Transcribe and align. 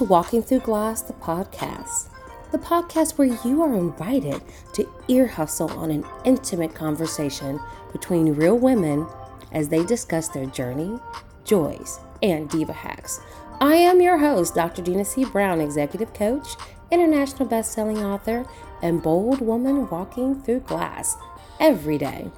to 0.00 0.04
Walking 0.06 0.42
Through 0.42 0.60
Glass, 0.60 1.02
the 1.02 1.12
podcast. 1.12 2.08
The 2.52 2.58
podcast 2.58 3.18
where 3.18 3.36
you 3.44 3.60
are 3.60 3.74
invited 3.74 4.40
to 4.72 4.90
ear 5.08 5.26
hustle 5.26 5.70
on 5.72 5.90
an 5.90 6.06
intimate 6.24 6.74
conversation 6.74 7.60
between 7.92 8.32
real 8.32 8.58
women 8.58 9.06
as 9.52 9.68
they 9.68 9.84
discuss 9.84 10.28
their 10.28 10.46
journey, 10.46 10.98
joys, 11.44 12.00
and 12.22 12.48
diva 12.48 12.72
hacks. 12.72 13.20
I 13.60 13.74
am 13.74 14.00
your 14.00 14.16
host, 14.16 14.54
Dr. 14.54 14.80
Dina 14.80 15.04
C. 15.04 15.26
Brown, 15.26 15.60
executive 15.60 16.14
coach, 16.14 16.48
international 16.90 17.46
best-selling 17.46 18.02
author, 18.02 18.46
and 18.80 19.02
bold 19.02 19.42
woman 19.42 19.86
walking 19.90 20.40
through 20.40 20.60
glass 20.60 21.18
every 21.60 21.98
day. 21.98 22.30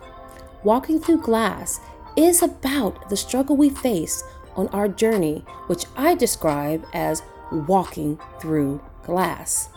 Walking 0.65 0.99
Through 0.99 1.23
Glass 1.23 1.79
is 2.17 2.43
about 2.43 3.09
the 3.09 3.17
struggle 3.17 3.57
we 3.57 3.71
face 3.71 4.25
on 4.57 4.67
our 4.69 4.89
journey, 4.89 5.45
which 5.69 5.85
I 5.97 6.17
describe 6.17 6.85
as 6.93 7.23
walking 7.53 8.19
through 8.41 8.81
glass. 9.05 9.69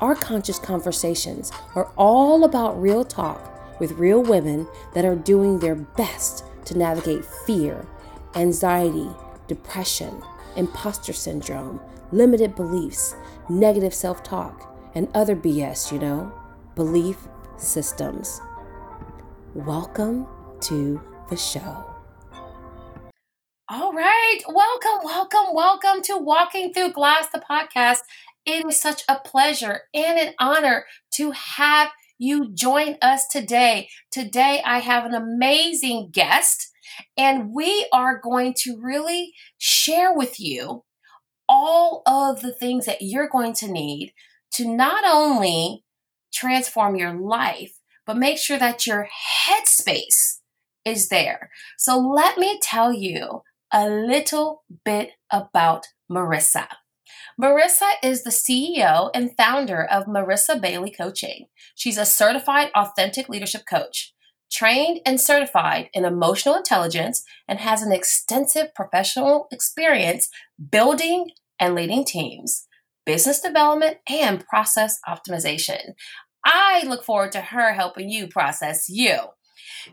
Our 0.00 0.14
conscious 0.14 0.58
conversations 0.58 1.52
are 1.74 1.90
all 1.96 2.44
about 2.44 2.80
real 2.80 3.04
talk 3.04 3.78
with 3.80 3.92
real 3.92 4.22
women 4.22 4.66
that 4.94 5.04
are 5.04 5.16
doing 5.16 5.58
their 5.58 5.74
best 5.74 6.44
to 6.66 6.78
navigate 6.78 7.24
fear, 7.24 7.86
anxiety, 8.34 9.08
depression, 9.48 10.22
imposter 10.56 11.12
syndrome, 11.12 11.80
limited 12.12 12.54
beliefs, 12.54 13.14
negative 13.48 13.94
self 13.94 14.22
talk, 14.22 14.76
and 14.94 15.08
other 15.14 15.36
BS, 15.36 15.92
you 15.92 15.98
know, 15.98 16.32
belief 16.74 17.16
systems. 17.56 18.40
Welcome 19.54 20.26
to 20.62 21.00
the 21.28 21.36
show. 21.36 21.89
All 23.72 23.92
right. 23.92 24.40
Welcome, 24.48 25.04
welcome, 25.04 25.54
welcome 25.54 26.02
to 26.02 26.16
Walking 26.16 26.72
Through 26.72 26.90
Glass, 26.90 27.28
the 27.32 27.40
podcast. 27.48 28.00
It 28.44 28.66
is 28.66 28.80
such 28.80 29.04
a 29.08 29.20
pleasure 29.20 29.82
and 29.94 30.18
an 30.18 30.34
honor 30.40 30.86
to 31.14 31.30
have 31.30 31.90
you 32.18 32.52
join 32.52 32.96
us 33.00 33.28
today. 33.28 33.88
Today, 34.10 34.60
I 34.66 34.80
have 34.80 35.04
an 35.04 35.14
amazing 35.14 36.08
guest, 36.10 36.72
and 37.16 37.52
we 37.52 37.86
are 37.92 38.18
going 38.18 38.54
to 38.62 38.76
really 38.76 39.34
share 39.56 40.12
with 40.12 40.40
you 40.40 40.82
all 41.48 42.02
of 42.06 42.40
the 42.40 42.52
things 42.52 42.86
that 42.86 43.02
you're 43.02 43.28
going 43.28 43.52
to 43.52 43.70
need 43.70 44.14
to 44.54 44.66
not 44.66 45.04
only 45.06 45.84
transform 46.34 46.96
your 46.96 47.14
life, 47.14 47.74
but 48.04 48.16
make 48.16 48.38
sure 48.38 48.58
that 48.58 48.84
your 48.84 49.06
headspace 49.46 50.40
is 50.84 51.08
there. 51.08 51.50
So, 51.78 51.96
let 52.00 52.36
me 52.36 52.58
tell 52.60 52.92
you 52.92 53.42
a 53.72 53.88
little 53.88 54.64
bit 54.84 55.12
about 55.30 55.86
Marissa. 56.10 56.66
Marissa 57.40 57.92
is 58.02 58.22
the 58.22 58.30
CEO 58.30 59.10
and 59.14 59.36
founder 59.36 59.84
of 59.84 60.04
Marissa 60.04 60.60
Bailey 60.60 60.90
Coaching. 60.90 61.46
She's 61.74 61.98
a 61.98 62.04
certified 62.04 62.70
authentic 62.74 63.28
leadership 63.28 63.62
coach, 63.68 64.12
trained 64.52 65.00
and 65.06 65.20
certified 65.20 65.88
in 65.94 66.04
emotional 66.04 66.56
intelligence, 66.56 67.24
and 67.48 67.60
has 67.60 67.82
an 67.82 67.92
extensive 67.92 68.74
professional 68.74 69.46
experience 69.50 70.28
building 70.70 71.30
and 71.58 71.74
leading 71.74 72.04
teams, 72.04 72.66
business 73.06 73.40
development, 73.40 73.98
and 74.08 74.46
process 74.46 74.98
optimization. 75.08 75.94
I 76.44 76.84
look 76.86 77.04
forward 77.04 77.32
to 77.32 77.40
her 77.40 77.74
helping 77.74 78.08
you 78.08 78.28
process 78.28 78.88
you. 78.88 79.18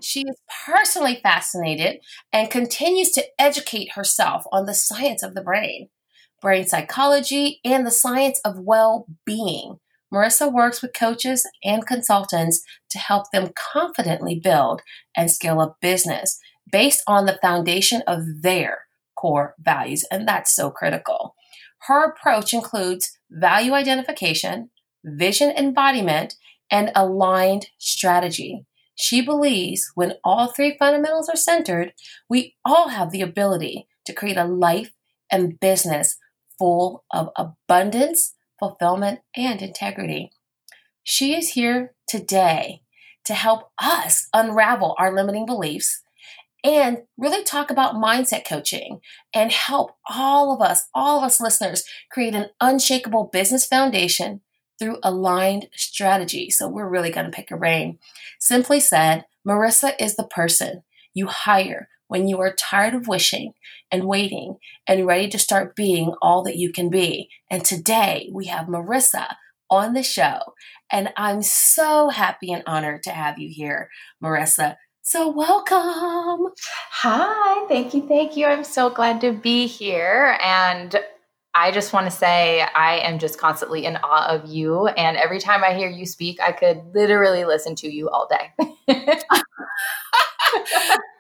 She 0.02 0.22
is 0.22 0.38
personally 0.66 1.20
fascinated 1.22 2.00
and 2.32 2.52
continues 2.52 3.12
to 3.12 3.26
educate 3.40 3.94
herself 3.94 4.44
on 4.52 4.66
the 4.66 4.74
science 4.74 5.24
of 5.24 5.34
the 5.34 5.42
brain, 5.42 5.90
brain 6.42 6.66
psychology, 6.66 7.60
and 7.64 7.86
the 7.86 7.92
science 7.92 8.40
of 8.46 8.60
well 8.60 9.08
being. 9.26 9.80
Marissa 10.14 10.52
works 10.52 10.82
with 10.82 10.94
coaches 10.94 11.46
and 11.64 11.86
consultants 11.86 12.62
to 12.90 12.98
help 12.98 13.32
them 13.32 13.52
confidently 13.56 14.40
build 14.42 14.82
and 15.16 15.30
scale 15.30 15.60
a 15.62 15.76
business 15.82 16.40
based 16.72 17.04
on 17.08 17.26
the 17.26 17.40
foundation 17.42 18.02
of 18.08 18.22
their 18.42 18.88
core 19.16 19.56
values. 19.60 20.06
And 20.12 20.28
that's 20.28 20.56
so 20.56 20.70
critical. 20.70 21.36
Her 21.88 22.06
approach 22.06 22.54
includes 22.54 23.18
value 23.30 23.74
identification, 23.74 24.70
vision 25.04 25.52
embodiment, 25.52 26.36
and 26.72 26.92
aligned 26.96 27.68
strategy. 27.78 28.66
She 28.98 29.22
believes 29.22 29.92
when 29.94 30.16
all 30.24 30.48
three 30.48 30.76
fundamentals 30.78 31.30
are 31.30 31.36
centered, 31.36 31.94
we 32.28 32.56
all 32.66 32.90
have 32.90 33.12
the 33.12 33.22
ability 33.22 33.88
to 34.06 34.14
create 34.14 34.38
a 34.38 34.44
life 34.44 34.92
and 35.32 35.60
business 35.60 36.18
full 36.58 37.04
of 37.14 37.30
abundance, 37.38 38.34
fulfillment, 38.60 39.20
and 39.36 39.62
integrity. 39.62 40.32
She 41.04 41.36
is 41.36 41.50
here 41.50 41.94
today 42.08 42.82
to 43.26 43.36
help 43.36 43.70
us 43.80 44.28
unravel 44.34 44.96
our 44.98 45.14
limiting 45.14 45.46
beliefs 45.46 46.02
and 46.64 47.04
really 47.18 47.44
talk 47.44 47.70
about 47.70 47.96
mindset 47.96 48.48
coaching 48.48 49.00
and 49.34 49.52
help 49.52 49.92
all 50.10 50.52
of 50.52 50.62
us, 50.62 50.88
all 50.96 51.20
of 51.20 51.24
us 51.24 51.40
listeners, 51.40 51.84
create 52.12 52.34
an 52.34 52.50
unshakable 52.60 53.30
business 53.32 53.68
foundation 53.68 54.42
through 54.80 55.00
aligned 55.04 55.68
strategy. 55.76 56.50
So 56.50 56.68
we're 56.68 56.90
really 56.90 57.12
going 57.12 57.26
to 57.26 57.36
pick 57.36 57.52
a 57.52 57.58
brain. 57.58 58.00
Simply 58.40 58.80
said, 58.80 59.26
Marissa 59.48 59.94
is 60.00 60.16
the 60.16 60.24
person 60.24 60.84
you 61.14 61.28
hire 61.28 61.90
when 62.08 62.28
you 62.28 62.40
are 62.40 62.54
tired 62.54 62.94
of 62.94 63.08
wishing 63.08 63.54
and 63.92 64.08
waiting 64.08 64.58
and 64.88 65.06
ready 65.06 65.28
to 65.30 65.40
start 65.40 65.76
being 65.76 66.14
all 66.22 66.44
that 66.44 66.58
you 66.58 66.72
can 66.72 66.90
be. 66.90 67.30
And 67.50 67.64
today 67.64 68.30
we 68.34 68.46
have 68.46 68.68
Marissa 68.68 69.36
on 69.70 69.94
the 69.94 70.04
show. 70.04 70.40
And 70.92 71.12
I'm 71.18 71.42
so 71.42 72.10
happy 72.10 72.52
and 72.52 72.64
honored 72.66 73.04
to 73.04 73.12
have 73.12 73.38
you 73.38 73.50
here, 73.50 73.90
Marissa. 74.24 74.78
So, 75.02 75.30
welcome. 75.30 76.52
Hi, 76.92 77.66
thank 77.70 77.94
you, 77.94 78.06
thank 78.08 78.36
you. 78.36 78.46
I'm 78.46 78.66
so 78.66 78.90
glad 78.90 79.22
to 79.22 79.32
be 79.32 79.66
here. 79.66 80.38
And 80.42 80.98
I 81.58 81.72
just 81.72 81.92
want 81.92 82.06
to 82.06 82.12
say 82.12 82.62
I 82.76 83.00
am 83.00 83.18
just 83.18 83.40
constantly 83.40 83.86
in 83.86 83.98
awe 83.98 84.28
of 84.28 84.46
you. 84.48 84.88
And 84.90 85.18
every 85.18 85.40
time 85.40 85.64
I 85.64 85.74
hear 85.74 85.90
you 85.90 86.06
speak, 86.06 86.40
I 86.40 86.52
could 86.52 86.82
literally 86.94 87.46
listen 87.46 87.74
to 87.78 87.92
you 87.92 88.10
all 88.10 88.28
day. 88.30 88.52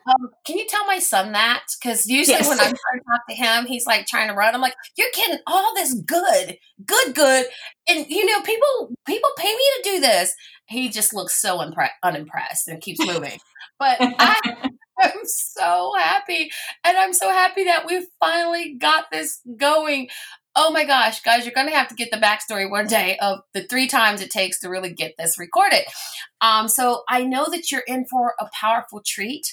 Um, 0.07 0.29
can 0.45 0.57
you 0.57 0.65
tell 0.69 0.85
my 0.85 0.99
son 0.99 1.33
that? 1.33 1.65
Because 1.81 2.07
usually 2.07 2.37
Yes. 2.37 2.47
when 2.47 2.57
I'm 2.59 2.67
trying 2.67 2.99
to 2.99 3.05
talk 3.11 3.27
to 3.29 3.35
him, 3.35 3.65
he's 3.65 3.85
like 3.85 4.05
trying 4.07 4.29
to 4.29 4.33
run. 4.33 4.55
I'm 4.55 4.61
like, 4.61 4.75
"You're 4.95 5.09
getting 5.13 5.39
all 5.45 5.75
this 5.75 5.93
good, 5.95 6.57
good, 6.85 7.13
good," 7.13 7.45
and 7.89 8.05
you 8.07 8.25
know, 8.25 8.39
people 8.41 8.95
people 9.05 9.29
pay 9.37 9.49
me 9.53 9.59
to 9.75 9.81
do 9.83 9.99
this. 9.99 10.33
He 10.67 10.87
just 10.87 11.13
looks 11.13 11.35
so 11.41 11.57
impre- 11.57 11.89
unimpressed 12.03 12.69
and 12.69 12.81
keeps 12.81 13.05
moving. 13.05 13.37
but 13.79 13.97
I 13.99 14.39
am 15.03 15.25
so 15.25 15.93
happy, 15.97 16.49
and 16.83 16.97
I'm 16.97 17.13
so 17.13 17.29
happy 17.29 17.65
that 17.65 17.85
we 17.85 18.07
finally 18.19 18.75
got 18.79 19.05
this 19.11 19.41
going. 19.57 20.09
Oh 20.55 20.71
my 20.71 20.85
gosh, 20.85 21.21
guys, 21.21 21.45
you're 21.45 21.53
going 21.53 21.67
to 21.67 21.75
have 21.75 21.89
to 21.89 21.95
get 21.95 22.09
the 22.11 22.17
backstory 22.17 22.69
one 22.69 22.87
day 22.87 23.15
of 23.21 23.41
the 23.53 23.61
three 23.61 23.85
times 23.85 24.21
it 24.21 24.31
takes 24.31 24.59
to 24.59 24.69
really 24.69 24.91
get 24.91 25.13
this 25.15 25.37
recorded. 25.37 25.83
Um, 26.41 26.67
so 26.67 27.03
I 27.07 27.25
know 27.25 27.45
that 27.51 27.71
you're 27.71 27.83
in 27.87 28.05
for 28.05 28.33
a 28.39 28.47
powerful 28.59 29.03
treat 29.05 29.45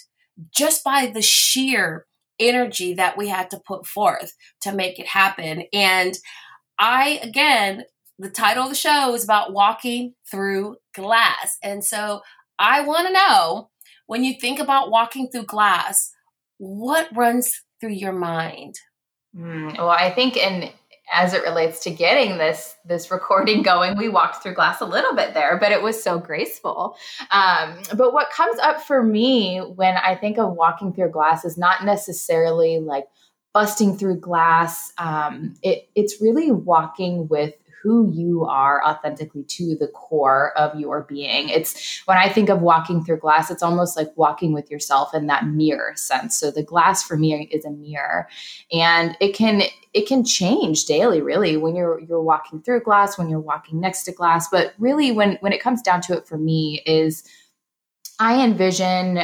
just 0.50 0.82
by 0.82 1.06
the 1.06 1.20
sheer 1.20 2.06
energy 2.38 2.94
that 2.94 3.17
we 3.17 3.29
had 3.29 3.50
to 3.50 3.61
put 3.67 3.87
forth 3.87 4.32
to 4.62 4.73
make 4.73 4.99
it 4.99 5.06
happen. 5.06 5.64
And 5.73 6.17
I, 6.79 7.20
again, 7.23 7.85
the 8.19 8.31
title 8.31 8.64
of 8.64 8.70
the 8.70 8.75
show 8.75 9.14
is 9.14 9.25
about 9.25 9.52
walking 9.52 10.14
through 10.31 10.76
glass. 10.94 11.58
And 11.62 11.85
so 11.85 12.23
I 12.58 12.82
want 12.82 13.08
to 13.08 13.12
know 13.12 13.70
when 14.06 14.24
you 14.24 14.34
think 14.40 14.58
about 14.58 14.90
walking 14.90 15.28
through 15.28 15.44
glass, 15.44 16.12
what 16.58 17.08
runs 17.14 17.62
through 17.80 17.92
your 17.92 18.12
mind? 18.12 18.74
Mm, 19.36 19.76
well, 19.76 19.90
I 19.90 20.10
think 20.10 20.36
in 20.36 20.70
as 21.12 21.34
it 21.34 21.42
relates 21.42 21.80
to 21.80 21.90
getting 21.90 22.38
this 22.38 22.76
this 22.84 23.10
recording 23.10 23.62
going 23.70 23.96
we 23.96 24.08
walked 24.08 24.42
through 24.42 24.54
glass 24.54 24.80
a 24.80 24.86
little 24.86 25.14
bit 25.14 25.34
there 25.34 25.58
but 25.58 25.72
it 25.72 25.82
was 25.82 26.02
so 26.02 26.18
graceful 26.18 26.96
um, 27.30 27.78
but 27.96 28.12
what 28.12 28.30
comes 28.30 28.58
up 28.60 28.80
for 28.82 29.02
me 29.02 29.58
when 29.58 29.96
i 29.98 30.14
think 30.14 30.38
of 30.38 30.52
walking 30.54 30.92
through 30.92 31.10
glass 31.10 31.44
is 31.44 31.58
not 31.58 31.84
necessarily 31.84 32.78
like 32.78 33.04
busting 33.52 33.96
through 33.96 34.18
glass 34.18 34.92
um, 34.98 35.54
it, 35.62 35.88
it's 35.94 36.20
really 36.20 36.50
walking 36.50 37.28
with 37.28 37.54
who 37.84 38.10
you 38.10 38.46
are 38.46 38.82
authentically 38.82 39.42
to 39.42 39.76
the 39.76 39.88
core 39.88 40.56
of 40.56 40.75
your 40.81 41.02
being. 41.02 41.50
It's 41.50 42.00
when 42.06 42.16
I 42.16 42.31
think 42.31 42.48
of 42.48 42.62
walking 42.62 43.04
through 43.04 43.19
glass, 43.19 43.50
it's 43.50 43.62
almost 43.62 43.94
like 43.94 44.08
walking 44.16 44.54
with 44.54 44.70
yourself 44.70 45.12
in 45.12 45.26
that 45.26 45.46
mirror 45.46 45.92
sense. 45.94 46.34
So 46.34 46.50
the 46.50 46.62
glass 46.62 47.02
for 47.02 47.19
me 47.19 47.46
is 47.52 47.66
a 47.66 47.70
mirror 47.70 48.26
and 48.72 49.14
it 49.20 49.34
can 49.34 49.64
it 49.92 50.08
can 50.08 50.25
change 50.25 50.86
daily 50.86 51.20
really 51.20 51.58
when 51.58 51.76
you're 51.76 52.00
you're 52.00 52.22
walking 52.22 52.62
through 52.62 52.81
glass, 52.81 53.19
when 53.19 53.28
you're 53.28 53.38
walking 53.38 53.81
next 53.81 54.04
to 54.04 54.12
glass, 54.12 54.48
but 54.48 54.72
really 54.78 55.12
when 55.12 55.37
when 55.40 55.52
it 55.52 55.60
comes 55.60 55.82
down 55.82 56.00
to 56.00 56.16
it 56.16 56.26
for 56.26 56.38
me 56.38 56.82
is 56.87 57.22
I 58.19 58.42
envision 58.42 59.19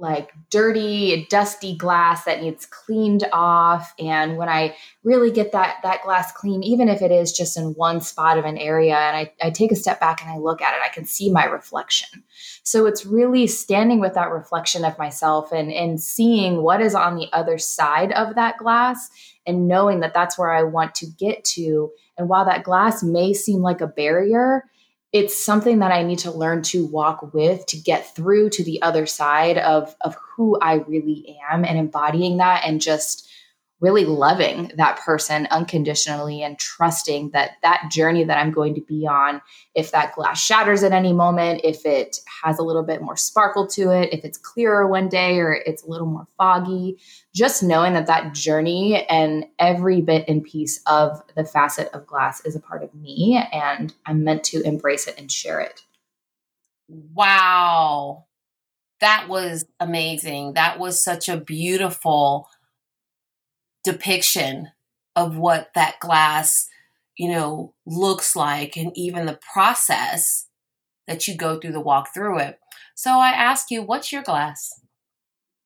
like 0.00 0.32
dirty, 0.48 1.26
dusty 1.28 1.76
glass 1.76 2.24
that 2.24 2.42
needs 2.42 2.64
cleaned 2.64 3.24
off. 3.32 3.94
And 3.98 4.38
when 4.38 4.48
I 4.48 4.74
really 5.04 5.30
get 5.30 5.52
that 5.52 5.76
that 5.82 6.02
glass 6.02 6.32
clean, 6.32 6.62
even 6.62 6.88
if 6.88 7.02
it 7.02 7.12
is 7.12 7.32
just 7.32 7.58
in 7.58 7.74
one 7.74 8.00
spot 8.00 8.38
of 8.38 8.46
an 8.46 8.56
area, 8.56 8.96
and 8.96 9.16
I, 9.16 9.32
I 9.46 9.50
take 9.50 9.70
a 9.70 9.76
step 9.76 10.00
back 10.00 10.22
and 10.22 10.30
I 10.30 10.38
look 10.38 10.62
at 10.62 10.74
it, 10.74 10.80
I 10.82 10.88
can 10.88 11.04
see 11.04 11.30
my 11.30 11.44
reflection. 11.44 12.24
So 12.62 12.86
it's 12.86 13.04
really 13.04 13.46
standing 13.46 14.00
with 14.00 14.14
that 14.14 14.30
reflection 14.30 14.84
of 14.84 14.98
myself 14.98 15.52
and 15.52 15.70
and 15.70 16.00
seeing 16.00 16.62
what 16.62 16.80
is 16.80 16.94
on 16.94 17.16
the 17.16 17.28
other 17.32 17.58
side 17.58 18.12
of 18.12 18.34
that 18.36 18.56
glass 18.56 19.10
and 19.46 19.68
knowing 19.68 20.00
that 20.00 20.14
that's 20.14 20.38
where 20.38 20.50
I 20.50 20.62
want 20.62 20.94
to 20.96 21.06
get 21.06 21.44
to. 21.44 21.90
And 22.16 22.28
while 22.28 22.46
that 22.46 22.64
glass 22.64 23.02
may 23.02 23.34
seem 23.34 23.60
like 23.60 23.80
a 23.80 23.86
barrier, 23.86 24.64
it's 25.12 25.38
something 25.38 25.80
that 25.80 25.90
I 25.90 26.02
need 26.02 26.20
to 26.20 26.30
learn 26.30 26.62
to 26.64 26.86
walk 26.86 27.34
with 27.34 27.66
to 27.66 27.76
get 27.76 28.14
through 28.14 28.50
to 28.50 28.64
the 28.64 28.80
other 28.82 29.06
side 29.06 29.58
of 29.58 29.94
of 30.02 30.16
who 30.36 30.58
I 30.60 30.74
really 30.74 31.38
am 31.50 31.64
and 31.64 31.78
embodying 31.78 32.36
that 32.38 32.64
and 32.64 32.80
just 32.80 33.28
really 33.80 34.04
loving 34.04 34.70
that 34.76 35.00
person 35.00 35.48
unconditionally 35.50 36.42
and 36.42 36.58
trusting 36.58 37.30
that 37.30 37.52
that 37.62 37.90
journey 37.90 38.24
that 38.24 38.36
I'm 38.36 38.52
going 38.52 38.74
to 38.74 38.80
be 38.82 39.06
on, 39.06 39.40
if 39.74 39.90
that 39.92 40.14
glass 40.14 40.40
shatters 40.40 40.82
at 40.82 40.92
any 40.92 41.12
moment, 41.12 41.62
if 41.64 41.86
it 41.86 42.18
has 42.42 42.58
a 42.58 42.62
little 42.62 42.82
bit 42.82 43.00
more 43.00 43.16
sparkle 43.16 43.66
to 43.68 43.90
it, 43.90 44.12
if 44.12 44.24
it's 44.24 44.36
clearer 44.36 44.86
one 44.86 45.08
day 45.08 45.38
or 45.38 45.52
it's 45.52 45.82
a 45.82 45.88
little 45.88 46.06
more 46.06 46.26
foggy, 46.36 46.98
just 47.34 47.62
knowing 47.62 47.94
that 47.94 48.06
that 48.06 48.34
journey 48.34 49.06
and 49.06 49.46
every 49.58 50.02
bit 50.02 50.26
and 50.28 50.44
piece 50.44 50.80
of 50.86 51.22
the 51.34 51.44
facet 51.44 51.88
of 51.94 52.06
glass 52.06 52.44
is 52.44 52.54
a 52.54 52.60
part 52.60 52.82
of 52.82 52.94
me 52.94 53.42
and 53.52 53.94
I'm 54.04 54.24
meant 54.24 54.44
to 54.44 54.60
embrace 54.62 55.06
it 55.06 55.18
and 55.18 55.32
share 55.32 55.60
it. 55.60 55.82
Wow. 56.88 58.26
That 59.00 59.28
was 59.28 59.64
amazing. 59.78 60.52
That 60.54 60.78
was 60.78 61.02
such 61.02 61.30
a 61.30 61.38
beautiful 61.38 62.50
depiction 63.84 64.68
of 65.16 65.36
what 65.36 65.70
that 65.74 65.98
glass, 66.00 66.68
you 67.16 67.30
know, 67.30 67.74
looks 67.86 68.36
like 68.36 68.76
and 68.76 68.92
even 68.96 69.26
the 69.26 69.38
process 69.52 70.46
that 71.06 71.26
you 71.26 71.36
go 71.36 71.58
through 71.58 71.72
to 71.72 71.80
walk 71.80 72.14
through 72.14 72.38
it. 72.38 72.58
So 72.94 73.12
I 73.18 73.30
ask 73.30 73.70
you, 73.70 73.82
what's 73.82 74.12
your 74.12 74.22
glass? 74.22 74.80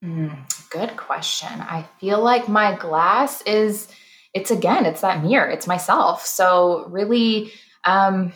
Mm, 0.02 0.36
good 0.70 0.96
question. 0.96 1.48
I 1.48 1.86
feel 2.00 2.22
like 2.22 2.48
my 2.48 2.76
glass 2.76 3.42
is, 3.42 3.88
it's 4.32 4.50
again, 4.50 4.86
it's 4.86 5.00
that 5.02 5.22
mirror, 5.22 5.48
it's 5.48 5.66
myself. 5.66 6.26
So 6.26 6.86
really, 6.88 7.52
um, 7.84 8.32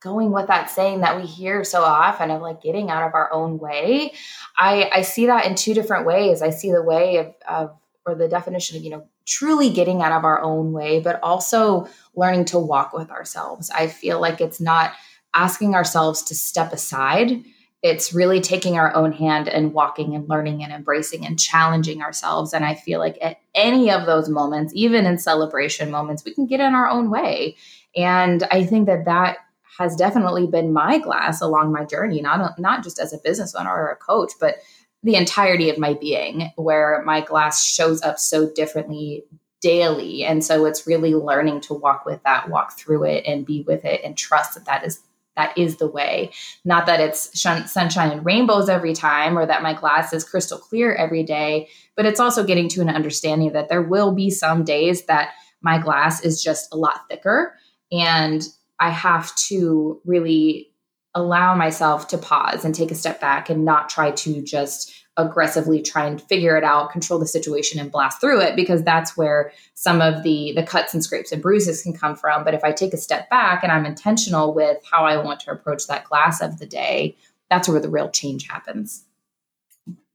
going 0.00 0.32
with 0.32 0.46
that 0.46 0.70
saying 0.70 1.00
that 1.00 1.16
we 1.20 1.26
hear 1.26 1.62
so 1.62 1.82
often 1.82 2.30
of 2.30 2.40
like 2.40 2.62
getting 2.62 2.90
out 2.90 3.06
of 3.06 3.14
our 3.14 3.32
own 3.32 3.58
way 3.58 4.12
i 4.58 4.90
i 4.94 5.02
see 5.02 5.26
that 5.26 5.46
in 5.46 5.54
two 5.54 5.74
different 5.74 6.06
ways 6.06 6.42
i 6.42 6.50
see 6.50 6.70
the 6.70 6.82
way 6.82 7.18
of, 7.18 7.34
of 7.48 7.76
or 8.06 8.14
the 8.14 8.28
definition 8.28 8.76
of 8.76 8.82
you 8.82 8.90
know 8.90 9.06
truly 9.30 9.70
getting 9.70 10.02
out 10.02 10.12
of 10.12 10.24
our 10.24 10.42
own 10.42 10.72
way, 10.72 11.00
but 11.00 11.20
also 11.22 11.86
learning 12.16 12.44
to 12.44 12.58
walk 12.58 12.92
with 12.92 13.10
ourselves. 13.10 13.70
I 13.70 13.86
feel 13.86 14.20
like 14.20 14.40
it's 14.40 14.60
not 14.60 14.92
asking 15.34 15.74
ourselves 15.74 16.22
to 16.24 16.34
step 16.34 16.72
aside. 16.72 17.44
It's 17.82 18.12
really 18.12 18.40
taking 18.40 18.76
our 18.76 18.92
own 18.94 19.12
hand 19.12 19.48
and 19.48 19.72
walking 19.72 20.16
and 20.16 20.28
learning 20.28 20.64
and 20.64 20.72
embracing 20.72 21.24
and 21.24 21.38
challenging 21.38 22.02
ourselves. 22.02 22.52
And 22.52 22.64
I 22.64 22.74
feel 22.74 22.98
like 22.98 23.16
at 23.22 23.38
any 23.54 23.90
of 23.90 24.04
those 24.04 24.28
moments, 24.28 24.72
even 24.74 25.06
in 25.06 25.16
celebration 25.16 25.92
moments, 25.92 26.24
we 26.24 26.34
can 26.34 26.46
get 26.46 26.60
in 26.60 26.74
our 26.74 26.88
own 26.88 27.08
way. 27.08 27.56
And 27.96 28.42
I 28.50 28.64
think 28.64 28.86
that 28.86 29.04
that 29.04 29.38
has 29.78 29.94
definitely 29.94 30.48
been 30.48 30.72
my 30.72 30.98
glass 30.98 31.40
along 31.40 31.72
my 31.72 31.84
journey, 31.84 32.20
not, 32.20 32.58
not 32.58 32.82
just 32.82 32.98
as 32.98 33.12
a 33.12 33.18
business 33.18 33.54
owner 33.54 33.70
or 33.70 33.88
a 33.88 33.96
coach, 33.96 34.32
but 34.40 34.56
the 35.02 35.14
entirety 35.14 35.70
of 35.70 35.78
my 35.78 35.94
being 35.94 36.50
where 36.56 37.02
my 37.04 37.20
glass 37.20 37.64
shows 37.64 38.02
up 38.02 38.18
so 38.18 38.50
differently 38.52 39.24
daily. 39.60 40.24
And 40.24 40.44
so 40.44 40.64
it's 40.64 40.86
really 40.86 41.14
learning 41.14 41.60
to 41.62 41.74
walk 41.74 42.04
with 42.06 42.22
that 42.24 42.48
walk 42.48 42.78
through 42.78 43.04
it 43.04 43.24
and 43.26 43.46
be 43.46 43.62
with 43.62 43.84
it 43.84 44.00
and 44.02 44.16
trust 44.16 44.54
that 44.54 44.64
that 44.66 44.84
is 44.84 45.00
that 45.36 45.56
is 45.56 45.76
the 45.76 45.86
way. 45.86 46.32
Not 46.64 46.86
that 46.86 47.00
it's 47.00 47.40
sunshine 47.40 48.10
and 48.10 48.24
rainbows 48.26 48.68
every 48.68 48.92
time 48.94 49.38
or 49.38 49.46
that 49.46 49.62
my 49.62 49.72
glass 49.72 50.12
is 50.12 50.24
crystal 50.24 50.58
clear 50.58 50.94
every 50.94 51.22
day 51.22 51.68
but 52.00 52.06
it's 52.06 52.18
also 52.18 52.42
getting 52.42 52.66
to 52.66 52.80
an 52.80 52.88
understanding 52.88 53.52
that 53.52 53.68
there 53.68 53.82
will 53.82 54.14
be 54.14 54.30
some 54.30 54.64
days 54.64 55.04
that 55.04 55.34
my 55.60 55.76
glass 55.76 56.24
is 56.24 56.42
just 56.42 56.72
a 56.72 56.76
lot 56.78 57.02
thicker 57.10 57.54
and 57.92 58.48
i 58.78 58.88
have 58.88 59.34
to 59.36 60.00
really 60.06 60.69
allow 61.14 61.54
myself 61.54 62.08
to 62.08 62.18
pause 62.18 62.64
and 62.64 62.74
take 62.74 62.90
a 62.90 62.94
step 62.94 63.20
back 63.20 63.50
and 63.50 63.64
not 63.64 63.88
try 63.88 64.10
to 64.12 64.42
just 64.42 64.92
aggressively 65.16 65.82
try 65.82 66.06
and 66.06 66.22
figure 66.22 66.56
it 66.56 66.64
out 66.64 66.92
control 66.92 67.18
the 67.18 67.26
situation 67.26 67.80
and 67.80 67.90
blast 67.90 68.20
through 68.20 68.40
it 68.40 68.54
because 68.54 68.82
that's 68.84 69.16
where 69.16 69.52
some 69.74 70.00
of 70.00 70.22
the 70.22 70.52
the 70.54 70.62
cuts 70.62 70.94
and 70.94 71.02
scrapes 71.02 71.32
and 71.32 71.42
bruises 71.42 71.82
can 71.82 71.92
come 71.92 72.14
from. 72.14 72.44
But 72.44 72.54
if 72.54 72.62
i 72.64 72.72
take 72.72 72.94
a 72.94 72.96
step 72.96 73.28
back 73.28 73.62
and 73.62 73.72
i'm 73.72 73.86
intentional 73.86 74.54
with 74.54 74.78
how 74.90 75.04
i 75.04 75.16
want 75.16 75.40
to 75.40 75.50
approach 75.50 75.86
that 75.88 76.04
glass 76.04 76.40
of 76.40 76.58
the 76.58 76.66
day 76.66 77.16
that's 77.50 77.68
where 77.68 77.80
the 77.80 77.90
real 77.90 78.08
change 78.08 78.46
happens. 78.46 79.04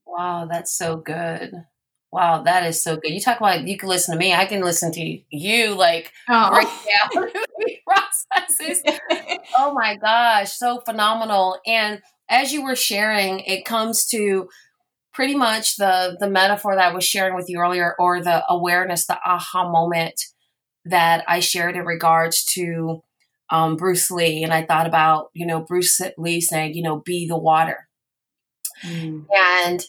Wow 0.05 0.47
that's 0.49 0.71
so 0.71 0.95
good 0.95 1.65
Wow, 2.15 2.43
that 2.43 2.65
is 2.65 2.81
so 2.81 2.95
good. 2.95 3.11
You 3.11 3.19
talk 3.19 3.41
about 3.41 3.67
you 3.67 3.77
can 3.77 3.89
listen 3.89 4.13
to 4.13 4.17
me. 4.17 4.33
I 4.33 4.45
can 4.45 4.61
listen 4.61 4.89
to 4.93 5.19
you 5.29 5.75
like 5.75 6.13
oh. 6.29 6.49
break 6.49 6.65
down 6.65 7.29
processes. 8.47 8.81
oh 9.57 9.73
my 9.73 9.97
gosh, 9.97 10.53
so 10.53 10.79
phenomenal. 10.85 11.59
And 11.67 12.01
as 12.29 12.53
you 12.53 12.63
were 12.63 12.77
sharing, 12.77 13.41
it 13.41 13.65
comes 13.65 14.05
to 14.11 14.47
pretty 15.13 15.35
much 15.35 15.75
the 15.75 16.15
the 16.17 16.29
metaphor 16.29 16.77
that 16.77 16.91
I 16.91 16.95
was 16.95 17.03
sharing 17.03 17.35
with 17.35 17.49
you 17.49 17.59
earlier, 17.59 17.97
or 17.99 18.21
the 18.21 18.45
awareness, 18.47 19.07
the 19.07 19.19
aha 19.25 19.69
moment 19.69 20.21
that 20.85 21.25
I 21.27 21.41
shared 21.41 21.75
in 21.75 21.83
regards 21.83 22.45
to 22.53 23.03
um, 23.49 23.75
Bruce 23.75 24.09
Lee. 24.09 24.41
And 24.41 24.53
I 24.53 24.65
thought 24.65 24.87
about, 24.87 25.31
you 25.33 25.45
know, 25.45 25.59
Bruce 25.59 25.99
Lee 26.17 26.39
saying, 26.39 26.75
you 26.75 26.81
know, 26.81 27.01
be 27.01 27.27
the 27.27 27.37
water. 27.37 27.89
Mm. 28.85 29.25
And 29.65 29.83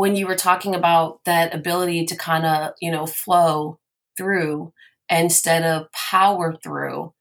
when 0.00 0.16
you 0.16 0.26
were 0.26 0.34
talking 0.34 0.74
about 0.74 1.22
that 1.26 1.54
ability 1.54 2.06
to 2.06 2.16
kind 2.16 2.46
of, 2.46 2.72
you 2.80 2.90
know, 2.90 3.04
flow 3.04 3.78
through 4.16 4.72
instead 5.10 5.62
of 5.62 5.92
power 5.92 6.56
through, 6.64 7.12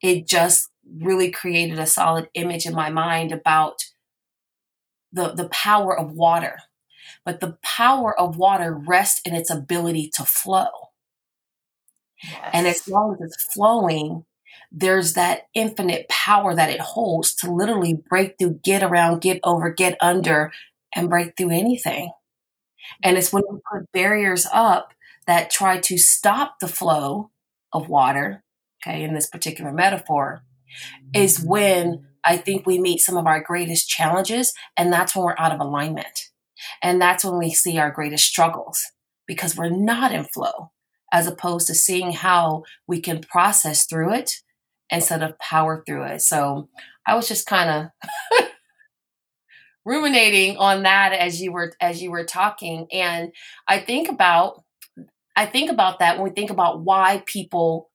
it 0.00 0.26
just 0.26 0.70
really 0.98 1.30
created 1.30 1.78
a 1.78 1.86
solid 1.86 2.30
image 2.32 2.64
in 2.64 2.72
my 2.72 2.88
mind 2.88 3.32
about 3.32 3.82
the 5.12 5.34
the 5.34 5.46
power 5.50 5.94
of 5.94 6.12
water. 6.12 6.60
But 7.22 7.40
the 7.40 7.58
power 7.62 8.18
of 8.18 8.38
water 8.38 8.72
rests 8.74 9.20
in 9.26 9.34
its 9.34 9.50
ability 9.50 10.10
to 10.14 10.24
flow. 10.24 10.70
Yes. 12.24 12.50
And 12.54 12.66
as 12.66 12.88
long 12.88 13.12
as 13.12 13.26
it's 13.26 13.52
flowing, 13.52 14.24
there's 14.70 15.12
that 15.12 15.48
infinite 15.52 16.08
power 16.08 16.54
that 16.54 16.70
it 16.70 16.80
holds 16.80 17.34
to 17.34 17.52
literally 17.52 17.92
break 17.92 18.36
through, 18.38 18.60
get 18.64 18.82
around, 18.82 19.20
get 19.20 19.38
over, 19.44 19.68
get 19.70 19.98
under, 20.00 20.50
and 20.96 21.10
break 21.10 21.36
through 21.36 21.50
anything. 21.50 22.10
And 23.02 23.16
it's 23.16 23.32
when 23.32 23.42
we 23.50 23.58
put 23.70 23.90
barriers 23.92 24.46
up 24.52 24.92
that 25.26 25.50
try 25.50 25.78
to 25.78 25.98
stop 25.98 26.56
the 26.60 26.68
flow 26.68 27.30
of 27.72 27.88
water, 27.88 28.42
okay, 28.82 29.02
in 29.02 29.14
this 29.14 29.28
particular 29.28 29.72
metaphor, 29.72 30.42
is 31.14 31.42
when 31.44 32.06
I 32.24 32.36
think 32.36 32.66
we 32.66 32.78
meet 32.78 33.00
some 33.00 33.16
of 33.16 33.26
our 33.26 33.42
greatest 33.42 33.88
challenges. 33.88 34.52
And 34.76 34.92
that's 34.92 35.14
when 35.14 35.24
we're 35.24 35.34
out 35.38 35.52
of 35.52 35.60
alignment. 35.60 36.30
And 36.82 37.00
that's 37.00 37.24
when 37.24 37.38
we 37.38 37.50
see 37.50 37.78
our 37.78 37.90
greatest 37.90 38.26
struggles 38.26 38.80
because 39.26 39.56
we're 39.56 39.70
not 39.70 40.12
in 40.12 40.24
flow, 40.24 40.70
as 41.12 41.26
opposed 41.26 41.66
to 41.68 41.74
seeing 41.74 42.12
how 42.12 42.62
we 42.86 43.00
can 43.00 43.20
process 43.20 43.86
through 43.86 44.14
it 44.14 44.32
instead 44.90 45.22
of 45.22 45.38
power 45.38 45.82
through 45.86 46.04
it. 46.04 46.22
So 46.22 46.68
I 47.06 47.14
was 47.14 47.26
just 47.26 47.46
kind 47.46 47.90
of 48.40 48.46
ruminating 49.84 50.56
on 50.56 50.82
that 50.84 51.12
as 51.12 51.40
you 51.40 51.52
were 51.52 51.72
as 51.80 52.02
you 52.02 52.10
were 52.10 52.24
talking. 52.24 52.86
And 52.92 53.32
I 53.66 53.78
think 53.78 54.08
about 54.08 54.62
I 55.36 55.46
think 55.46 55.70
about 55.70 55.98
that 55.98 56.16
when 56.16 56.28
we 56.28 56.34
think 56.34 56.50
about 56.50 56.80
why 56.82 57.22
people 57.26 57.90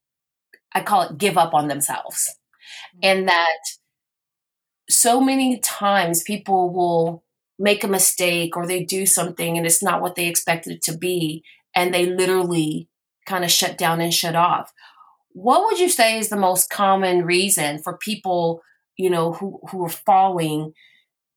I 0.74 0.82
call 0.82 1.04
it 1.04 1.18
give 1.18 1.38
up 1.38 1.54
on 1.54 1.68
themselves. 1.68 2.36
Mm-hmm. 2.96 3.00
And 3.04 3.28
that 3.28 3.58
so 4.90 5.22
many 5.22 5.60
times 5.60 6.24
people 6.24 6.74
will 6.74 7.24
make 7.60 7.84
a 7.84 7.88
mistake 7.88 8.56
or 8.56 8.68
they 8.68 8.84
do 8.84 9.06
something 9.06 9.58
and 9.58 9.66
it's 9.66 9.84
not 9.84 10.02
what 10.02 10.16
they 10.16 10.28
expected 10.28 10.74
it 10.74 10.82
to 10.84 10.96
be 10.96 11.44
and 11.76 11.94
they 11.94 12.06
literally 12.06 12.88
kind 13.26 13.44
of 13.44 13.52
shut 13.52 13.78
down 13.78 14.00
and 14.00 14.14
shut 14.14 14.36
off. 14.36 14.72
What 15.32 15.66
would 15.66 15.80
you 15.80 15.90
say 15.90 16.18
is 16.18 16.30
the 16.30 16.38
most 16.38 16.70
common 16.70 17.26
reason 17.26 17.80
for 17.80 17.98
people 17.98 18.62
you 18.98 19.10
know 19.10 19.34
who 19.34 19.60
who 19.70 19.86
are 19.86 19.90
falling 19.90 20.74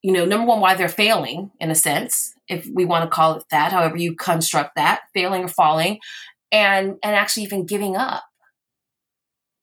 you 0.03 0.13
know 0.13 0.25
number 0.25 0.47
one 0.47 0.61
why 0.61 0.75
they're 0.75 0.89
failing 0.89 1.51
in 1.61 1.71
a 1.71 1.75
sense 1.75 2.35
if 2.49 2.67
we 2.75 2.85
want 2.85 3.05
to 3.05 3.11
call 3.11 3.37
it 3.37 3.45
that 3.51 3.73
however 3.73 3.97
you 3.97 4.15
construct 4.15 4.75
that 4.77 5.03
failing 5.15 5.45
or 5.45 5.49
falling 5.49 5.99
and 6.51 6.97
and 7.03 7.17
actually 7.17 7.43
even 7.43 7.67
giving 7.67 7.97
up 7.97 8.25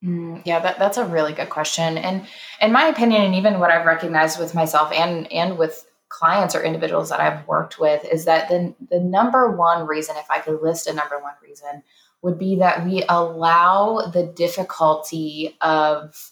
Mm, 0.03 0.43
yeah, 0.45 0.59
that, 0.59 0.77
that's 0.77 0.97
a 0.97 1.05
really 1.05 1.33
good 1.33 1.49
question. 1.49 1.97
And 1.97 2.27
in 2.61 2.71
my 2.71 2.85
opinion, 2.85 3.23
and 3.23 3.35
even 3.35 3.59
what 3.59 3.71
I've 3.71 3.85
recognized 3.85 4.39
with 4.39 4.53
myself 4.53 4.91
and 4.91 5.31
and 5.31 5.57
with 5.57 5.85
clients 6.09 6.55
or 6.55 6.63
individuals 6.63 7.09
that 7.09 7.19
I've 7.19 7.47
worked 7.47 7.79
with, 7.79 8.05
is 8.05 8.25
that 8.25 8.47
the 8.47 8.75
the 8.89 8.99
number 8.99 9.51
one 9.51 9.87
reason, 9.87 10.15
if 10.17 10.29
I 10.29 10.39
could 10.39 10.61
list 10.61 10.87
a 10.87 10.93
number 10.93 11.19
one 11.19 11.33
reason, 11.41 11.83
would 12.21 12.37
be 12.37 12.57
that 12.57 12.85
we 12.85 13.03
allow 13.09 14.07
the 14.13 14.23
difficulty 14.23 15.57
of 15.61 16.31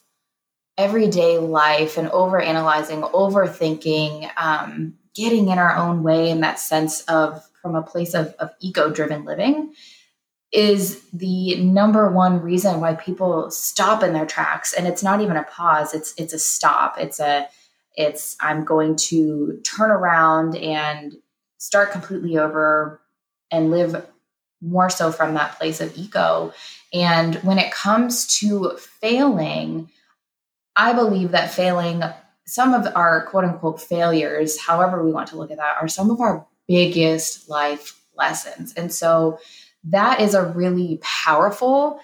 everyday 0.77 1.38
life 1.38 1.98
and 1.98 2.10
over 2.10 2.39
analyzing, 2.39 3.01
overthinking, 3.01 4.29
um, 4.38 4.96
getting 5.13 5.48
in 5.48 5.58
our 5.58 5.75
own 5.75 6.03
way 6.03 6.29
in 6.29 6.41
that 6.41 6.60
sense 6.60 7.01
of 7.03 7.44
from 7.62 7.75
a 7.75 7.82
place 7.82 8.13
of, 8.13 8.36
of 8.39 8.51
ego 8.60 8.89
driven 8.89 9.25
living 9.25 9.74
is 10.51 11.01
the 11.12 11.55
number 11.58 12.10
one 12.10 12.41
reason 12.41 12.79
why 12.79 12.96
people 12.96 13.50
stop 13.50 14.03
in 14.03 14.13
their 14.13 14.25
tracks. 14.25 14.74
And 14.74 14.88
it's 14.88 15.03
not 15.03 15.22
even 15.22 15.38
a 15.38 15.44
pause. 15.44 15.94
It's 15.94 16.13
it's 16.17 16.34
a 16.34 16.39
stop. 16.39 16.98
It's 17.00 17.20
a 17.20 17.48
it's 17.98 18.36
i'm 18.41 18.63
going 18.65 18.96
to 18.96 19.60
turn 19.63 19.89
around 19.89 20.55
and 20.58 21.15
start 21.58 21.91
completely 21.91 22.38
over 22.38 23.01
and 23.51 23.72
live 23.72 24.05
more 24.62 24.89
so 24.89 25.12
from 25.12 25.34
that 25.34 25.58
place 25.58 25.82
of 25.82 25.96
ego. 25.98 26.53
And 26.94 27.36
when 27.36 27.58
it 27.58 27.72
comes 27.72 28.39
to 28.39 28.77
failing 28.77 29.89
i 30.75 30.94
believe 30.94 31.32
that 31.32 31.51
failing 31.51 32.03
some 32.48 32.74
of 32.74 32.88
our 32.96 33.25
quote 33.27 33.44
unquote 33.44 33.82
failures 33.82 34.60
however 34.60 35.03
we 35.03 35.12
want 35.12 35.27
to 35.27 35.38
look 35.38 35.51
at 35.51 35.58
that 35.58 35.77
are 35.82 35.88
some 35.88 36.10
of 36.10 36.22
our 36.22 36.46
biggest 36.67 37.50
life 37.50 38.01
lessons. 38.17 38.74
And 38.74 38.94
so 38.94 39.39
that 39.86 40.20
is 40.20 40.34
a 40.34 40.46
really 40.46 41.00
powerful 41.01 42.00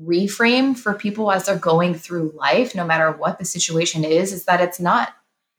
reframe 0.00 0.76
for 0.76 0.94
people 0.94 1.30
as 1.30 1.46
they're 1.46 1.56
going 1.56 1.94
through 1.94 2.34
life 2.36 2.74
no 2.74 2.84
matter 2.84 3.12
what 3.12 3.38
the 3.38 3.44
situation 3.44 4.04
is 4.04 4.32
is 4.32 4.44
that 4.44 4.60
it's 4.60 4.80
not 4.80 5.10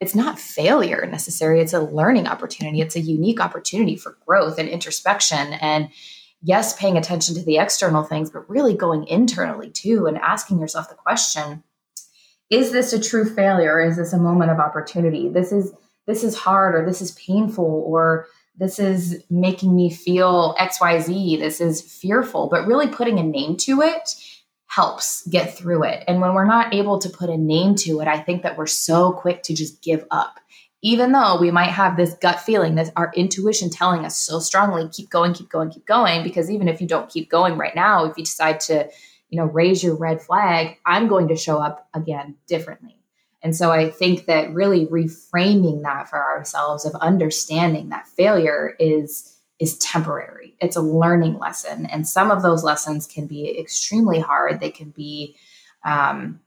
it's 0.01 0.13
not 0.13 0.37
failure 0.37 1.07
necessarily 1.09 1.61
it's 1.61 1.71
a 1.71 1.79
learning 1.79 2.27
opportunity. 2.27 2.81
It's 2.81 2.97
a 2.97 3.01
unique 3.01 3.39
opportunity 3.39 3.95
for 3.95 4.17
growth 4.27 4.59
and 4.59 4.67
introspection 4.67 5.53
and 5.53 5.89
yes 6.41 6.77
paying 6.77 6.97
attention 6.97 7.33
to 7.35 7.43
the 7.43 7.57
external 7.57 8.03
things 8.03 8.29
but 8.29 8.49
really 8.49 8.75
going 8.75 9.07
internally 9.07 9.69
too 9.69 10.05
and 10.05 10.17
asking 10.17 10.59
yourself 10.59 10.89
the 10.89 10.95
question 10.95 11.63
is 12.49 12.71
this 12.71 12.93
a 12.93 13.01
true 13.01 13.25
failure? 13.25 13.81
Is 13.81 13.97
this 13.97 14.13
a 14.13 14.17
moment 14.17 14.51
of 14.51 14.59
opportunity? 14.59 15.29
This 15.29 15.51
is 15.51 15.73
this 16.07 16.23
is 16.23 16.35
hard 16.35 16.75
or 16.75 16.85
this 16.85 17.01
is 17.01 17.11
painful 17.13 17.83
or 17.85 18.27
this 18.57 18.79
is 18.79 19.23
making 19.29 19.75
me 19.75 19.89
feel 19.89 20.55
xyz 20.59 21.39
this 21.39 21.59
is 21.59 21.81
fearful 21.81 22.47
but 22.47 22.67
really 22.67 22.87
putting 22.87 23.19
a 23.19 23.23
name 23.23 23.57
to 23.57 23.81
it 23.81 24.15
helps 24.75 25.25
get 25.27 25.57
through 25.57 25.83
it. 25.83 26.03
And 26.05 26.19
when 26.19 26.33
we're 26.33 26.45
not 26.45 26.73
able 26.73 26.99
to 26.99 27.09
put 27.09 27.29
a 27.29 27.37
name 27.37 27.75
to 27.75 28.01
it 28.01 28.07
i 28.07 28.19
think 28.19 28.43
that 28.43 28.57
we're 28.57 28.65
so 28.65 29.13
quick 29.13 29.43
to 29.43 29.53
just 29.53 29.81
give 29.81 30.05
up. 30.11 30.39
Even 30.81 31.13
though 31.13 31.39
we 31.39 31.49
might 31.49 31.71
have 31.71 31.97
this 31.97 32.13
gut 32.15 32.39
feeling 32.39 32.75
this 32.75 32.91
our 32.95 33.11
intuition 33.15 33.69
telling 33.69 34.05
us 34.05 34.17
so 34.17 34.39
strongly 34.39 34.89
keep 34.89 35.09
going 35.09 35.33
keep 35.33 35.49
going 35.49 35.71
keep 35.71 35.85
going 35.85 36.23
because 36.23 36.51
even 36.51 36.67
if 36.67 36.81
you 36.81 36.87
don't 36.87 37.09
keep 37.09 37.29
going 37.29 37.57
right 37.57 37.75
now 37.75 38.05
if 38.05 38.17
you 38.17 38.23
decide 38.23 38.59
to 38.59 38.89
you 39.29 39.39
know 39.39 39.45
raise 39.45 39.83
your 39.83 39.95
red 39.95 40.21
flag 40.21 40.77
i'm 40.85 41.07
going 41.07 41.27
to 41.27 41.35
show 41.35 41.57
up 41.57 41.87
again 41.93 42.35
differently 42.47 42.95
and 43.45 43.55
so 43.55 43.71
I 43.71 43.91
think 43.91 44.25
that 44.25 44.55
really 44.55 44.87
reframing 44.87 45.83
that 45.83 46.09
for 46.09 46.17
ourselves 46.17 46.83
of 46.83 46.95
understanding 46.95 47.89
that 47.89 48.07
failure 48.07 48.75
is 48.79 49.37
is 49.59 49.77
temporary. 49.77 50.55
It's 50.59 50.75
a 50.75 50.81
learning 50.81 51.37
lesson, 51.37 51.85
and 51.85 52.07
some 52.07 52.31
of 52.31 52.41
those 52.41 52.63
lessons 52.63 53.05
can 53.05 53.27
be 53.27 53.59
extremely 53.59 54.19
hard. 54.19 54.59
They 54.59 54.71
can 54.71 54.89
be 54.89 55.35
um, 55.83 56.39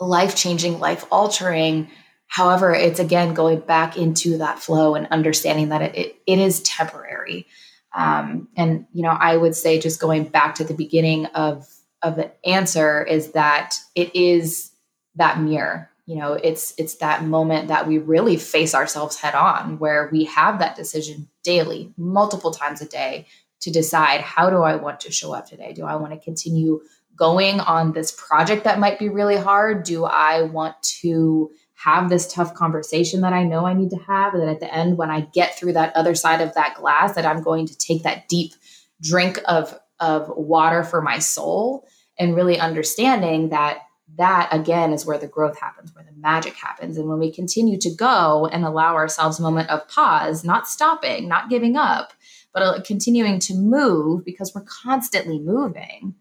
life 0.00 0.34
changing, 0.34 0.80
life 0.80 1.04
altering. 1.12 1.90
However, 2.26 2.72
it's 2.72 3.00
again 3.00 3.34
going 3.34 3.60
back 3.60 3.98
into 3.98 4.38
that 4.38 4.58
flow 4.58 4.94
and 4.94 5.06
understanding 5.08 5.68
that 5.68 5.82
it, 5.82 5.94
it, 5.94 6.16
it 6.26 6.38
is 6.38 6.62
temporary. 6.62 7.46
Um, 7.94 8.48
and 8.56 8.86
you 8.94 9.02
know, 9.02 9.10
I 9.10 9.36
would 9.36 9.54
say 9.54 9.78
just 9.78 10.00
going 10.00 10.24
back 10.24 10.54
to 10.54 10.64
the 10.64 10.72
beginning 10.72 11.26
of 11.26 11.68
of 12.04 12.16
the 12.16 12.30
answer 12.46 13.02
is 13.02 13.32
that 13.32 13.74
it 13.96 14.14
is 14.14 14.70
that 15.16 15.40
mirror. 15.40 15.90
You 16.06 16.16
know 16.16 16.34
it's 16.34 16.74
it's 16.76 16.96
that 16.96 17.24
moment 17.24 17.68
that 17.68 17.88
we 17.88 17.96
really 17.96 18.36
face 18.36 18.74
ourselves 18.74 19.16
head 19.16 19.34
on 19.34 19.78
where 19.78 20.10
we 20.12 20.24
have 20.24 20.58
that 20.58 20.76
decision 20.76 21.28
daily 21.42 21.94
multiple 21.96 22.50
times 22.50 22.82
a 22.82 22.86
day 22.86 23.26
to 23.62 23.70
decide 23.70 24.20
how 24.20 24.50
do 24.50 24.58
i 24.58 24.76
want 24.76 25.00
to 25.00 25.12
show 25.12 25.32
up 25.32 25.46
today? 25.48 25.72
Do 25.72 25.86
i 25.86 25.96
want 25.96 26.12
to 26.12 26.18
continue 26.18 26.82
going 27.16 27.60
on 27.60 27.92
this 27.92 28.12
project 28.12 28.64
that 28.64 28.78
might 28.78 28.98
be 28.98 29.08
really 29.08 29.38
hard? 29.38 29.84
Do 29.84 30.04
i 30.04 30.42
want 30.42 30.74
to 31.00 31.50
have 31.72 32.10
this 32.10 32.30
tough 32.30 32.52
conversation 32.52 33.22
that 33.22 33.32
i 33.32 33.42
know 33.42 33.64
i 33.64 33.72
need 33.72 33.90
to 33.90 33.96
have? 33.96 34.34
And 34.34 34.42
then 34.42 34.50
at 34.50 34.60
the 34.60 34.72
end 34.72 34.98
when 34.98 35.10
i 35.10 35.22
get 35.22 35.58
through 35.58 35.72
that 35.72 35.96
other 35.96 36.14
side 36.14 36.42
of 36.42 36.52
that 36.52 36.74
glass 36.74 37.14
that 37.14 37.24
i'm 37.24 37.42
going 37.42 37.66
to 37.66 37.78
take 37.78 38.02
that 38.02 38.28
deep 38.28 38.52
drink 39.00 39.40
of 39.46 39.74
of 40.00 40.30
water 40.36 40.84
for 40.84 41.00
my 41.00 41.18
soul 41.18 41.86
and 42.18 42.36
really 42.36 42.58
understanding 42.58 43.48
that 43.50 43.78
that 44.16 44.48
again 44.52 44.92
is 44.92 45.06
where 45.06 45.18
the 45.18 45.26
growth 45.26 45.58
happens, 45.58 45.94
where 45.94 46.04
the 46.04 46.20
magic 46.20 46.54
happens. 46.54 46.96
And 46.96 47.08
when 47.08 47.18
we 47.18 47.32
continue 47.32 47.78
to 47.78 47.90
go 47.90 48.48
and 48.52 48.64
allow 48.64 48.94
ourselves 48.94 49.38
a 49.38 49.42
moment 49.42 49.70
of 49.70 49.88
pause, 49.88 50.44
not 50.44 50.68
stopping, 50.68 51.28
not 51.28 51.50
giving 51.50 51.76
up, 51.76 52.12
but 52.52 52.62
uh, 52.62 52.80
continuing 52.82 53.38
to 53.40 53.54
move 53.54 54.24
because 54.24 54.54
we're 54.54 54.62
constantly 54.62 55.40
moving, 55.40 56.14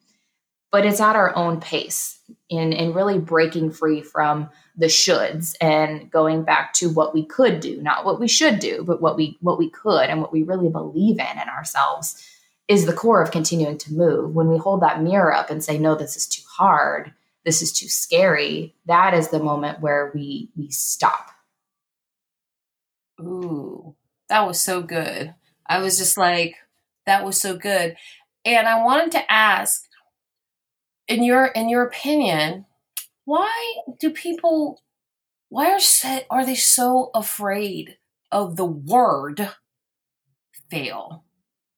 but 0.71 0.85
it's 0.85 0.99
at 0.99 1.15
our 1.15 1.35
own 1.35 1.61
pace 1.61 2.19
in, 2.49 2.73
in 2.73 2.93
really 2.93 3.19
breaking 3.19 3.71
free 3.71 4.01
from 4.01 4.49
the 4.75 4.87
shoulds 4.87 5.53
and 5.61 6.09
going 6.09 6.43
back 6.43 6.73
to 6.73 6.89
what 6.89 7.13
we 7.13 7.23
could 7.23 7.59
do, 7.59 7.79
not 7.81 8.05
what 8.05 8.19
we 8.19 8.27
should 8.27 8.59
do, 8.59 8.83
but 8.83 8.99
what 8.99 9.15
we 9.15 9.37
what 9.41 9.59
we 9.59 9.69
could 9.69 10.09
and 10.09 10.19
what 10.19 10.33
we 10.33 10.41
really 10.41 10.69
believe 10.69 11.19
in 11.19 11.39
in 11.39 11.49
ourselves 11.49 12.27
is 12.67 12.85
the 12.85 12.93
core 12.93 13.21
of 13.21 13.31
continuing 13.31 13.77
to 13.77 13.93
move. 13.93 14.33
When 14.33 14.47
we 14.47 14.57
hold 14.57 14.81
that 14.81 15.01
mirror 15.01 15.33
up 15.33 15.49
and 15.49 15.63
say, 15.63 15.77
no, 15.77 15.95
this 15.95 16.15
is 16.15 16.27
too 16.27 16.43
hard, 16.47 17.13
this 17.45 17.61
is 17.61 17.71
too 17.71 17.87
scary, 17.87 18.75
that 18.85 19.13
is 19.13 19.29
the 19.29 19.43
moment 19.43 19.81
where 19.81 20.11
we 20.13 20.49
we 20.55 20.69
stop. 20.69 21.31
Ooh, 23.19 23.95
that 24.29 24.47
was 24.47 24.61
so 24.61 24.81
good. 24.81 25.35
I 25.67 25.79
was 25.79 25.97
just 25.97 26.17
like, 26.17 26.55
that 27.05 27.25
was 27.25 27.39
so 27.39 27.57
good. 27.57 27.95
And 28.45 28.67
I 28.67 28.83
wanted 28.83 29.11
to 29.13 29.31
ask, 29.31 29.87
in 31.07 31.23
your 31.23 31.45
in 31.47 31.69
your 31.69 31.83
opinion, 31.83 32.65
why 33.25 33.75
do 33.99 34.09
people 34.09 34.81
why 35.49 35.71
are 35.71 35.79
set 35.79 36.25
are 36.29 36.45
they 36.45 36.55
so 36.55 37.11
afraid 37.13 37.97
of 38.31 38.55
the 38.55 38.65
word 38.65 39.49
fail 40.69 41.23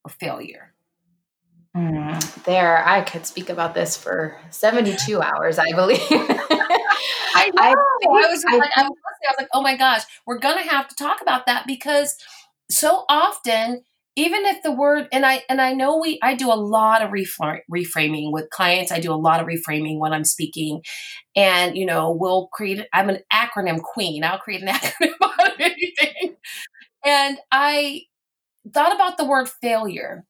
or 0.04 0.10
failure? 0.10 0.72
Mm, 1.76 2.44
there, 2.44 2.82
I 2.88 3.02
could 3.02 3.26
speak 3.26 3.50
about 3.50 3.74
this 3.74 3.98
for 3.98 4.40
72 4.50 5.20
hours, 5.20 5.58
I 5.58 5.72
believe. 5.72 6.00
I. 6.10 7.50
I, 7.54 7.70
I 7.70 7.74
was 7.74 8.44
I, 8.48 8.56
like, 8.56 8.70
I 8.76 8.82
was, 8.84 8.92
I 9.28 9.30
was 9.30 9.36
like, 9.38 9.48
oh 9.52 9.60
my 9.60 9.76
gosh, 9.76 10.02
we're 10.26 10.38
going 10.38 10.56
to 10.56 10.70
have 10.70 10.88
to 10.88 10.94
talk 10.94 11.20
about 11.20 11.44
that 11.46 11.66
because 11.66 12.16
so 12.70 13.04
often, 13.10 13.82
even 14.16 14.46
if 14.46 14.62
the 14.62 14.72
word, 14.72 15.08
and 15.12 15.26
I, 15.26 15.42
and 15.50 15.60
I 15.60 15.74
know 15.74 15.98
we, 15.98 16.18
I 16.22 16.34
do 16.34 16.50
a 16.50 16.56
lot 16.56 17.02
of 17.02 17.10
reframing 17.10 18.32
with 18.32 18.48
clients. 18.48 18.90
I 18.90 18.98
do 18.98 19.12
a 19.12 19.14
lot 19.14 19.40
of 19.40 19.46
reframing 19.46 19.98
when 19.98 20.14
I'm 20.14 20.24
speaking 20.24 20.80
and, 21.36 21.76
you 21.76 21.84
know, 21.84 22.16
we'll 22.18 22.48
create, 22.54 22.86
I'm 22.94 23.10
an 23.10 23.18
acronym 23.30 23.82
queen. 23.82 24.24
I'll 24.24 24.38
create 24.38 24.62
an 24.62 24.68
acronym 24.74 25.12
out 25.22 25.52
of 25.52 25.60
anything. 25.60 26.36
and 27.04 27.36
I 27.52 28.04
thought 28.72 28.94
about 28.94 29.18
the 29.18 29.26
word 29.26 29.50
failure. 29.60 30.24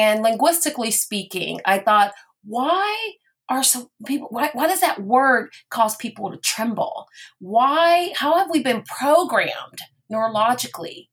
And 0.00 0.22
linguistically 0.22 0.90
speaking, 0.90 1.60
I 1.66 1.78
thought, 1.78 2.14
why 2.42 3.12
are 3.50 3.62
so 3.62 3.90
people 4.06 4.28
why, 4.30 4.48
why 4.54 4.66
does 4.66 4.80
that 4.80 5.02
word 5.02 5.50
cause 5.68 5.94
people 5.96 6.30
to 6.30 6.38
tremble? 6.38 7.06
Why 7.38 8.14
how 8.16 8.38
have 8.38 8.48
we 8.50 8.62
been 8.62 8.82
programmed 8.82 9.80
neurologically 10.10 11.08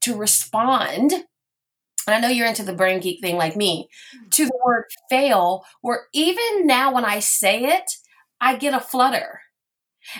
to 0.00 0.16
respond 0.16 1.12
and 1.12 2.16
I 2.16 2.18
know 2.18 2.34
you're 2.34 2.48
into 2.48 2.64
the 2.64 2.72
brain 2.72 2.98
geek 2.98 3.20
thing 3.20 3.36
like 3.36 3.54
me, 3.54 3.88
hmm. 4.12 4.28
to 4.30 4.46
the 4.46 4.58
word 4.66 4.86
fail, 5.08 5.64
where 5.80 6.06
even 6.12 6.66
now 6.66 6.92
when 6.92 7.04
I 7.04 7.20
say 7.20 7.62
it, 7.62 7.88
I 8.40 8.56
get 8.56 8.74
a 8.74 8.80
flutter. 8.80 9.42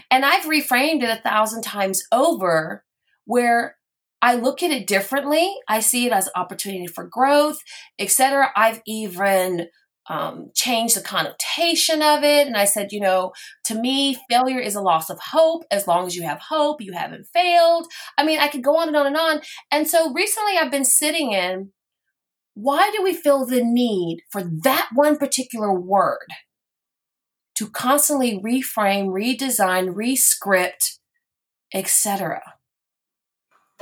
And 0.08 0.24
I've 0.24 0.44
reframed 0.44 1.02
it 1.02 1.10
a 1.10 1.20
thousand 1.20 1.62
times 1.62 2.04
over 2.12 2.84
where 3.24 3.78
I 4.22 4.36
look 4.36 4.62
at 4.62 4.70
it 4.70 4.86
differently. 4.86 5.52
I 5.68 5.80
see 5.80 6.06
it 6.06 6.12
as 6.12 6.30
opportunity 6.36 6.86
for 6.86 7.04
growth, 7.04 7.58
etc. 7.98 8.50
I've 8.54 8.80
even 8.86 9.66
um, 10.08 10.50
changed 10.54 10.96
the 10.96 11.00
connotation 11.00 12.02
of 12.02 12.22
it. 12.22 12.46
And 12.46 12.56
I 12.56 12.64
said, 12.64 12.92
you 12.92 13.00
know, 13.00 13.32
to 13.64 13.74
me, 13.74 14.16
failure 14.30 14.60
is 14.60 14.74
a 14.74 14.80
loss 14.80 15.10
of 15.10 15.18
hope. 15.18 15.64
As 15.70 15.86
long 15.86 16.06
as 16.06 16.16
you 16.16 16.22
have 16.22 16.40
hope, 16.40 16.80
you 16.80 16.92
haven't 16.92 17.26
failed. 17.34 17.86
I 18.16 18.24
mean, 18.24 18.38
I 18.38 18.48
could 18.48 18.62
go 18.62 18.76
on 18.76 18.88
and 18.88 18.96
on 18.96 19.06
and 19.06 19.16
on. 19.16 19.40
And 19.70 19.88
so 19.88 20.12
recently 20.12 20.56
I've 20.56 20.70
been 20.70 20.84
sitting 20.84 21.32
in 21.32 21.72
why 22.54 22.90
do 22.94 23.02
we 23.02 23.14
feel 23.14 23.46
the 23.46 23.64
need 23.64 24.22
for 24.30 24.42
that 24.62 24.90
one 24.92 25.16
particular 25.16 25.72
word 25.72 26.26
to 27.54 27.68
constantly 27.68 28.38
reframe, 28.40 29.06
redesign, 29.06 29.94
rescript, 29.94 30.98
etc.? 31.72 32.42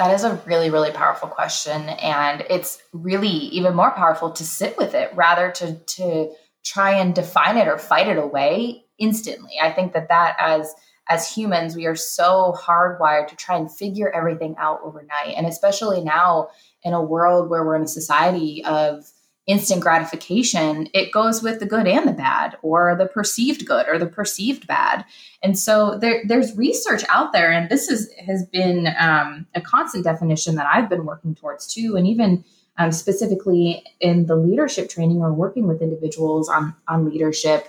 That 0.00 0.14
is 0.14 0.24
a 0.24 0.40
really, 0.46 0.70
really 0.70 0.92
powerful 0.92 1.28
question. 1.28 1.90
And 1.90 2.42
it's 2.48 2.80
really 2.94 3.28
even 3.28 3.76
more 3.76 3.90
powerful 3.90 4.30
to 4.30 4.42
sit 4.42 4.78
with 4.78 4.94
it 4.94 5.12
rather 5.14 5.50
to, 5.50 5.74
to 5.74 6.32
try 6.64 6.92
and 6.92 7.14
define 7.14 7.58
it 7.58 7.68
or 7.68 7.76
fight 7.76 8.08
it 8.08 8.16
away 8.16 8.86
instantly. 8.98 9.58
I 9.62 9.70
think 9.70 9.92
that 9.92 10.08
that 10.08 10.36
as 10.38 10.74
as 11.10 11.30
humans, 11.30 11.76
we 11.76 11.84
are 11.84 11.96
so 11.96 12.56
hardwired 12.58 13.28
to 13.28 13.36
try 13.36 13.58
and 13.58 13.70
figure 13.70 14.10
everything 14.10 14.54
out 14.58 14.80
overnight. 14.82 15.34
And 15.36 15.46
especially 15.46 16.02
now 16.02 16.48
in 16.82 16.94
a 16.94 17.02
world 17.02 17.50
where 17.50 17.62
we're 17.62 17.76
in 17.76 17.82
a 17.82 17.86
society 17.86 18.64
of 18.64 19.04
instant 19.50 19.80
gratification, 19.80 20.88
it 20.94 21.12
goes 21.12 21.42
with 21.42 21.60
the 21.60 21.66
good 21.66 21.86
and 21.86 22.06
the 22.08 22.12
bad, 22.12 22.56
or 22.62 22.96
the 22.96 23.06
perceived 23.06 23.66
good 23.66 23.86
or 23.88 23.98
the 23.98 24.06
perceived 24.06 24.66
bad. 24.66 25.04
And 25.42 25.58
so 25.58 25.98
there, 25.98 26.22
there's 26.26 26.56
research 26.56 27.02
out 27.08 27.32
there, 27.32 27.50
and 27.52 27.68
this 27.68 27.88
is, 27.88 28.10
has 28.26 28.46
been 28.46 28.88
um, 28.98 29.46
a 29.54 29.60
constant 29.60 30.04
definition 30.04 30.54
that 30.56 30.66
I've 30.72 30.88
been 30.88 31.04
working 31.04 31.34
towards 31.34 31.66
too. 31.72 31.96
And 31.96 32.06
even 32.06 32.44
um, 32.78 32.92
specifically 32.92 33.84
in 34.00 34.26
the 34.26 34.36
leadership 34.36 34.88
training 34.88 35.20
or 35.20 35.32
working 35.32 35.66
with 35.66 35.82
individuals 35.82 36.48
on, 36.48 36.74
on 36.88 37.10
leadership, 37.10 37.66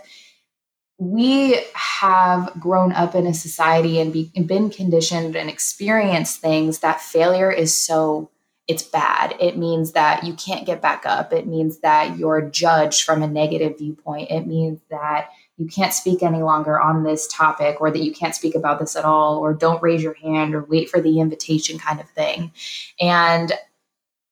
we 0.98 1.60
have 1.74 2.54
grown 2.60 2.94
up 2.94 3.16
in 3.16 3.26
a 3.28 3.34
society 3.34 4.00
and, 4.00 4.14
be, 4.14 4.32
and 4.36 4.48
been 4.48 4.70
conditioned 4.70 5.36
and 5.36 5.50
experienced 5.50 6.40
things 6.40 6.80
that 6.80 7.02
failure 7.02 7.52
is 7.52 7.76
so 7.76 8.31
it's 8.68 8.84
bad. 8.84 9.36
It 9.40 9.58
means 9.58 9.94
that 9.94 10.24
you 10.24 10.34
can't 10.34 10.66
get 10.66 10.82
back 10.82 11.04
up. 11.06 11.34
It 11.34 11.48
means 11.48 11.80
that 11.80 12.18
you're 12.18 12.42
judged 12.42 13.04
from 13.04 13.22
a 13.22 13.28
negative 13.28 13.78
viewpoint. 13.80 14.32
It 14.32 14.48
means 14.48 14.80
that 14.90 15.30
you 15.58 15.68
can't 15.68 15.94
speak 15.94 16.24
any 16.24 16.42
longer 16.42 16.80
on 16.80 17.04
this 17.04 17.28
topic 17.28 17.82
or 17.82 17.92
that 17.92 18.04
you 18.04 18.14
can't 18.14 18.36
speak 18.36 18.56
about 18.56 18.80
this 18.80 18.96
at 18.96 19.06
all 19.06 19.38
or 19.38 19.54
don't 19.54 19.82
raise 19.84 20.02
your 20.02 20.14
hand 20.14 20.56
or 20.56 20.64
wait 20.64 20.90
for 20.90 21.02
the 21.02 21.20
invitation 21.20 21.80
kind 21.80 22.00
of 22.00 22.10
thing. 22.10 22.52
And 23.00 23.52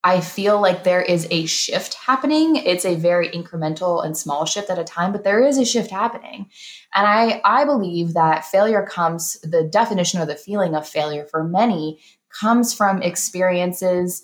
I 0.04 0.22
feel 0.22 0.62
like 0.62 0.86
there 0.86 1.02
is 1.02 1.28
a 1.30 1.46
shift 1.46 1.96
happening. 1.96 2.56
It's 2.56 2.86
a 2.86 2.96
very 2.96 3.28
incremental 3.30 4.06
and 4.06 4.18
small 4.18 4.46
shift 4.46 4.70
at 4.70 4.80
a 4.80 4.86
time, 4.86 5.12
but 5.12 5.26
there 5.26 5.44
is 5.44 5.58
a 5.58 5.66
shift 5.66 5.92
happening. 5.92 6.50
And 6.96 7.06
I, 7.06 7.42
I 7.44 7.66
believe 7.66 8.14
that 8.14 8.46
failure 8.46 8.86
comes, 8.86 9.40
the 9.42 9.64
definition 9.64 10.22
or 10.22 10.26
the 10.26 10.36
feeling 10.36 10.74
of 10.74 10.88
failure 10.88 11.26
for 11.26 11.44
many 11.44 12.00
comes 12.30 12.74
from 12.74 13.02
experiences 13.02 14.24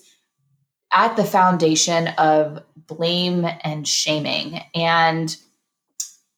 at 0.92 1.16
the 1.16 1.24
foundation 1.24 2.08
of 2.18 2.62
blame 2.76 3.46
and 3.62 3.86
shaming. 3.86 4.60
And 4.74 5.36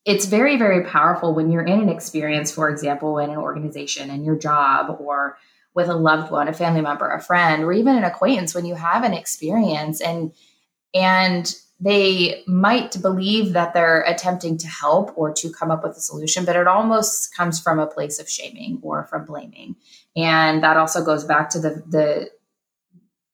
it's 0.05 0.25
very, 0.25 0.57
very 0.57 0.85
powerful 0.85 1.35
when 1.35 1.51
you're 1.51 1.67
in 1.67 1.81
an 1.81 1.89
experience, 1.89 2.51
for 2.51 2.71
example, 2.71 3.19
in 3.19 3.31
an 3.31 3.37
organization, 3.37 4.11
in 4.11 4.25
your 4.25 4.39
job, 4.39 4.97
or 5.01 5.37
with 5.75 5.89
a 5.89 5.95
loved 5.95 6.33
one, 6.33 6.49
a 6.49 6.53
family 6.53 6.81
member, 6.81 7.11
a 7.11 7.21
friend, 7.21 7.63
or 7.63 7.73
even 7.73 7.97
an 7.97 8.05
acquaintance, 8.05 8.55
when 8.55 8.65
you 8.65 8.75
have 8.75 9.05
an 9.05 9.15
experience 9.15 10.01
and 10.01 10.33
and 10.95 11.55
they 11.81 12.43
might 12.47 13.01
believe 13.01 13.53
that 13.53 13.73
they're 13.73 14.03
attempting 14.03 14.59
to 14.59 14.67
help 14.67 15.17
or 15.17 15.33
to 15.33 15.53
come 15.53 15.71
up 15.71 15.85
with 15.85 15.97
a 15.97 16.01
solution, 16.01 16.45
but 16.45 16.57
it 16.57 16.67
almost 16.67 17.37
comes 17.37 17.61
from 17.61 17.79
a 17.79 17.87
place 17.87 18.19
of 18.19 18.29
shaming 18.29 18.81
or 18.83 19.05
from 19.05 19.25
blaming. 19.25 19.77
And 20.19 20.65
that 20.65 20.77
also 20.77 21.05
goes 21.05 21.25
back 21.25 21.49
to 21.51 21.61
the 21.61 21.83
the 21.87 22.31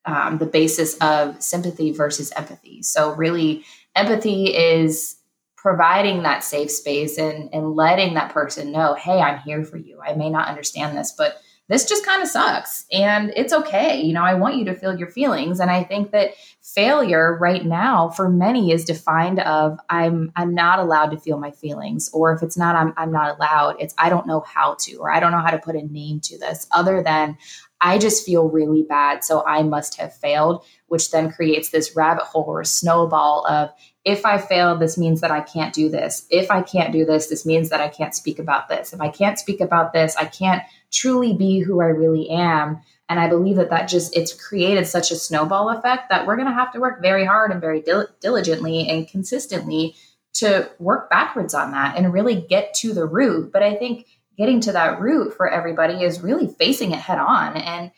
um, 0.05 0.37
the 0.37 0.47
basis 0.47 0.97
of 0.99 1.43
sympathy 1.43 1.93
versus 1.93 2.31
empathy. 2.37 2.83
So 2.83 3.15
really, 3.15 3.65
empathy 3.97 4.55
is 4.55 5.17
providing 5.57 6.25
that 6.25 6.45
safe 6.45 6.71
space 6.71 7.17
and 7.17 7.49
and 7.55 7.75
letting 7.75 8.15
that 8.15 8.35
person 8.35 8.71
know, 8.71 8.95
hey, 8.95 9.19
I'm 9.19 9.39
here 9.41 9.65
for 9.65 9.79
you. 9.79 9.99
I 10.07 10.15
may 10.15 10.29
not 10.29 10.49
understand 10.49 10.97
this, 10.97 11.15
but 11.17 11.39
this 11.69 11.89
just 11.89 12.05
kind 12.05 12.23
of 12.23 12.29
sucks 12.29 12.85
and 12.93 13.33
it's 13.37 13.53
okay. 13.53 14.01
You 14.01 14.13
know, 14.13 14.23
I 14.23 14.35
want 14.35 14.57
you 14.57 14.67
to 14.67 14.75
feel 14.75 14.99
your 14.99 15.11
feelings. 15.11 15.61
And 15.61 15.71
I 15.71 15.83
think 15.83 16.11
that 16.11 16.33
failure 16.61 17.39
right 17.41 17.65
now 17.65 18.11
for 18.11 18.29
many 18.29 18.71
is 18.71 18.85
defined 18.85 19.41
of 19.41 19.79
I'm 19.89 20.31
I'm 20.37 20.55
not 20.55 20.79
allowed 20.79 21.11
to 21.13 21.19
feel 21.19 21.39
my 21.39 21.51
feelings. 21.51 22.11
Or 22.13 22.33
if 22.35 22.43
it's 22.43 22.59
not 22.59 22.77
I'm 22.77 22.93
I'm 22.97 23.13
not 23.13 23.37
allowed, 23.37 23.77
it's 23.81 23.95
I 23.97 24.11
don't 24.11 24.27
know 24.27 24.41
how 24.41 24.77
to, 24.81 24.97
or 24.97 25.11
I 25.11 25.21
don't 25.21 25.33
know 25.33 25.39
how 25.39 25.51
to 25.51 25.59
put 25.59 25.77
a 25.77 25.83
name 25.83 26.21
to 26.25 26.39
this 26.39 26.67
other 26.71 27.03
than 27.03 27.39
I 27.81 27.99
just 27.99 28.25
feel 28.25 28.49
really 28.49 28.83
bad. 28.83 29.25
So 29.25 29.45
I 29.45 29.63
must 29.63 29.99
have 29.99 30.15
failed, 30.15 30.65
which 30.89 31.11
then 31.11 31.33
creates 31.33 31.71
this 31.71 31.97
rabbit 31.97 32.25
hole 32.25 32.45
or 32.47 32.65
snowball 32.65 33.47
of 33.47 33.71
if 34.05 34.27
I 34.27 34.39
fail, 34.39 34.77
this 34.77 34.99
means 34.99 35.23
that 35.23 35.31
I 35.31 35.41
can't 35.41 35.75
do 35.75 35.89
this. 35.89 36.27
If 36.29 36.51
I 36.51 36.61
can't 36.61 36.93
do 36.93 37.07
this, 37.07 37.29
this 37.29 37.47
means 37.47 37.71
that 37.71 37.81
I 37.81 37.89
can't 37.89 38.15
speak 38.15 38.39
about 38.39 38.69
this. 38.69 38.93
If 38.93 39.01
I 39.01 39.09
can't 39.09 39.39
speak 39.39 39.61
about 39.61 39.95
this, 39.95 40.15
I 40.17 40.27
can't 40.27 40.63
truly 40.93 41.33
be 41.33 41.61
who 41.61 41.81
I 41.81 41.87
really 41.87 42.29
am. 42.29 42.83
And 43.09 43.19
I 43.19 43.29
believe 43.29 43.57
that 43.57 43.71
that 43.71 43.89
just 43.89 44.15
it's 44.17 44.33
created 44.33 44.87
such 44.87 45.11
a 45.11 45.17
snowball 45.17 45.71
effect 45.71 46.11
that 46.11 46.27
we're 46.27 46.37
going 46.37 46.49
to 46.49 46.55
have 46.55 46.73
to 46.73 46.81
work 46.81 47.01
very 47.01 47.25
hard 47.25 47.51
and 47.51 47.61
very 47.61 47.81
dil- 47.81 48.09
diligently 48.21 48.89
and 48.89 49.09
consistently 49.09 49.95
to 50.35 50.71
work 50.79 51.09
backwards 51.09 51.55
on 51.55 51.71
that 51.73 51.97
and 51.97 52.13
really 52.13 52.35
get 52.35 52.75
to 52.75 52.93
the 52.93 53.07
root. 53.07 53.53
But 53.53 53.63
I 53.63 53.75
think 53.75 54.07
getting 54.37 54.61
to 54.61 54.73
that 54.73 55.01
root 55.01 55.35
for 55.35 55.49
everybody 55.49 56.03
is 56.03 56.23
really 56.23 56.49
facing 56.49 56.93
it 56.93 56.99
head 56.99 57.19
on 57.19 57.57
and 57.57 57.91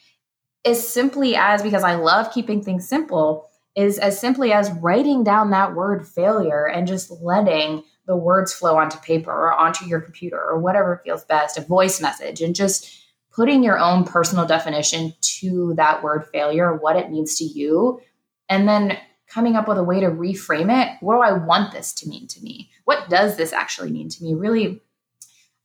as 0.64 0.86
simply 0.86 1.36
as 1.36 1.62
because 1.62 1.84
I 1.84 1.94
love 1.94 2.32
keeping 2.32 2.62
things 2.62 2.88
simple 2.88 3.48
is 3.76 3.98
as 3.98 4.18
simply 4.18 4.52
as 4.52 4.72
writing 4.72 5.22
down 5.22 5.50
that 5.50 5.74
word 5.74 6.08
failure 6.08 6.66
and 6.66 6.88
just 6.88 7.10
letting 7.22 7.84
the 8.06 8.16
words 8.16 8.52
flow 8.52 8.78
onto 8.78 8.98
paper 8.98 9.30
or 9.30 9.52
onto 9.52 9.84
your 9.84 10.00
computer 10.00 10.40
or 10.40 10.58
whatever 10.58 11.02
feels 11.04 11.24
best, 11.24 11.58
a 11.58 11.60
voice 11.60 12.00
message, 12.00 12.40
and 12.40 12.54
just 12.54 13.04
putting 13.30 13.62
your 13.62 13.78
own 13.78 14.04
personal 14.04 14.46
definition 14.46 15.12
to 15.20 15.74
that 15.76 16.02
word 16.02 16.26
failure, 16.32 16.74
what 16.74 16.96
it 16.96 17.10
means 17.10 17.36
to 17.36 17.44
you, 17.44 18.00
and 18.48 18.66
then 18.66 18.96
coming 19.28 19.56
up 19.56 19.68
with 19.68 19.76
a 19.76 19.84
way 19.84 20.00
to 20.00 20.06
reframe 20.06 20.72
it. 20.72 20.96
What 21.00 21.16
do 21.16 21.20
I 21.20 21.32
want 21.32 21.72
this 21.72 21.92
to 21.94 22.08
mean 22.08 22.26
to 22.28 22.40
me? 22.40 22.70
What 22.84 23.10
does 23.10 23.36
this 23.36 23.52
actually 23.52 23.90
mean 23.90 24.08
to 24.08 24.24
me? 24.24 24.34
Really 24.34 24.80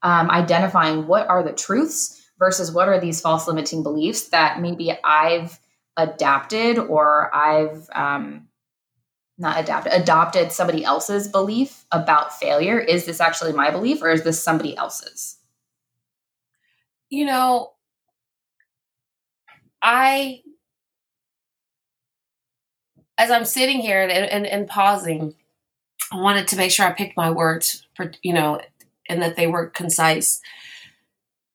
um, 0.02 0.30
identifying 0.30 1.06
what 1.06 1.28
are 1.28 1.42
the 1.42 1.52
truths 1.52 2.20
versus 2.38 2.72
what 2.72 2.88
are 2.88 3.00
these 3.00 3.20
false 3.20 3.46
limiting 3.46 3.82
beliefs 3.82 4.28
that 4.30 4.60
maybe 4.60 4.92
I've 5.04 5.58
adapted 5.96 6.78
or 6.78 7.34
I've 7.34 7.88
um, 7.94 8.48
not 9.38 9.60
adapted, 9.60 9.92
adopted 9.92 10.52
somebody 10.52 10.84
else's 10.84 11.28
belief 11.28 11.84
about 11.92 12.38
failure. 12.38 12.78
Is 12.78 13.04
this 13.04 13.20
actually 13.20 13.52
my 13.52 13.70
belief 13.70 14.02
or 14.02 14.10
is 14.10 14.22
this 14.22 14.42
somebody 14.42 14.76
else's? 14.76 15.36
You 17.10 17.26
know, 17.26 17.72
I, 19.82 20.42
as 23.18 23.30
I'm 23.30 23.44
sitting 23.44 23.80
here 23.80 24.02
and, 24.02 24.10
and, 24.12 24.46
and 24.46 24.68
pausing, 24.68 25.34
I 26.10 26.20
wanted 26.20 26.48
to 26.48 26.56
make 26.56 26.70
sure 26.70 26.86
I 26.86 26.92
picked 26.92 27.16
my 27.16 27.30
words 27.30 27.86
for, 27.94 28.12
you 28.22 28.32
know, 28.32 28.60
and 29.08 29.20
that 29.22 29.36
they 29.36 29.46
were 29.46 29.66
concise 29.66 30.40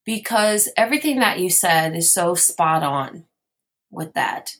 because 0.05 0.69
everything 0.77 1.19
that 1.19 1.39
you 1.39 1.49
said 1.49 1.95
is 1.95 2.11
so 2.11 2.35
spot 2.35 2.83
on 2.83 3.25
with 3.91 4.13
that. 4.13 4.55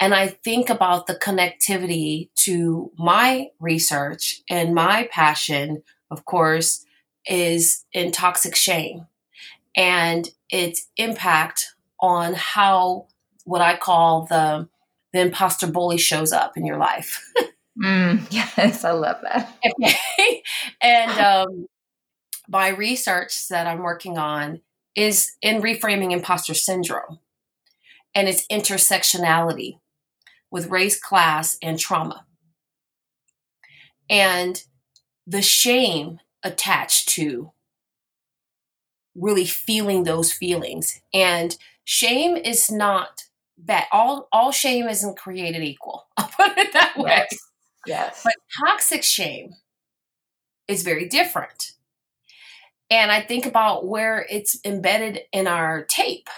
And 0.00 0.14
I 0.14 0.28
think 0.28 0.68
about 0.68 1.06
the 1.06 1.14
connectivity 1.14 2.30
to 2.38 2.90
my 2.98 3.50
research 3.60 4.42
and 4.50 4.74
my 4.74 5.08
passion, 5.12 5.82
of 6.10 6.24
course, 6.24 6.84
is 7.26 7.84
in 7.92 8.10
toxic 8.10 8.56
shame 8.56 9.06
and 9.76 10.28
its 10.50 10.88
impact 10.96 11.74
on 12.00 12.34
how 12.34 13.06
what 13.44 13.60
I 13.60 13.76
call 13.76 14.26
the 14.26 14.68
the 15.12 15.20
imposter 15.20 15.66
bully 15.66 15.98
shows 15.98 16.32
up 16.32 16.56
in 16.56 16.64
your 16.66 16.78
life. 16.78 17.22
mm, 17.80 18.26
yes, 18.30 18.82
I 18.84 18.92
love 18.92 19.18
that. 19.22 19.54
okay. 19.82 20.42
And 20.82 21.10
um, 21.20 21.66
my 22.48 22.68
research 22.68 23.48
that 23.48 23.66
I'm 23.66 23.82
working 23.82 24.18
on 24.18 24.62
is 24.96 25.32
in 25.42 25.62
reframing 25.62 26.12
imposter 26.12 26.54
syndrome 26.54 27.18
and 28.14 28.28
its 28.28 28.46
intersectionality 28.48 29.78
with 30.50 30.68
race, 30.68 31.00
class, 31.00 31.56
and 31.62 31.78
trauma. 31.78 32.26
And 34.10 34.62
the 35.26 35.42
shame 35.42 36.18
attached 36.42 37.08
to 37.10 37.52
really 39.14 39.44
feeling 39.44 40.04
those 40.04 40.32
feelings. 40.32 41.00
And 41.12 41.56
shame 41.84 42.36
is 42.36 42.70
not 42.70 43.24
bad. 43.56 43.84
All 43.92 44.28
all 44.32 44.52
shame 44.52 44.88
isn't 44.88 45.18
created 45.18 45.62
equal. 45.62 46.06
I'll 46.16 46.28
put 46.28 46.56
it 46.58 46.72
that 46.72 46.96
way. 46.96 47.26
Yes. 47.30 47.38
yes. 47.86 48.20
But 48.24 48.34
toxic 48.66 49.04
shame 49.04 49.54
is 50.68 50.82
very 50.82 51.08
different. 51.08 51.72
And 52.90 53.10
I 53.10 53.22
think 53.22 53.46
about 53.46 53.86
where 53.86 54.26
it's 54.28 54.58
embedded 54.64 55.20
in 55.32 55.46
our 55.46 55.84
tape. 55.84 56.28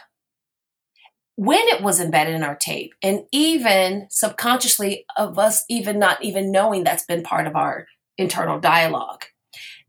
When 1.37 1.63
it 1.69 1.83
was 1.83 2.01
embedded 2.01 2.35
in 2.35 2.45
our 2.45 2.55
tape, 2.55 2.95
and 3.03 3.25
even 3.33 4.07
subconsciously 4.11 5.05
of 5.17 5.39
us 5.39 5.65
even 5.69 5.99
not 5.99 6.23
even 6.23 6.53
knowing 6.53 6.85
that's 6.85 7.05
been 7.05 7.23
part 7.23 7.47
of 7.47 7.57
our 7.57 7.87
internal 8.17 8.61
dialogue. 8.61 9.25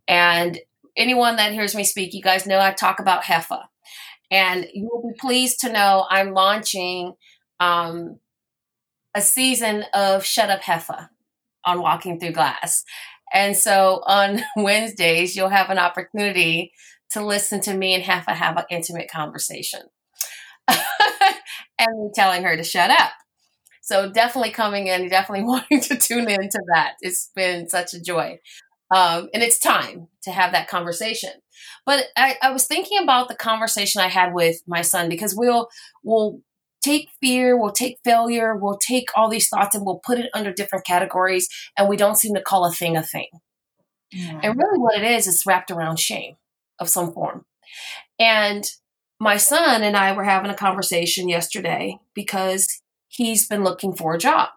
And 0.07 0.59
anyone 0.97 1.35
that 1.35 1.53
hears 1.53 1.75
me 1.75 1.83
speak, 1.83 2.13
you 2.13 2.21
guys 2.21 2.47
know 2.47 2.59
I 2.59 2.71
talk 2.71 2.99
about 2.99 3.23
HEFA. 3.23 3.65
And 4.31 4.67
you 4.73 4.89
will 4.91 5.07
be 5.07 5.15
pleased 5.19 5.59
to 5.61 5.71
know 5.71 6.05
I'm 6.09 6.33
launching 6.33 7.13
um, 7.59 8.19
a 9.13 9.21
season 9.21 9.85
of 9.93 10.25
Shut 10.25 10.49
Up 10.49 10.61
HEFA 10.61 11.09
on 11.63 11.81
Walking 11.81 12.19
Through 12.19 12.33
Glass. 12.33 12.83
And 13.33 13.55
so 13.55 14.01
on 14.05 14.41
Wednesdays, 14.57 15.35
you'll 15.35 15.49
have 15.49 15.69
an 15.69 15.77
opportunity 15.77 16.73
to 17.11 17.23
listen 17.25 17.61
to 17.61 17.73
me 17.73 17.93
and 17.93 18.03
HEFA 18.03 18.33
have 18.33 18.57
an 18.57 18.65
intimate 18.69 19.09
conversation. 19.09 19.81
and 21.79 21.99
me 21.99 22.09
telling 22.13 22.43
her 22.43 22.55
to 22.55 22.63
shut 22.63 22.89
up. 22.89 23.11
So 23.81 24.11
definitely 24.11 24.51
coming 24.51 24.87
in, 24.87 25.09
definitely 25.09 25.45
wanting 25.47 25.81
to 25.81 25.95
tune 25.95 26.29
into 26.29 26.61
that. 26.73 26.95
It's 27.01 27.31
been 27.35 27.69
such 27.69 27.93
a 27.93 28.01
joy. 28.01 28.39
Um, 28.95 29.29
and 29.33 29.41
it's 29.41 29.59
time 29.59 30.07
to 30.23 30.31
have 30.31 30.51
that 30.51 30.67
conversation. 30.67 31.31
But 31.85 32.05
I, 32.15 32.35
I 32.41 32.51
was 32.51 32.65
thinking 32.65 33.01
about 33.01 33.27
the 33.27 33.35
conversation 33.35 34.01
I 34.01 34.07
had 34.07 34.33
with 34.33 34.61
my 34.67 34.81
son 34.81 35.09
because 35.09 35.35
we'll 35.35 35.69
we'll 36.03 36.41
take 36.83 37.09
fear, 37.19 37.59
we'll 37.59 37.71
take 37.71 37.97
failure, 38.03 38.55
we'll 38.55 38.77
take 38.77 39.09
all 39.15 39.27
these 39.27 39.49
thoughts 39.49 39.75
and 39.75 39.85
we'll 39.85 40.01
put 40.05 40.19
it 40.19 40.29
under 40.33 40.53
different 40.53 40.85
categories, 40.85 41.47
and 41.77 41.89
we 41.89 41.97
don't 41.97 42.17
seem 42.17 42.35
to 42.35 42.41
call 42.41 42.65
a 42.65 42.71
thing 42.71 42.95
a 42.95 43.03
thing. 43.03 43.29
And 44.13 44.55
really, 44.55 44.79
what 44.79 44.97
it 44.97 45.03
is 45.03 45.27
is 45.27 45.45
wrapped 45.45 45.71
around 45.71 45.99
shame 45.99 46.35
of 46.79 46.89
some 46.89 47.11
form. 47.11 47.45
And 48.19 48.63
my 49.19 49.37
son 49.37 49.83
and 49.83 49.95
I 49.95 50.11
were 50.11 50.23
having 50.23 50.51
a 50.51 50.55
conversation 50.55 51.29
yesterday 51.29 51.99
because 52.13 52.81
he's 53.07 53.47
been 53.47 53.63
looking 53.63 53.95
for 53.95 54.13
a 54.13 54.19
job 54.19 54.49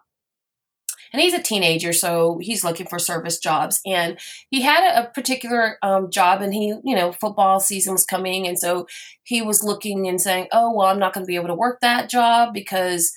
and 1.11 1.21
he's 1.21 1.33
a 1.33 1.41
teenager, 1.41 1.93
so 1.93 2.37
he's 2.41 2.63
looking 2.63 2.87
for 2.87 2.99
service 2.99 3.39
jobs. 3.39 3.81
And 3.85 4.19
he 4.49 4.61
had 4.61 4.95
a, 4.95 5.09
particular 5.09 5.77
um, 5.81 6.11
job, 6.11 6.41
and 6.41 6.53
he, 6.53 6.67
you 6.83 6.95
know, 6.95 7.11
football 7.11 7.59
season 7.59 7.93
was 7.93 8.05
coming, 8.05 8.47
and 8.47 8.59
so 8.59 8.87
he 9.23 9.41
was 9.41 9.63
looking 9.63 10.07
and 10.07 10.21
saying, 10.21 10.47
"Oh, 10.51 10.73
well, 10.73 10.87
I'm 10.87 10.99
not 10.99 11.13
going 11.13 11.25
to 11.25 11.27
be 11.27 11.35
able 11.35 11.47
to 11.47 11.55
work 11.55 11.79
that 11.81 12.09
job 12.09 12.53
because." 12.53 13.11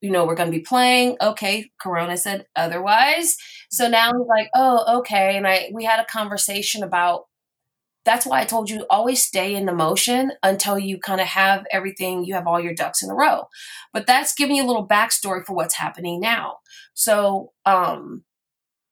You 0.00 0.10
know, 0.10 0.26
we're 0.26 0.34
going 0.34 0.52
to 0.52 0.58
be 0.58 0.62
playing. 0.62 1.16
Okay, 1.22 1.70
Corona 1.80 2.18
said 2.18 2.44
otherwise. 2.54 3.38
So 3.70 3.88
now 3.88 4.12
he's 4.12 4.28
like, 4.28 4.50
oh, 4.54 4.98
okay. 4.98 5.34
And 5.34 5.46
I 5.46 5.70
we 5.72 5.82
had 5.84 5.98
a 5.98 6.04
conversation 6.04 6.82
about 6.82 7.24
that's 8.04 8.26
why 8.26 8.40
I 8.40 8.44
told 8.44 8.70
you 8.70 8.86
always 8.90 9.22
stay 9.22 9.54
in 9.54 9.66
the 9.66 9.74
motion 9.74 10.32
until 10.42 10.78
you 10.78 10.98
kind 10.98 11.20
of 11.20 11.26
have 11.28 11.64
everything, 11.70 12.24
you 12.24 12.34
have 12.34 12.46
all 12.46 12.60
your 12.60 12.74
ducks 12.74 13.02
in 13.02 13.10
a 13.10 13.14
row. 13.14 13.48
But 13.92 14.06
that's 14.06 14.34
giving 14.34 14.56
you 14.56 14.64
a 14.64 14.66
little 14.66 14.86
backstory 14.86 15.44
for 15.44 15.54
what's 15.54 15.74
happening 15.74 16.20
now. 16.20 16.58
So, 16.92 17.52
um, 17.64 18.24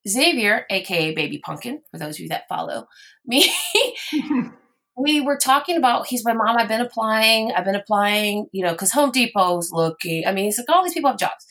Xavier, 0.09 0.67
aka 0.71 1.15
Baby 1.15 1.39
Pumpkin, 1.39 1.83
for 1.91 1.99
those 1.99 2.17
of 2.17 2.21
you 2.21 2.29
that 2.29 2.49
follow 2.49 2.87
me, 3.27 3.53
we 4.97 5.21
were 5.21 5.37
talking 5.37 5.77
about 5.77 6.07
he's 6.07 6.25
my 6.25 6.33
mom. 6.33 6.57
I've 6.59 6.69
been 6.69 6.81
applying, 6.81 7.53
I've 7.53 7.65
been 7.65 7.75
applying, 7.75 8.47
you 8.53 8.65
know, 8.65 8.73
because 8.73 8.93
Home 8.93 9.11
Depot's 9.11 9.71
looking. 9.73 10.27
I 10.27 10.33
mean, 10.33 10.47
he's 10.47 10.59
like, 10.59 10.69
all 10.69 10.85
these 10.85 10.95
people 10.95 11.11
have 11.11 11.19
jobs. 11.19 11.47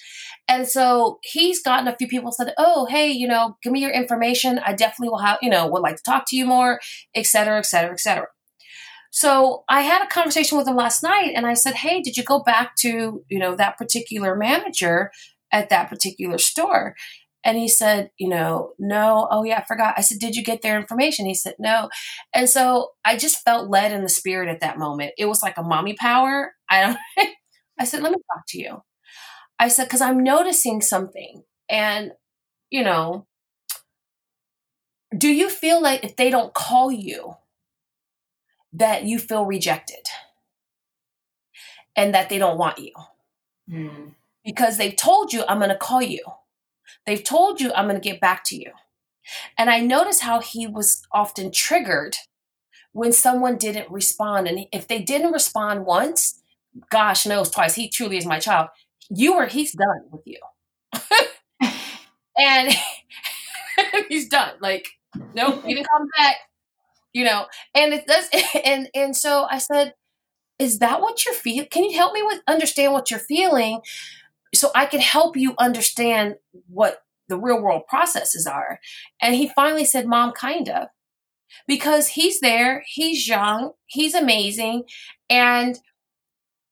And 0.47 0.67
so 0.67 1.19
he's 1.23 1.61
gotten 1.61 1.87
a 1.87 1.95
few 1.95 2.07
people 2.07 2.31
said, 2.31 2.53
"Oh, 2.57 2.85
hey, 2.85 3.09
you 3.09 3.27
know, 3.27 3.57
give 3.63 3.71
me 3.71 3.79
your 3.79 3.91
information. 3.91 4.59
I 4.59 4.73
definitely 4.73 5.09
will 5.09 5.19
have, 5.19 5.37
you 5.41 5.49
know, 5.49 5.67
would 5.67 5.81
like 5.81 5.95
to 5.97 6.03
talk 6.03 6.25
to 6.27 6.35
you 6.35 6.45
more, 6.45 6.79
et 7.15 7.25
cetera, 7.25 7.57
et 7.57 7.65
cetera, 7.65 7.93
et 7.93 7.99
cetera." 7.99 8.27
So 9.11 9.63
I 9.69 9.81
had 9.81 10.03
a 10.03 10.07
conversation 10.07 10.57
with 10.57 10.67
him 10.67 10.75
last 10.75 11.03
night, 11.03 11.33
and 11.35 11.45
I 11.45 11.53
said, 11.53 11.75
"Hey, 11.75 12.01
did 12.01 12.17
you 12.17 12.23
go 12.23 12.39
back 12.43 12.75
to 12.77 13.23
you 13.29 13.39
know 13.39 13.55
that 13.55 13.77
particular 13.77 14.35
manager 14.35 15.11
at 15.53 15.69
that 15.69 15.89
particular 15.89 16.37
store?" 16.37 16.95
And 17.43 17.57
he 17.57 17.67
said, 17.67 18.11
you 18.17 18.29
know, 18.29 18.73
no, 18.77 19.27
oh 19.31 19.43
yeah, 19.43 19.59
I 19.59 19.65
forgot. 19.65 19.95
I 19.97 20.01
said, 20.01 20.19
did 20.19 20.35
you 20.35 20.43
get 20.43 20.61
their 20.61 20.79
information? 20.79 21.25
He 21.25 21.33
said, 21.33 21.55
no. 21.57 21.89
And 22.33 22.47
so 22.47 22.91
I 23.03 23.17
just 23.17 23.43
felt 23.43 23.69
led 23.69 23.91
in 23.91 24.03
the 24.03 24.09
spirit 24.09 24.49
at 24.49 24.59
that 24.59 24.77
moment. 24.77 25.13
It 25.17 25.25
was 25.25 25.41
like 25.41 25.57
a 25.57 25.63
mommy 25.63 25.95
power. 25.99 26.53
I 26.69 26.81
don't, 26.81 26.97
I 27.79 27.85
said, 27.85 28.03
let 28.03 28.11
me 28.11 28.19
talk 28.33 28.43
to 28.49 28.59
you. 28.59 28.83
I 29.59 29.67
said, 29.67 29.85
because 29.85 30.01
I'm 30.01 30.23
noticing 30.23 30.81
something. 30.81 31.43
And, 31.69 32.11
you 32.69 32.83
know, 32.83 33.27
do 35.17 35.27
you 35.27 35.49
feel 35.49 35.81
like 35.81 36.03
if 36.03 36.15
they 36.15 36.29
don't 36.29 36.53
call 36.53 36.91
you, 36.91 37.35
that 38.73 39.03
you 39.03 39.19
feel 39.19 39.45
rejected 39.45 40.07
and 41.95 42.13
that 42.13 42.29
they 42.29 42.37
don't 42.37 42.57
want 42.57 42.79
you? 42.79 42.93
Mm. 43.69 44.13
Because 44.45 44.77
they've 44.77 44.95
told 44.95 45.33
you, 45.33 45.43
I'm 45.47 45.59
going 45.59 45.69
to 45.69 45.75
call 45.75 46.01
you. 46.01 46.21
They've 47.05 47.23
told 47.23 47.61
you, 47.61 47.73
I'm 47.73 47.87
going 47.87 47.99
to 47.99 48.09
get 48.09 48.21
back 48.21 48.43
to 48.45 48.55
you. 48.57 48.71
And 49.57 49.69
I 49.69 49.79
noticed 49.79 50.21
how 50.21 50.41
he 50.41 50.67
was 50.67 51.03
often 51.11 51.51
triggered 51.51 52.17
when 52.91 53.13
someone 53.13 53.57
didn't 53.57 53.89
respond. 53.91 54.47
And 54.47 54.65
if 54.73 54.87
they 54.87 55.01
didn't 55.01 55.31
respond 55.31 55.85
once, 55.85 56.41
gosh 56.89 57.25
knows 57.25 57.49
twice, 57.49 57.75
he 57.75 57.89
truly 57.89 58.17
is 58.17 58.25
my 58.25 58.39
child 58.39 58.69
you 59.13 59.35
were 59.35 59.45
he's 59.45 59.73
done 59.73 60.01
with 60.09 60.21
you 60.25 60.39
and 62.37 62.73
he's 64.09 64.29
done 64.29 64.53
like 64.61 64.87
nope 65.33 65.63
he 65.65 65.73
didn't 65.73 65.87
come 65.87 66.07
back 66.17 66.35
you 67.13 67.25
know 67.25 67.45
and 67.75 67.93
it 67.93 68.07
does 68.07 68.29
and 68.65 68.89
and 68.95 69.15
so 69.15 69.47
i 69.49 69.57
said 69.57 69.93
is 70.59 70.79
that 70.79 71.01
what 71.01 71.25
you're 71.25 71.33
feeling 71.33 71.67
can 71.69 71.83
you 71.83 71.95
help 71.97 72.13
me 72.13 72.21
with 72.23 72.39
understand 72.47 72.93
what 72.93 73.11
you're 73.11 73.19
feeling 73.19 73.81
so 74.53 74.71
i 74.75 74.85
can 74.85 74.99
help 74.99 75.35
you 75.35 75.53
understand 75.57 76.35
what 76.67 77.03
the 77.27 77.37
real 77.37 77.61
world 77.61 77.83
processes 77.87 78.45
are 78.45 78.79
and 79.21 79.35
he 79.35 79.49
finally 79.49 79.85
said 79.85 80.05
mom 80.05 80.33
kinda 80.33 80.89
because 81.67 82.09
he's 82.09 82.39
there 82.39 82.83
he's 82.87 83.27
young 83.27 83.71
he's 83.87 84.13
amazing 84.13 84.83
and 85.29 85.79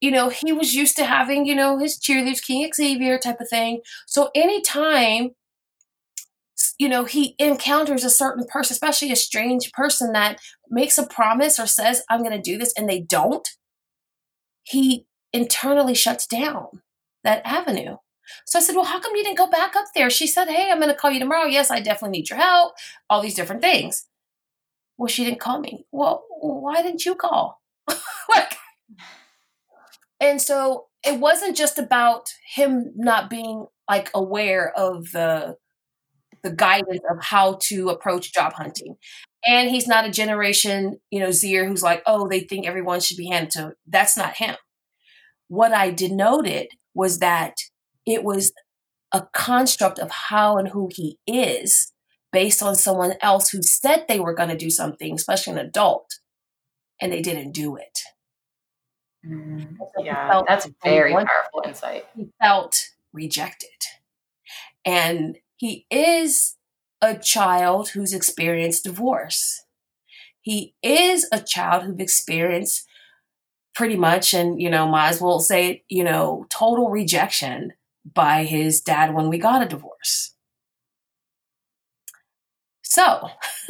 you 0.00 0.10
know, 0.10 0.30
he 0.30 0.52
was 0.52 0.74
used 0.74 0.96
to 0.96 1.04
having, 1.04 1.44
you 1.44 1.54
know, 1.54 1.78
his 1.78 1.98
cheerleaders, 1.98 2.44
King 2.44 2.68
Xavier 2.74 3.18
type 3.18 3.40
of 3.40 3.48
thing. 3.48 3.80
So 4.06 4.30
anytime, 4.34 5.30
you 6.78 6.88
know, 6.88 7.04
he 7.04 7.34
encounters 7.38 8.02
a 8.02 8.10
certain 8.10 8.46
person, 8.50 8.72
especially 8.72 9.12
a 9.12 9.16
strange 9.16 9.70
person 9.72 10.12
that 10.12 10.40
makes 10.70 10.96
a 10.96 11.06
promise 11.06 11.58
or 11.58 11.66
says, 11.66 12.02
I'm 12.08 12.22
going 12.22 12.36
to 12.36 12.40
do 12.40 12.56
this, 12.56 12.72
and 12.76 12.88
they 12.88 13.00
don't, 13.00 13.46
he 14.62 15.06
internally 15.32 15.94
shuts 15.94 16.26
down 16.26 16.82
that 17.24 17.42
avenue. 17.44 17.96
So 18.46 18.58
I 18.58 18.62
said, 18.62 18.76
Well, 18.76 18.84
how 18.84 19.00
come 19.00 19.14
you 19.16 19.24
didn't 19.24 19.38
go 19.38 19.50
back 19.50 19.74
up 19.76 19.86
there? 19.94 20.10
She 20.10 20.26
said, 20.26 20.48
Hey, 20.48 20.70
I'm 20.70 20.78
going 20.78 20.88
to 20.88 20.94
call 20.94 21.10
you 21.10 21.18
tomorrow. 21.18 21.46
Yes, 21.46 21.70
I 21.70 21.80
definitely 21.80 22.18
need 22.18 22.30
your 22.30 22.38
help. 22.38 22.74
All 23.08 23.20
these 23.20 23.34
different 23.34 23.62
things. 23.62 24.06
Well, 24.96 25.08
she 25.08 25.24
didn't 25.24 25.40
call 25.40 25.60
me. 25.60 25.86
Well, 25.90 26.24
why 26.40 26.82
didn't 26.82 27.06
you 27.06 27.14
call? 27.14 27.60
like, 27.88 28.54
and 30.20 30.40
so 30.40 30.86
it 31.04 31.18
wasn't 31.18 31.56
just 31.56 31.78
about 31.78 32.28
him 32.54 32.92
not 32.94 33.30
being 33.30 33.66
like 33.88 34.10
aware 34.14 34.72
of 34.76 35.10
the 35.12 35.56
the 36.42 36.50
guidance 36.50 37.00
of 37.10 37.22
how 37.22 37.58
to 37.60 37.90
approach 37.90 38.32
job 38.32 38.54
hunting. 38.54 38.96
And 39.46 39.70
he's 39.70 39.86
not 39.86 40.06
a 40.06 40.10
generation, 40.10 40.98
you 41.10 41.20
know, 41.20 41.28
Zier 41.28 41.66
who's 41.66 41.82
like, 41.82 42.02
oh, 42.06 42.28
they 42.28 42.40
think 42.40 42.66
everyone 42.66 43.00
should 43.00 43.16
be 43.16 43.28
handed 43.28 43.50
to. 43.52 43.72
That's 43.86 44.16
not 44.16 44.36
him. 44.36 44.56
What 45.48 45.72
I 45.72 45.90
denoted 45.90 46.68
was 46.94 47.18
that 47.18 47.56
it 48.06 48.24
was 48.24 48.52
a 49.12 49.26
construct 49.32 49.98
of 49.98 50.10
how 50.10 50.56
and 50.56 50.68
who 50.68 50.88
he 50.92 51.18
is 51.26 51.92
based 52.32 52.62
on 52.62 52.76
someone 52.76 53.14
else 53.20 53.50
who 53.50 53.62
said 53.62 54.04
they 54.08 54.20
were 54.20 54.34
going 54.34 54.48
to 54.48 54.56
do 54.56 54.70
something, 54.70 55.14
especially 55.14 55.52
an 55.54 55.58
adult, 55.58 56.20
and 57.00 57.12
they 57.12 57.22
didn't 57.22 57.52
do 57.52 57.76
it. 57.76 58.00
Mm, 59.26 59.76
yeah, 59.98 60.42
that's 60.46 60.68
very 60.82 61.12
powerful 61.12 61.62
insight. 61.66 62.06
He 62.16 62.28
felt 62.40 62.88
rejected. 63.12 63.68
And 64.84 65.38
he 65.56 65.86
is 65.90 66.56
a 67.02 67.18
child 67.18 67.90
who's 67.90 68.14
experienced 68.14 68.84
divorce. 68.84 69.64
He 70.40 70.74
is 70.82 71.28
a 71.32 71.40
child 71.40 71.84
who's 71.84 71.98
experienced 71.98 72.86
pretty 73.74 73.96
much, 73.96 74.34
and 74.34 74.60
you 74.60 74.70
know, 74.70 74.86
might 74.86 75.08
as 75.10 75.20
well 75.20 75.40
say, 75.40 75.84
you 75.88 76.04
know, 76.04 76.46
total 76.50 76.90
rejection 76.90 77.72
by 78.14 78.44
his 78.44 78.80
dad 78.80 79.14
when 79.14 79.28
we 79.28 79.38
got 79.38 79.62
a 79.62 79.68
divorce. 79.68 80.34
So, 82.82 83.02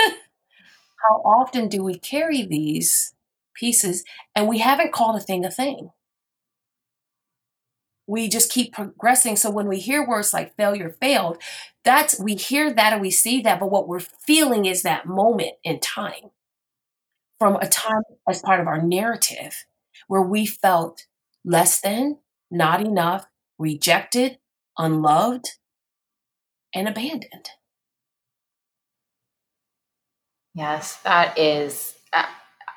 how 1.09 1.17
often 1.25 1.69
do 1.69 1.83
we 1.83 1.99
carry 1.99 2.43
these 2.43 3.15
pieces 3.55 4.05
and 4.35 4.49
we 4.49 4.59
haven't 4.59 4.93
called 4.93 5.17
a 5.17 5.21
thing 5.21 5.45
a 5.45 5.51
thing? 5.51 5.91
We 8.07 8.29
just 8.29 8.51
keep 8.51 8.73
progressing. 8.73 9.37
So 9.37 9.51
when 9.51 9.69
we 9.69 9.79
hear 9.79 10.07
words 10.07 10.33
like 10.35 10.57
failure, 10.57 10.91
failed, 11.01 11.41
that's 11.85 12.19
we 12.19 12.35
hear 12.35 12.73
that 12.73 12.93
and 12.93 13.01
we 13.03 13.11
see 13.11 13.41
that, 13.43 13.61
but 13.61 13.71
what 13.71 13.87
we're 13.87 14.01
feeling 14.01 14.67
is 14.67 14.83
that 14.83 15.07
moment 15.07 15.53
in 15.63 15.79
time 15.81 16.31
from 17.39 17.57
a 17.57 17.69
time 17.69 18.03
as 18.29 18.43
part 18.43 18.61
of 18.61 18.67
our 18.67 18.81
narrative 18.83 19.65
where 20.09 20.23
we 20.23 20.47
felt 20.47 21.07
less 21.45 21.81
than, 21.81 22.19
not 22.51 22.81
enough, 22.81 23.27
rejected, 23.59 24.39
unloved, 24.79 25.47
and 26.75 26.89
abandoned. 26.89 27.51
Yes, 30.55 30.97
that 31.03 31.39
is, 31.39 31.95
uh, 32.13 32.25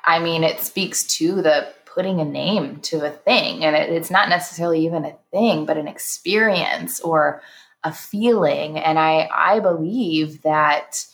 I 0.04 0.18
mean, 0.20 0.44
it 0.44 0.60
speaks 0.60 1.04
to 1.18 1.42
the 1.42 1.68
putting 1.86 2.20
a 2.20 2.24
name 2.24 2.80
to 2.80 3.04
a 3.06 3.10
thing. 3.10 3.64
And 3.64 3.76
it, 3.76 3.90
it's 3.90 4.10
not 4.10 4.28
necessarily 4.28 4.84
even 4.84 5.04
a 5.04 5.16
thing, 5.30 5.64
but 5.64 5.76
an 5.76 5.88
experience 5.88 7.00
or 7.00 7.40
a 7.84 7.92
feeling. 7.92 8.78
And 8.78 8.98
I, 8.98 9.28
I 9.32 9.60
believe 9.60 10.42
that 10.42 11.04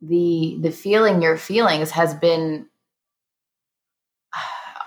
the 0.00 0.56
the 0.60 0.70
feeling 0.70 1.22
your 1.22 1.36
feelings 1.36 1.90
has 1.90 2.14
been 2.14 2.66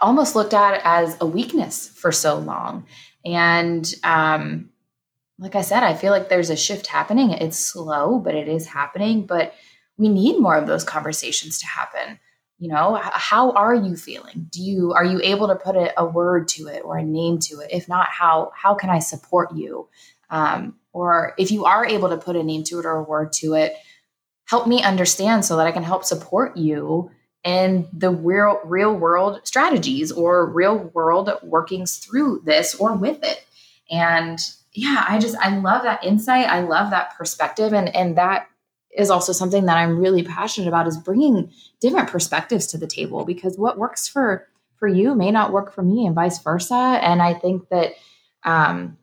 almost 0.02 0.36
looked 0.36 0.54
at 0.54 0.82
as 0.84 1.16
a 1.22 1.26
weakness 1.26 1.88
for 1.88 2.12
so 2.12 2.38
long. 2.38 2.86
And 3.24 3.92
um, 4.04 4.70
like 5.38 5.56
I 5.56 5.62
said, 5.62 5.84
I 5.84 5.94
feel 5.94 6.12
like 6.12 6.30
there's 6.30 6.50
a 6.50 6.56
shift 6.56 6.88
happening. 6.88 7.32
It's 7.32 7.58
slow, 7.58 8.20
but 8.20 8.36
it 8.36 8.48
is 8.48 8.68
happening. 8.68 9.26
But 9.26 9.54
we 9.98 10.10
need 10.10 10.40
more 10.40 10.56
of 10.56 10.68
those 10.68 10.84
conversations 10.84 11.60
to 11.60 11.68
happen. 11.68 12.20
You 12.58 12.68
know, 12.68 13.00
how 13.02 13.52
are 13.54 13.74
you 13.74 13.96
feeling? 13.96 14.48
Do 14.52 14.62
you 14.62 14.94
are 14.94 15.04
you 15.04 15.20
able 15.24 15.48
to 15.48 15.56
put 15.56 15.76
a, 15.76 16.00
a 16.00 16.06
word 16.06 16.48
to 16.50 16.68
it 16.68 16.84
or 16.86 16.98
a 16.98 17.04
name 17.04 17.40
to 17.40 17.60
it? 17.60 17.70
If 17.72 17.88
not, 17.88 18.08
how 18.10 18.52
how 18.56 18.76
can 18.76 18.92
I 18.92 19.00
support 19.00 19.56
you? 19.56 19.90
Um, 20.30 20.76
or 20.94 21.34
if 21.40 21.52
you 21.52 21.66
are 21.66 21.86
able 21.86 22.10
to 22.10 22.18
put 22.18 22.36
a 22.36 22.44
name 22.44 22.64
to 22.66 22.80
it 22.80 22.86
or 22.86 22.98
a 22.98 23.04
word 23.04 23.34
to 23.34 23.56
it, 23.56 23.76
help 24.46 24.68
me 24.68 24.84
understand 24.84 25.44
so 25.44 25.58
that 25.58 25.66
I 25.66 25.72
can 25.72 25.84
help 25.84 26.04
support 26.04 26.56
you 26.56 27.10
and 27.43 27.88
the 27.93 28.12
real 28.12 28.60
real 28.65 28.93
world 28.93 29.41
strategies 29.43 30.12
or 30.12 30.45
real 30.45 30.77
world 30.93 31.30
workings 31.43 31.97
through 31.97 32.41
this 32.45 32.75
or 32.75 32.95
with 32.95 33.23
it. 33.23 33.43
And 33.89 34.39
yeah 34.73 35.04
i 35.08 35.19
just 35.19 35.36
i 35.38 35.56
love 35.58 35.84
that 35.84 36.04
insight. 36.04 36.47
I 36.47 36.62
love 36.62 36.91
that 36.91 37.17
perspective. 37.17 37.73
And 37.73 37.93
and 37.95 38.17
that 38.17 38.47
is 38.95 39.10
also 39.10 39.32
something 39.32 39.65
that 39.65 39.77
i'm 39.77 39.99
really 39.99 40.23
passionate 40.23 40.67
about 40.67 40.88
is 40.88 40.97
bringing 40.97 41.51
different 41.80 42.10
perspectives 42.10 42.67
to 42.67 42.77
the 42.77 42.88
table 42.88 43.25
because 43.25 43.58
what 43.58 43.77
works 43.77 44.08
for 44.08 44.47
for 44.77 44.88
you 44.88 45.15
may 45.15 45.32
not 45.32 45.51
work 45.51 45.73
for 45.73 45.84
me 45.84 46.06
and 46.06 46.15
vice 46.15 46.39
versa. 46.39 46.75
And 46.75 47.21
i 47.21 47.34
think 47.34 47.69
that 47.69 47.93
um 48.43 48.97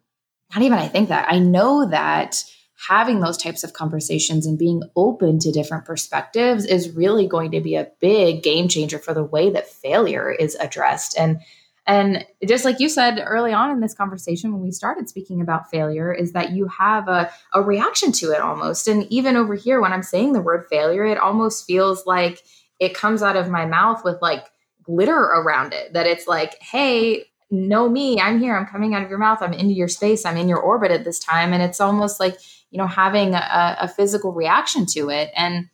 not 0.54 0.62
even 0.62 0.78
i 0.78 0.88
think 0.88 1.08
that 1.08 1.30
i 1.30 1.38
know 1.38 1.88
that 1.88 2.44
having 2.86 3.20
those 3.20 3.36
types 3.36 3.64
of 3.64 3.72
conversations 3.72 4.46
and 4.46 4.58
being 4.58 4.82
open 4.94 5.38
to 5.40 5.50
different 5.50 5.84
perspectives 5.84 6.64
is 6.64 6.90
really 6.90 7.26
going 7.26 7.50
to 7.50 7.60
be 7.60 7.74
a 7.74 7.90
big 8.00 8.42
game 8.42 8.68
changer 8.68 8.98
for 8.98 9.12
the 9.12 9.24
way 9.24 9.50
that 9.50 9.68
failure 9.68 10.30
is 10.30 10.54
addressed. 10.56 11.18
And 11.18 11.40
and 11.86 12.26
just 12.46 12.66
like 12.66 12.80
you 12.80 12.90
said 12.90 13.18
early 13.24 13.54
on 13.54 13.70
in 13.70 13.80
this 13.80 13.94
conversation 13.94 14.52
when 14.52 14.62
we 14.62 14.70
started 14.70 15.08
speaking 15.08 15.40
about 15.40 15.70
failure 15.70 16.12
is 16.12 16.32
that 16.32 16.52
you 16.52 16.68
have 16.68 17.08
a, 17.08 17.32
a 17.54 17.62
reaction 17.62 18.12
to 18.12 18.30
it 18.30 18.40
almost. 18.40 18.86
And 18.86 19.10
even 19.10 19.36
over 19.36 19.54
here 19.54 19.80
when 19.80 19.92
i'm 19.92 20.02
saying 20.02 20.32
the 20.32 20.40
word 20.40 20.66
failure 20.70 21.04
it 21.04 21.18
almost 21.18 21.66
feels 21.66 22.06
like 22.06 22.42
it 22.78 22.94
comes 22.94 23.22
out 23.22 23.36
of 23.36 23.48
my 23.48 23.64
mouth 23.64 24.04
with 24.04 24.20
like 24.22 24.44
glitter 24.82 25.18
around 25.18 25.72
it 25.72 25.94
that 25.94 26.06
it's 26.06 26.26
like 26.26 26.62
hey 26.62 27.24
know 27.50 27.88
me 27.88 28.20
i'm 28.20 28.38
here 28.38 28.56
i'm 28.56 28.66
coming 28.66 28.94
out 28.94 29.02
of 29.02 29.08
your 29.08 29.18
mouth 29.18 29.38
i'm 29.40 29.52
into 29.52 29.74
your 29.74 29.88
space 29.88 30.24
i'm 30.26 30.36
in 30.36 30.48
your 30.48 30.60
orbit 30.60 30.90
at 30.90 31.04
this 31.04 31.18
time. 31.18 31.52
And 31.52 31.62
it's 31.62 31.80
almost 31.80 32.20
like 32.20 32.36
you 32.70 32.78
know 32.78 32.86
having 32.86 33.34
a, 33.34 33.76
a 33.80 33.88
physical 33.88 34.32
reaction 34.32 34.86
to 34.86 35.10
it. 35.10 35.30
And 35.36 35.68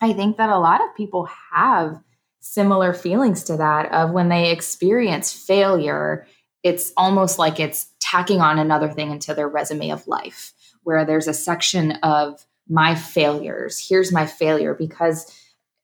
i 0.00 0.12
think 0.12 0.36
that 0.36 0.50
a 0.50 0.58
lot 0.58 0.82
of 0.82 0.94
people 0.96 1.28
have 1.52 2.00
similar 2.40 2.92
feelings 2.92 3.44
to 3.44 3.56
that 3.56 3.92
of 3.92 4.10
when 4.10 4.28
they 4.28 4.50
experience 4.50 5.32
failure 5.32 6.26
it's 6.62 6.92
almost 6.96 7.38
like 7.38 7.58
it's 7.58 7.90
tacking 8.00 8.40
on 8.40 8.58
another 8.58 8.88
thing 8.88 9.10
into 9.10 9.34
their 9.34 9.48
resume 9.48 9.90
of 9.90 10.06
life 10.06 10.52
where 10.84 11.04
there's 11.04 11.28
a 11.28 11.34
section 11.34 11.92
of 12.02 12.44
my 12.68 12.94
failures. 12.94 13.84
Here's 13.88 14.12
my 14.12 14.26
failure 14.26 14.74
because 14.74 15.32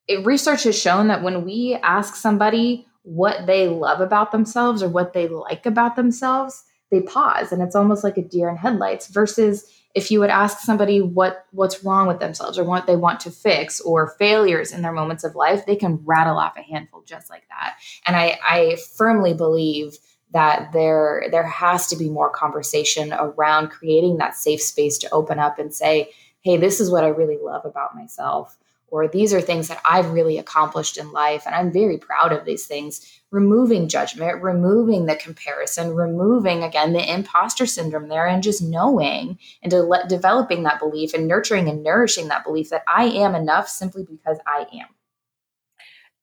it, 0.06 0.24
research 0.24 0.64
has 0.64 0.80
shown 0.80 1.08
that 1.08 1.22
when 1.22 1.44
we 1.44 1.78
ask 1.82 2.14
somebody 2.14 2.86
what 3.02 3.46
they 3.46 3.68
love 3.68 4.00
about 4.00 4.32
themselves 4.32 4.82
or 4.82 4.88
what 4.88 5.12
they 5.12 5.28
like 5.28 5.64
about 5.66 5.96
themselves 5.96 6.64
they 6.90 7.00
pause 7.02 7.52
and 7.52 7.62
it's 7.62 7.74
almost 7.74 8.02
like 8.02 8.16
a 8.16 8.22
deer 8.22 8.48
in 8.48 8.56
headlights 8.56 9.08
versus 9.08 9.70
if 9.94 10.10
you 10.10 10.20
would 10.20 10.30
ask 10.30 10.58
somebody 10.58 11.00
what 11.00 11.46
what's 11.50 11.82
wrong 11.84 12.06
with 12.06 12.20
themselves 12.20 12.58
or 12.58 12.64
what 12.64 12.86
they 12.86 12.96
want 12.96 13.20
to 13.20 13.30
fix 13.30 13.80
or 13.80 14.14
failures 14.18 14.72
in 14.72 14.82
their 14.82 14.92
moments 14.92 15.24
of 15.24 15.34
life 15.34 15.66
they 15.66 15.76
can 15.76 16.00
rattle 16.04 16.38
off 16.38 16.56
a 16.56 16.62
handful 16.62 17.02
just 17.06 17.30
like 17.30 17.44
that. 17.48 17.76
And 18.06 18.16
i 18.16 18.38
i 18.46 18.76
firmly 18.96 19.34
believe 19.34 19.98
that 20.32 20.72
there 20.72 21.24
there 21.30 21.46
has 21.46 21.86
to 21.88 21.96
be 21.96 22.08
more 22.08 22.30
conversation 22.30 23.12
around 23.12 23.68
creating 23.68 24.18
that 24.18 24.36
safe 24.36 24.60
space 24.60 24.98
to 24.98 25.10
open 25.10 25.38
up 25.38 25.58
and 25.58 25.74
say 25.74 26.10
hey 26.42 26.56
this 26.56 26.80
is 26.80 26.90
what 26.90 27.04
i 27.04 27.08
really 27.08 27.38
love 27.40 27.64
about 27.64 27.94
myself 27.94 28.58
or 28.90 29.08
these 29.08 29.32
are 29.32 29.40
things 29.40 29.68
that 29.68 29.80
I've 29.84 30.10
really 30.10 30.38
accomplished 30.38 30.96
in 30.96 31.12
life 31.12 31.44
and 31.46 31.54
I'm 31.54 31.72
very 31.72 31.98
proud 31.98 32.32
of 32.32 32.44
these 32.44 32.66
things. 32.66 33.20
Removing 33.30 33.88
judgment, 33.88 34.42
removing 34.42 35.04
the 35.04 35.16
comparison, 35.16 35.94
removing 35.94 36.62
again 36.62 36.94
the 36.94 37.12
imposter 37.12 37.66
syndrome 37.66 38.08
there, 38.08 38.26
and 38.26 38.42
just 38.42 38.62
knowing 38.62 39.38
and 39.62 39.70
de- 39.70 40.04
developing 40.08 40.62
that 40.62 40.78
belief 40.78 41.12
and 41.12 41.28
nurturing 41.28 41.68
and 41.68 41.82
nourishing 41.82 42.28
that 42.28 42.44
belief 42.44 42.70
that 42.70 42.84
I 42.88 43.04
am 43.04 43.34
enough 43.34 43.68
simply 43.68 44.04
because 44.04 44.38
I 44.46 44.66
am. 44.72 44.86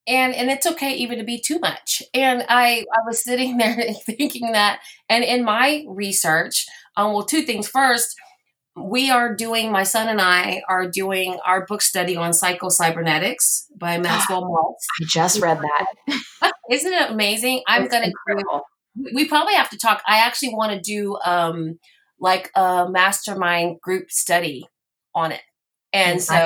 And 0.07 0.33
and 0.33 0.49
it's 0.49 0.65
okay 0.65 0.95
even 0.95 1.19
to 1.19 1.23
be 1.23 1.39
too 1.39 1.59
much. 1.59 2.01
And 2.13 2.43
I 2.49 2.85
I 2.91 3.01
was 3.05 3.23
sitting 3.23 3.57
there 3.59 3.75
thinking 3.93 4.53
that, 4.53 4.79
and 5.07 5.23
in 5.23 5.43
my 5.43 5.85
research, 5.87 6.67
um, 6.97 7.13
well, 7.13 7.23
two 7.23 7.41
things. 7.43 7.67
First, 7.67 8.15
we 8.75 9.09
are 9.09 9.33
doing, 9.33 9.71
my 9.71 9.83
son 9.83 10.09
and 10.09 10.19
I 10.19 10.61
are 10.67 10.87
doing 10.87 11.39
our 11.45 11.65
book 11.65 11.81
study 11.81 12.17
on 12.17 12.33
psycho-cybernetics 12.33 13.67
by 13.77 13.97
Maxwell 13.99 14.43
Maltz. 14.43 14.85
I 15.01 15.05
just 15.07 15.41
read 15.41 15.59
that. 15.61 16.53
Isn't 16.71 16.93
it 16.93 17.09
amazing? 17.09 17.61
I'm 17.67 17.87
going 17.87 18.11
to, 18.11 18.61
we 19.13 19.27
probably 19.27 19.53
have 19.53 19.69
to 19.69 19.77
talk. 19.77 20.01
I 20.07 20.17
actually 20.17 20.53
want 20.53 20.73
to 20.73 20.79
do 20.79 21.17
um, 21.23 21.79
like 22.19 22.51
a 22.55 22.87
mastermind 22.89 23.79
group 23.81 24.11
study 24.11 24.67
on 25.13 25.31
it. 25.31 25.41
And 25.93 26.21
so, 26.21 26.45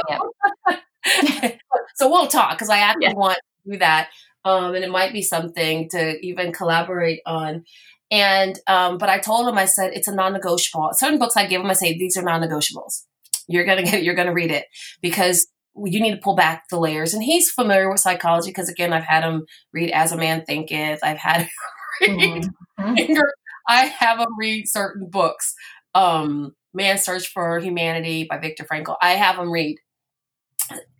so 1.95 2.09
we'll 2.09 2.27
talk 2.27 2.51
because 2.51 2.69
I 2.69 2.79
actually 2.79 3.07
yeah. 3.07 3.13
want 3.13 3.37
to 3.37 3.71
do 3.71 3.79
that. 3.79 4.09
Um, 4.45 4.75
and 4.75 4.83
it 4.83 4.91
might 4.91 5.13
be 5.13 5.21
something 5.21 5.89
to 5.89 6.19
even 6.25 6.53
collaborate 6.53 7.21
on. 7.25 7.65
And 8.11 8.59
um, 8.67 8.97
but 8.97 9.09
I 9.09 9.19
told 9.19 9.47
him, 9.47 9.57
I 9.57 9.65
said 9.65 9.91
it's 9.93 10.07
a 10.07 10.15
non-negotiable. 10.15 10.89
Certain 10.93 11.19
books 11.19 11.37
I 11.37 11.45
give 11.45 11.61
him, 11.61 11.69
I 11.69 11.73
say 11.73 11.97
these 11.97 12.17
are 12.17 12.23
non-negotiables. 12.23 13.03
You're 13.47 13.65
gonna 13.65 13.83
get, 13.83 14.03
you're 14.03 14.15
gonna 14.15 14.33
read 14.33 14.51
it 14.51 14.65
because 15.01 15.47
you 15.75 16.01
need 16.01 16.15
to 16.15 16.21
pull 16.21 16.35
back 16.35 16.63
the 16.69 16.79
layers. 16.79 17.13
And 17.13 17.23
he's 17.23 17.51
familiar 17.51 17.89
with 17.89 17.99
psychology 17.99 18.49
because 18.49 18.69
again, 18.69 18.93
I've 18.93 19.03
had 19.03 19.23
him 19.23 19.45
read 19.73 19.91
As 19.91 20.11
a 20.11 20.17
Man 20.17 20.43
Thinketh. 20.45 20.99
I've 21.03 21.19
had 21.19 21.47
read, 22.01 22.47
mm-hmm. 22.79 23.19
I 23.67 23.85
have 23.85 24.19
him 24.19 24.37
read 24.39 24.65
certain 24.67 25.09
books. 25.09 25.53
Um, 25.93 26.55
Man's 26.73 27.03
Search 27.03 27.27
for 27.27 27.59
Humanity 27.59 28.27
by 28.29 28.37
Viktor 28.37 28.63
Frankl. 28.63 28.95
I 29.01 29.11
have 29.11 29.37
him 29.37 29.51
read 29.51 29.77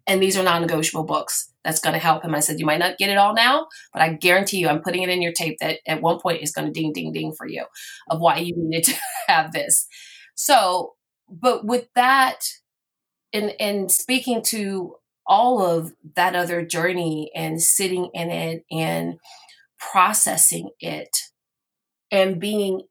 and 0.10 0.22
these 0.22 0.36
are 0.36 0.44
non-negotiable 0.44 1.04
books 1.04 1.49
that's 1.64 1.82
going 1.82 1.94
to 1.94 2.00
help 2.00 2.24
him. 2.24 2.36
I 2.36 2.40
said 2.40 2.60
you 2.60 2.66
might 2.66 2.80
not 2.80 2.98
get 2.98 3.10
it 3.10 3.18
all 3.18 3.34
now 3.34 3.68
but 3.94 4.02
i 4.02 4.14
guarantee 4.14 4.58
you 4.58 4.68
i'm 4.68 4.82
putting 4.82 5.04
it 5.04 5.10
in 5.10 5.22
your 5.22 5.34
tape 5.34 5.58
that 5.60 5.80
at 5.88 6.02
one 6.02 6.20
point 6.20 6.42
is 6.42 6.52
going 6.52 6.68
to 6.68 6.74
ding 6.74 6.94
ding 6.94 7.12
ding 7.12 7.34
for 7.38 7.48
you 7.48 7.66
of 8.10 8.20
why 8.20 8.38
you 8.38 8.54
needed 8.56 8.84
to 8.86 8.96
have 9.28 9.52
this. 9.52 9.88
So 10.36 10.94
but 11.30 11.66
with 11.66 11.88
that 11.96 12.40
and 13.34 13.54
and 13.60 13.92
speaking 13.92 14.42
to 14.44 14.96
all 15.28 15.64
of 15.64 15.94
that 16.16 16.36
other 16.36 16.66
journey 16.66 17.32
and 17.36 17.62
sitting 17.62 18.10
in 18.14 18.30
it 18.32 18.64
and 18.72 19.16
processing 19.78 20.70
it 20.80 21.16
and 22.12 22.40
being 22.40 22.82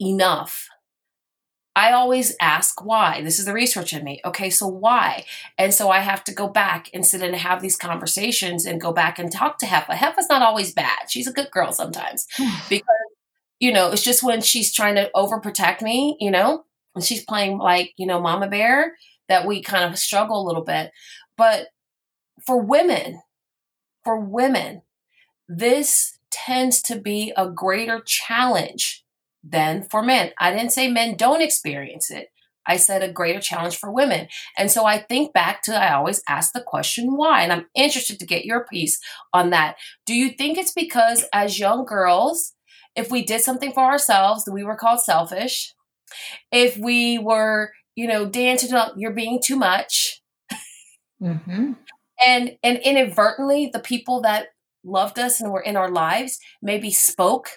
enough 0.00 0.66
I 1.76 1.92
always 1.92 2.36
ask 2.40 2.84
why. 2.84 3.22
This 3.22 3.38
is 3.38 3.46
the 3.46 3.52
research 3.52 3.92
in 3.92 4.04
me. 4.04 4.20
Okay, 4.24 4.48
so 4.48 4.66
why? 4.68 5.24
And 5.58 5.74
so 5.74 5.90
I 5.90 6.00
have 6.00 6.22
to 6.24 6.34
go 6.34 6.46
back 6.46 6.88
and 6.94 7.04
sit 7.04 7.22
and 7.22 7.34
have 7.34 7.60
these 7.60 7.76
conversations 7.76 8.64
and 8.64 8.80
go 8.80 8.92
back 8.92 9.18
and 9.18 9.30
talk 9.30 9.58
to 9.58 9.66
Heffa. 9.66 9.94
Heffa's 9.94 10.28
not 10.28 10.42
always 10.42 10.72
bad. 10.72 11.10
She's 11.10 11.26
a 11.26 11.32
good 11.32 11.50
girl 11.50 11.72
sometimes 11.72 12.26
hmm. 12.36 12.54
because, 12.68 12.86
you 13.58 13.72
know, 13.72 13.90
it's 13.90 14.04
just 14.04 14.22
when 14.22 14.40
she's 14.40 14.72
trying 14.72 14.94
to 14.94 15.10
overprotect 15.16 15.82
me, 15.82 16.16
you 16.20 16.30
know, 16.30 16.64
and 16.94 17.02
she's 17.02 17.24
playing 17.24 17.58
like, 17.58 17.92
you 17.96 18.06
know, 18.06 18.20
mama 18.20 18.48
bear 18.48 18.96
that 19.28 19.46
we 19.46 19.60
kind 19.62 19.90
of 19.90 19.98
struggle 19.98 20.40
a 20.40 20.46
little 20.46 20.64
bit. 20.64 20.92
But 21.36 21.68
for 22.46 22.60
women, 22.60 23.20
for 24.04 24.20
women, 24.20 24.82
this 25.48 26.18
tends 26.30 26.82
to 26.82 26.96
be 26.96 27.32
a 27.36 27.48
greater 27.48 28.00
challenge 28.00 29.03
than 29.46 29.84
for 29.90 30.02
men. 30.02 30.32
I 30.38 30.52
didn't 30.52 30.72
say 30.72 30.90
men 30.90 31.16
don't 31.16 31.42
experience 31.42 32.10
it. 32.10 32.28
I 32.66 32.76
said 32.76 33.02
a 33.02 33.12
greater 33.12 33.40
challenge 33.40 33.76
for 33.76 33.90
women. 33.90 34.28
And 34.56 34.70
so 34.70 34.86
I 34.86 34.98
think 34.98 35.34
back 35.34 35.62
to 35.64 35.74
I 35.74 35.92
always 35.92 36.22
ask 36.28 36.52
the 36.52 36.62
question 36.62 37.16
why. 37.16 37.42
And 37.42 37.52
I'm 37.52 37.66
interested 37.74 38.18
to 38.18 38.26
get 38.26 38.46
your 38.46 38.64
piece 38.64 38.98
on 39.32 39.50
that. 39.50 39.76
Do 40.06 40.14
you 40.14 40.30
think 40.30 40.56
it's 40.56 40.72
because 40.72 41.26
as 41.32 41.58
young 41.58 41.84
girls, 41.84 42.54
if 42.96 43.10
we 43.10 43.22
did 43.22 43.42
something 43.42 43.72
for 43.72 43.82
ourselves, 43.82 44.48
we 44.50 44.64
were 44.64 44.76
called 44.76 45.00
selfish? 45.00 45.74
If 46.50 46.78
we 46.78 47.18
were, 47.18 47.72
you 47.94 48.06
know, 48.06 48.26
dancing 48.26 48.72
up, 48.72 48.94
you're 48.96 49.12
being 49.12 49.40
too 49.42 49.56
much. 49.56 50.22
Mm-hmm. 51.22 51.72
And 52.24 52.56
and 52.62 52.78
inadvertently, 52.78 53.70
the 53.72 53.80
people 53.80 54.20
that 54.22 54.48
loved 54.84 55.18
us 55.18 55.40
and 55.40 55.50
were 55.50 55.62
in 55.62 55.76
our 55.76 55.90
lives 55.90 56.38
maybe 56.62 56.90
spoke 56.90 57.48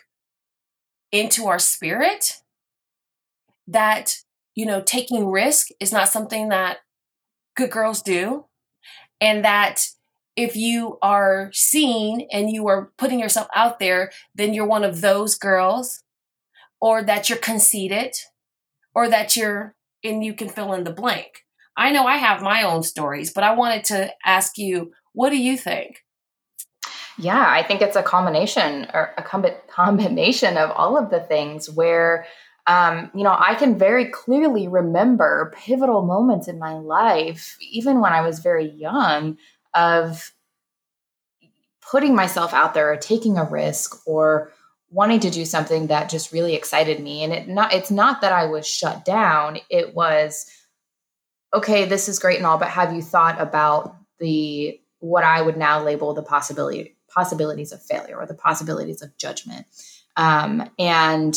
into 1.12 1.48
our 1.48 1.60
spirit 1.60 2.42
that 3.68 4.18
you 4.56 4.66
know 4.66 4.82
taking 4.82 5.28
risk 5.28 5.68
is 5.80 5.92
not 5.92 6.10
something 6.10 6.50
that 6.50 6.78
good 7.56 7.72
girls 7.72 8.02
do. 8.02 8.46
And 9.20 9.44
that 9.44 9.88
if 10.36 10.56
you 10.56 11.00
are 11.02 11.50
seen 11.52 12.28
and 12.32 12.52
you 12.52 12.68
are 12.68 12.92
putting 12.98 13.20
yourself 13.20 13.48
out 13.54 13.80
there 13.80 14.12
then 14.36 14.54
you're 14.54 14.68
one 14.68 14.84
of 14.84 15.02
those 15.02 15.36
girls 15.36 16.04
or 16.80 17.02
that 17.04 17.28
you're 17.28 17.40
conceited 17.40 18.14
or 18.94 19.10
that 19.10 19.36
you're 19.36 19.76
and 20.04 20.24
you 20.24 20.34
can 20.34 20.48
fill 20.48 20.74
in 20.74 20.84
the 20.84 20.94
blank. 20.94 21.44
I 21.76 21.92
know 21.92 22.06
i 22.06 22.18
have 22.18 22.42
my 22.42 22.64
own 22.64 22.84
stories 22.84 23.34
but 23.34 23.44
i 23.44 23.54
wanted 23.54 23.84
to 23.86 24.12
ask 24.26 24.58
you 24.58 24.92
what 25.14 25.32
do 25.32 25.38
you 25.38 25.58
think 25.58 26.04
yeah, 27.18 27.46
I 27.50 27.64
think 27.64 27.82
it's 27.82 27.96
a 27.96 28.04
combination 28.04 28.88
or 28.94 29.14
a 29.18 29.24
combination 29.70 30.58
of 30.58 30.72
all 30.72 30.98
of 30.98 31.10
the 31.10 31.20
things 31.20 31.70
where, 31.70 32.26
um, 32.68 33.10
you 33.16 33.24
know, 33.24 33.36
I 33.38 33.56
can 33.56 33.78
very 33.78 34.06
clearly 34.06 34.68
remember 34.68 35.54
pivotal 35.58 36.04
moments 36.04 36.48
in 36.48 36.60
my 36.60 36.74
life, 36.74 37.58
even 37.72 38.00
when 38.02 38.14
I 38.14 38.22
was 38.22 38.40
very 38.40 38.70
young, 38.70 39.38
of 39.74 40.32
putting 41.82 42.16
myself 42.16 42.54
out 42.54 42.74
there 42.74 42.92
or 42.92 42.98
taking 42.98 43.38
a 43.38 43.46
risk 43.46 44.06
or 44.06 44.52
wanting 44.90 45.20
to 45.22 45.30
do 45.30 45.46
something 45.46 45.88
that 45.88 46.10
just 46.10 46.32
really 46.32 46.56
excited 46.56 47.00
me. 47.00 47.24
And 47.24 47.34
it 47.34 47.48
not 47.48 47.74
it's 47.74 47.92
not 47.92 48.22
that 48.22 48.34
I 48.34 48.46
was 48.46 48.68
shut 48.68 49.06
down. 49.06 49.60
It 49.70 49.96
was, 49.96 50.46
okay, 51.54 51.86
this 51.86 52.10
is 52.10 52.20
great 52.20 52.38
and 52.38 52.46
all, 52.46 52.58
but 52.58 52.70
have 52.70 52.94
you 52.94 53.02
thought 53.02 53.40
about 53.40 53.96
the 54.20 54.80
what 55.00 55.24
I 55.24 55.42
would 55.42 55.58
now 55.58 55.84
label 55.84 56.14
the 56.14 56.24
possibility 56.24 56.97
possibilities 57.18 57.72
of 57.72 57.82
failure 57.82 58.16
or 58.16 58.28
the 58.28 58.36
possibilities 58.36 59.02
of 59.02 59.18
judgment. 59.18 59.66
Um, 60.18 60.70
and 60.78 61.36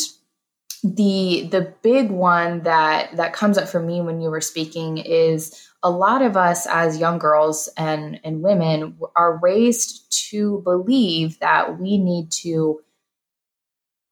the 0.83 1.47
the 1.51 1.73
big 1.81 2.11
one 2.11 2.61
that 2.61 3.15
that 3.17 3.33
comes 3.33 3.57
up 3.57 3.67
for 3.67 3.79
me 3.79 3.99
when 4.01 4.21
you 4.21 4.29
were 4.29 4.41
speaking 4.41 4.97
is 4.99 5.67
a 5.83 5.89
lot 5.89 6.21
of 6.21 6.37
us 6.37 6.67
as 6.67 6.99
young 6.99 7.17
girls 7.17 7.67
and 7.77 8.19
and 8.23 8.43
women 8.43 8.97
are 9.15 9.37
raised 9.37 10.11
to 10.29 10.61
believe 10.63 11.39
that 11.39 11.79
we 11.79 11.97
need 11.97 12.31
to 12.31 12.79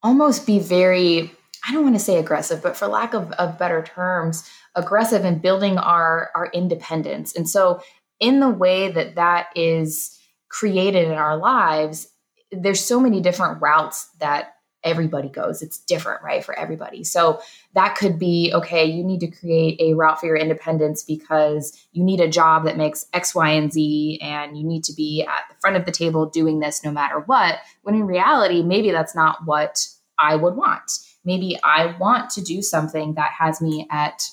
almost 0.02 0.46
be 0.46 0.58
very 0.58 1.32
I 1.68 1.72
don't 1.72 1.84
want 1.84 1.96
to 1.96 2.00
say 2.00 2.16
aggressive, 2.16 2.62
but 2.62 2.76
for 2.76 2.88
lack 2.88 3.12
of, 3.12 3.32
of 3.32 3.58
better 3.58 3.82
terms, 3.82 4.48
aggressive 4.74 5.24
in 5.24 5.38
building 5.38 5.78
our 5.78 6.30
our 6.34 6.50
independence. 6.52 7.34
And 7.34 7.48
so 7.48 7.80
in 8.18 8.40
the 8.40 8.50
way 8.50 8.90
that 8.90 9.14
that 9.16 9.48
is 9.56 10.19
created 10.50 11.06
in 11.06 11.14
our 11.14 11.38
lives, 11.38 12.08
there's 12.52 12.84
so 12.84 13.00
many 13.00 13.20
different 13.20 13.62
routes 13.62 14.10
that 14.18 14.54
everybody 14.82 15.28
goes. 15.28 15.62
It's 15.62 15.78
different, 15.78 16.22
right, 16.22 16.44
for 16.44 16.58
everybody. 16.58 17.04
So 17.04 17.40
that 17.74 17.96
could 17.96 18.18
be 18.18 18.50
okay, 18.54 18.84
you 18.84 19.04
need 19.04 19.20
to 19.20 19.30
create 19.30 19.80
a 19.80 19.94
route 19.94 20.20
for 20.20 20.26
your 20.26 20.36
independence 20.36 21.02
because 21.02 21.78
you 21.92 22.02
need 22.02 22.20
a 22.20 22.28
job 22.28 22.64
that 22.64 22.76
makes 22.76 23.06
X, 23.12 23.34
Y, 23.34 23.50
and 23.50 23.72
Z, 23.72 24.18
and 24.22 24.56
you 24.56 24.64
need 24.64 24.84
to 24.84 24.94
be 24.94 25.22
at 25.22 25.44
the 25.48 25.56
front 25.60 25.76
of 25.76 25.84
the 25.84 25.92
table 25.92 26.26
doing 26.26 26.60
this 26.60 26.84
no 26.84 26.90
matter 26.90 27.20
what. 27.20 27.58
When 27.82 27.94
in 27.94 28.06
reality, 28.06 28.62
maybe 28.62 28.90
that's 28.90 29.14
not 29.14 29.44
what 29.44 29.86
I 30.18 30.36
would 30.36 30.56
want. 30.56 30.90
Maybe 31.24 31.58
I 31.62 31.94
want 31.98 32.30
to 32.30 32.42
do 32.42 32.62
something 32.62 33.14
that 33.14 33.32
has 33.38 33.60
me 33.60 33.86
at 33.90 34.28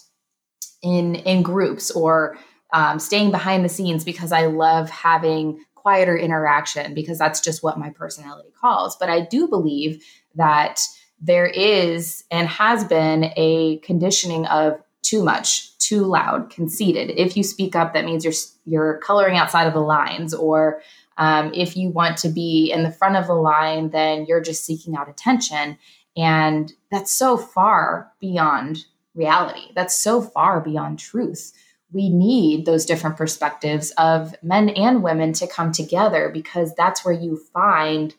in 0.82 1.15
in 1.15 1.41
groups 1.41 1.91
or 1.91 2.38
um, 2.73 2.99
staying 2.99 3.32
behind 3.32 3.63
the 3.63 3.69
scenes 3.69 4.03
because 4.03 4.32
I 4.32 4.45
love 4.45 4.89
having 4.89 5.63
quieter 5.88 6.17
interaction 6.17 6.93
because 6.93 7.17
that's 7.17 7.39
just 7.39 7.63
what 7.63 7.80
my 7.80 7.89
personality 7.89 8.50
calls. 8.60 8.97
But 8.97 9.10
I 9.10 9.21
do 9.21 9.47
believe 9.47 10.04
that 10.36 10.82
there 11.21 11.45
is 11.45 12.26
and 12.30 12.45
has 12.50 12.84
been 12.84 13.32
a 13.38 13.78
conditioning 13.78 14.45
of 14.47 14.82
too 15.02 15.23
much, 15.23 15.78
too 15.78 16.02
loud, 16.02 16.50
conceited. 16.50 17.12
If 17.12 17.38
you 17.38 17.43
speak 17.43 17.73
up, 17.73 17.93
that 17.93 18.04
means 18.04 18.26
you're 18.26 18.34
you're 18.65 18.97
coloring 18.97 19.38
outside 19.38 19.65
of 19.65 19.73
the 19.73 19.80
lines, 19.80 20.34
or 20.34 20.82
um, 21.17 21.54
if 21.54 21.78
you 21.78 21.89
want 21.89 22.17
to 22.17 22.28
be 22.28 22.69
in 22.69 22.84
the 22.84 22.91
front 22.91 23.15
of 23.15 23.26
the 23.26 23.34
line, 23.34 23.91
then 23.91 24.26
you're 24.26 24.41
just 24.41 24.65
seeking 24.65 24.97
out 24.97 25.08
attention, 25.08 25.78
and 26.17 26.73
that's 26.91 27.13
so 27.13 27.38
far 27.38 28.12
beyond 28.19 28.84
reality. 29.15 29.71
That's 29.73 29.97
so 29.97 30.21
far 30.21 30.60
beyond 30.60 31.00
truth 31.00 31.54
we 31.91 32.10
need 32.10 32.65
those 32.65 32.86
different 32.86 33.17
perspectives 33.17 33.91
of 33.97 34.36
men 34.43 34.69
and 34.69 35.04
women 35.04 35.34
to 35.34 35.47
come 35.47 35.71
together 35.71 36.30
because 36.34 36.76
that's 36.76 37.06
where 37.06 37.13
you 37.13 37.38
find 37.54 38.13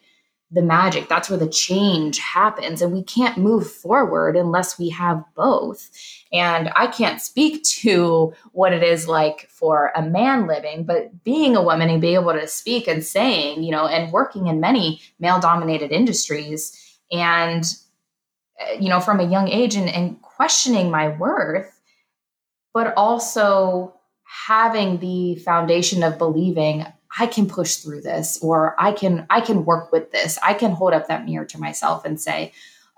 the 0.51 0.63
magic. 0.63 1.09
That's 1.09 1.29
where 1.29 1.39
the 1.39 1.49
change 1.49 2.19
happens. 2.19 2.81
And 2.81 2.93
we 2.93 3.03
can't 3.03 3.37
move 3.37 3.71
forward 3.71 4.35
unless 4.35 4.79
we 4.79 4.89
have 4.91 5.23
both. 5.35 5.91
And 6.33 6.71
I 6.75 6.87
can't 6.87 7.21
speak 7.21 7.63
to 7.83 8.33
what 8.53 8.73
it 8.73 8.83
is 8.83 9.07
like 9.07 9.49
for 9.51 9.93
a 9.95 10.03
man 10.03 10.47
living, 10.47 10.85
but 10.85 11.23
being 11.23 11.55
a 11.55 11.63
woman 11.63 11.91
and 11.91 12.01
being 12.01 12.15
able 12.15 12.33
to 12.33 12.49
speak 12.49 12.89
and 12.89 13.05
saying, 13.05 13.63
you 13.63 13.71
know, 13.71 13.87
and 13.87 14.13
working 14.13 14.47
in 14.47 14.61
many 14.61 15.03
male 15.21 15.39
dominated 15.39 15.93
industries 15.93 16.97
and, 17.13 17.65
uh, 18.61 18.73
you 18.81 18.89
know, 18.89 19.01
from 19.01 19.21
a 19.21 19.31
young 19.31 19.49
age 19.49 19.75
and, 19.75 19.89
and 19.91 20.21
questioning 20.23 20.91
my 20.91 21.09
worth 21.09 21.78
but 22.79 22.95
also 22.97 23.93
having 24.23 25.01
the 25.01 25.35
foundation 25.41 26.05
of 26.05 26.17
believing 26.17 26.87
I 27.19 27.27
can 27.27 27.49
push 27.49 27.79
through 27.79 28.03
this 28.03 28.39
or 28.41 28.77
I 28.79 28.93
can 28.93 29.27
I 29.29 29.41
can 29.41 29.65
work 29.65 29.91
with 29.91 30.13
this. 30.13 30.39
I 30.45 30.55
can 30.55 30.71
hold 30.71 30.93
up 30.93 31.09
that 31.09 31.25
mirror 31.25 31.45
to 31.47 31.59
myself 31.59 32.05
and 32.05 32.21
say, 32.21 32.53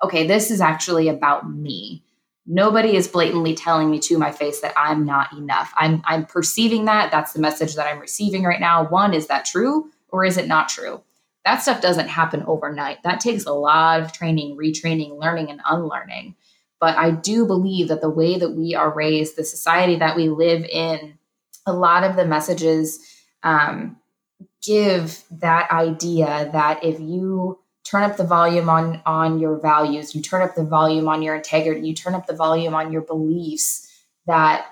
okay, 0.05 0.27
this 0.27 0.51
is 0.51 0.61
actually 0.61 1.09
about 1.09 1.51
me. 1.51 2.05
Nobody 2.45 2.95
is 2.95 3.09
blatantly 3.09 3.55
telling 3.55 3.91
me 3.91 4.01
to 4.01 4.19
my 4.19 4.33
face 4.33 4.61
that 4.61 4.75
I'm 4.77 5.07
not 5.07 5.33
enough. 5.33 5.73
I'm 5.79 6.03
I'm 6.05 6.27
perceiving 6.27 6.85
that. 6.85 7.11
That's 7.11 7.33
the 7.33 7.41
message 7.41 7.75
that 7.77 7.87
I'm 7.87 8.01
receiving 8.01 8.45
right 8.45 8.61
now. 8.61 8.87
One, 8.87 9.15
is 9.15 9.29
that 9.29 9.47
true 9.47 9.91
or 10.11 10.27
is 10.27 10.37
it 10.37 10.47
not 10.47 10.69
true? 10.69 11.01
That 11.47 11.63
stuff 11.63 11.81
doesn't 11.81 12.09
happen 12.09 12.45
overnight. 12.47 13.03
That 13.05 13.21
takes 13.21 13.47
a 13.47 13.55
lot 13.55 14.03
of 14.03 14.13
training, 14.13 14.59
retraining, 14.59 15.19
learning 15.19 15.49
and 15.49 15.63
unlearning. 15.67 16.35
But 16.81 16.97
I 16.97 17.11
do 17.11 17.47
believe 17.47 17.89
that 17.89 18.01
the 18.01 18.11
way 18.11 18.39
that 18.39 18.53
we 18.53 18.75
are 18.75 18.93
raised, 18.93 19.37
the 19.37 19.45
society 19.45 19.97
that 19.97 20.17
we 20.17 20.29
live 20.29 20.65
in, 20.65 21.19
a 21.67 21.73
lot 21.73 22.05
of 22.05 22.17
the 22.17 22.25
messages 22.25 22.99
um, 23.43 23.97
give 24.63 25.23
that 25.31 25.71
idea 25.71 26.49
that 26.53 26.83
if 26.83 26.99
you 26.99 27.59
turn 27.85 28.03
up 28.03 28.17
the 28.17 28.25
volume 28.25 28.69
on 28.69 29.01
on 29.07 29.39
your 29.39 29.59
values 29.59 30.15
you 30.15 30.21
turn 30.21 30.43
up 30.43 30.55
the 30.55 30.63
volume 30.63 31.09
on 31.09 31.23
your 31.23 31.35
integrity 31.35 31.89
you 31.89 31.95
turn 31.95 32.15
up 32.15 32.27
the 32.27 32.37
volume 32.37 32.75
on 32.75 32.93
your 32.93 33.01
beliefs 33.01 33.91
that 34.27 34.67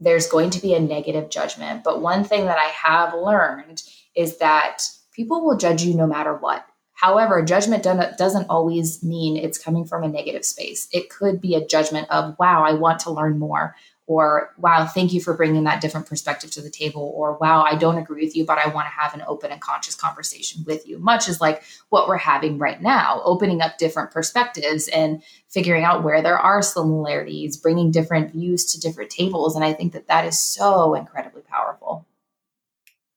there's 0.00 0.26
going 0.26 0.50
to 0.50 0.60
be 0.60 0.74
a 0.74 0.80
negative 0.80 1.30
judgment. 1.30 1.82
But 1.84 2.02
one 2.02 2.24
thing 2.24 2.46
that 2.46 2.58
i 2.58 2.64
have 2.64 3.14
learned 3.14 3.82
is 4.14 4.38
that 4.38 4.82
people 5.12 5.44
will 5.44 5.56
judge 5.56 5.82
you 5.82 5.94
no 5.94 6.06
matter 6.06 6.34
what 6.34 6.66
However, 6.98 7.42
judgment 7.42 7.82
doesn't 7.82 8.46
always 8.48 9.02
mean 9.02 9.36
it's 9.36 9.58
coming 9.58 9.84
from 9.84 10.02
a 10.02 10.08
negative 10.08 10.46
space. 10.46 10.88
It 10.92 11.10
could 11.10 11.42
be 11.42 11.54
a 11.54 11.66
judgment 11.66 12.10
of, 12.10 12.34
wow, 12.38 12.64
I 12.64 12.72
want 12.72 13.00
to 13.00 13.10
learn 13.10 13.38
more, 13.38 13.76
or 14.06 14.54
wow, 14.56 14.86
thank 14.86 15.12
you 15.12 15.20
for 15.20 15.34
bringing 15.34 15.64
that 15.64 15.82
different 15.82 16.06
perspective 16.06 16.50
to 16.52 16.62
the 16.62 16.70
table, 16.70 17.12
or 17.14 17.36
wow, 17.36 17.62
I 17.62 17.74
don't 17.74 17.98
agree 17.98 18.24
with 18.24 18.34
you, 18.34 18.46
but 18.46 18.56
I 18.56 18.68
want 18.68 18.86
to 18.86 18.92
have 18.92 19.12
an 19.12 19.22
open 19.26 19.52
and 19.52 19.60
conscious 19.60 19.94
conversation 19.94 20.64
with 20.64 20.88
you, 20.88 20.98
much 20.98 21.28
as 21.28 21.38
like 21.38 21.64
what 21.90 22.08
we're 22.08 22.16
having 22.16 22.56
right 22.56 22.80
now, 22.80 23.20
opening 23.24 23.60
up 23.60 23.76
different 23.76 24.10
perspectives 24.10 24.88
and 24.88 25.22
figuring 25.48 25.84
out 25.84 26.02
where 26.02 26.22
there 26.22 26.38
are 26.38 26.62
similarities, 26.62 27.58
bringing 27.58 27.90
different 27.90 28.32
views 28.32 28.64
to 28.72 28.80
different 28.80 29.10
tables. 29.10 29.54
And 29.54 29.64
I 29.64 29.74
think 29.74 29.92
that 29.92 30.06
that 30.08 30.24
is 30.24 30.38
so 30.38 30.94
incredibly 30.94 31.42
powerful. 31.42 32.06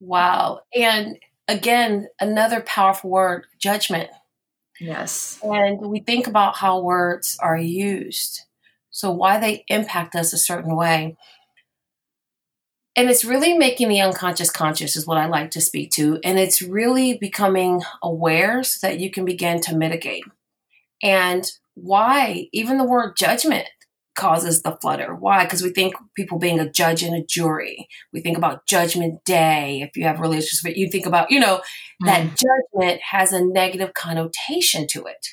Wow. 0.01 0.61
And 0.75 1.17
again, 1.49 2.07
another 2.21 2.61
powerful 2.61 3.09
word 3.09 3.45
judgment. 3.57 4.09
Yes. 4.79 5.39
And 5.43 5.81
we 5.81 5.99
think 5.99 6.27
about 6.27 6.55
how 6.55 6.79
words 6.79 7.37
are 7.41 7.57
used. 7.57 8.43
So, 8.91 9.11
why 9.11 9.39
they 9.39 9.65
impact 9.67 10.15
us 10.15 10.31
a 10.31 10.37
certain 10.37 10.75
way. 10.75 11.17
And 12.95 13.09
it's 13.09 13.25
really 13.25 13.57
making 13.57 13.89
the 13.89 14.01
unconscious 14.01 14.49
conscious, 14.49 14.95
is 14.95 15.05
what 15.05 15.17
I 15.17 15.25
like 15.27 15.51
to 15.51 15.61
speak 15.61 15.91
to. 15.91 16.19
And 16.23 16.39
it's 16.39 16.61
really 16.61 17.17
becoming 17.17 17.81
aware 18.01 18.63
so 18.63 18.87
that 18.87 18.99
you 18.99 19.11
can 19.11 19.25
begin 19.25 19.61
to 19.61 19.75
mitigate. 19.75 20.23
And 21.01 21.49
why, 21.75 22.49
even 22.51 22.77
the 22.77 22.83
word 22.83 23.15
judgment 23.15 23.67
causes 24.19 24.61
the 24.61 24.77
flutter. 24.81 25.15
Why? 25.15 25.45
Because 25.45 25.63
we 25.63 25.69
think 25.69 25.95
people 26.15 26.37
being 26.37 26.59
a 26.59 26.69
judge 26.69 27.01
and 27.01 27.15
a 27.15 27.25
jury. 27.25 27.87
We 28.11 28.19
think 28.19 28.37
about 28.37 28.67
judgment 28.67 29.23
day. 29.23 29.81
If 29.81 29.95
you 29.95 30.03
have 30.03 30.19
religious, 30.19 30.61
but 30.61 30.75
you 30.75 30.89
think 30.89 31.05
about, 31.05 31.31
you 31.31 31.39
know, 31.39 31.61
mm. 32.03 32.05
that 32.05 32.37
judgment 32.37 33.01
has 33.11 33.31
a 33.31 33.43
negative 33.43 33.93
connotation 33.93 34.87
to 34.87 35.05
it. 35.05 35.27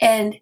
And 0.00 0.40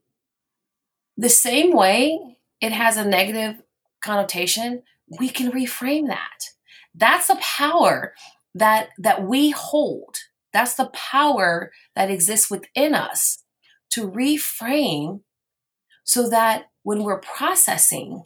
the 1.16 1.28
same 1.28 1.72
way 1.72 2.18
it 2.60 2.72
has 2.72 2.96
a 2.96 3.04
negative 3.04 3.62
connotation, 4.02 4.82
we 5.18 5.28
can 5.28 5.52
reframe 5.52 6.08
that. 6.08 6.46
That's 6.94 7.26
the 7.26 7.38
power 7.40 8.14
that 8.54 8.88
that 8.98 9.26
we 9.26 9.50
hold. 9.50 10.16
That's 10.52 10.74
the 10.74 10.90
power 10.92 11.70
that 11.94 12.10
exists 12.10 12.50
within 12.50 12.94
us 12.94 13.44
to 13.90 14.10
reframe 14.10 15.20
so 16.04 16.28
that 16.28 16.66
when 16.82 17.02
we're 17.02 17.20
processing 17.20 18.24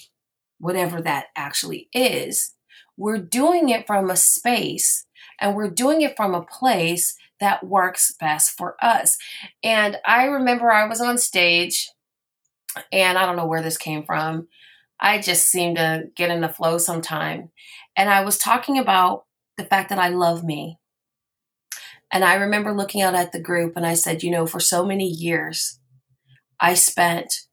whatever 0.59 1.01
that 1.03 1.27
actually 1.37 1.89
is, 1.93 2.55
we're 2.97 3.19
doing 3.19 3.69
it 3.69 3.87
from 3.87 4.11
a 4.11 4.17
space 4.17 5.07
and 5.41 5.55
we're 5.55 5.71
doing 5.71 6.01
it 6.01 6.17
from 6.17 6.35
a 6.35 6.43
place 6.43 7.17
that 7.41 7.67
works 7.67 8.15
best 8.19 8.53
for 8.57 8.77
us. 8.83 9.19
And 9.63 9.99
I 10.07 10.25
remember 10.25 10.71
I 10.71 10.87
was 10.89 11.01
on 11.01 11.19
stage 11.19 11.91
and 12.91 13.19
I 13.19 13.27
don't 13.27 13.37
know 13.37 13.47
where 13.47 13.63
this 13.63 13.77
came 13.77 14.05
from. 14.05 14.49
I 14.99 15.21
just 15.21 15.49
seem 15.49 15.75
to 15.75 16.05
get 16.17 16.31
in 16.31 16.41
the 16.41 16.49
flow 16.49 16.79
sometime. 16.79 17.51
And 17.97 18.09
I 18.09 18.25
was 18.25 18.39
talking 18.39 18.79
about 18.79 19.25
the 19.59 19.65
fact 19.65 19.91
that 19.91 19.99
I 19.99 20.09
love 20.09 20.43
me. 20.43 20.79
And 22.13 22.25
I 22.25 22.37
remember 22.37 22.73
looking 22.73 23.03
out 23.03 23.15
at 23.15 23.33
the 23.33 23.41
group 23.41 23.75
and 23.77 23.85
I 23.85 23.95
said, 23.95 24.23
you 24.23 24.31
know, 24.31 24.47
for 24.47 24.61
so 24.61 24.87
many 24.87 25.07
years, 25.07 25.79
I 26.61 26.75
spent 26.75 27.46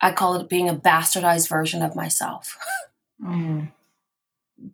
I 0.00 0.12
call 0.12 0.36
it 0.36 0.48
being 0.48 0.68
a 0.68 0.74
bastardized 0.74 1.48
version 1.48 1.82
of 1.82 1.94
myself. 1.94 2.56
mm. 3.22 3.70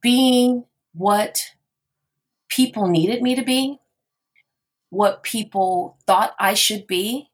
Being 0.00 0.64
what 0.92 1.52
people 2.48 2.88
needed 2.88 3.22
me 3.22 3.34
to 3.34 3.42
be, 3.42 3.80
what 4.90 5.22
people 5.22 5.98
thought 6.06 6.34
I 6.38 6.54
should 6.54 6.86
be. 6.86 7.30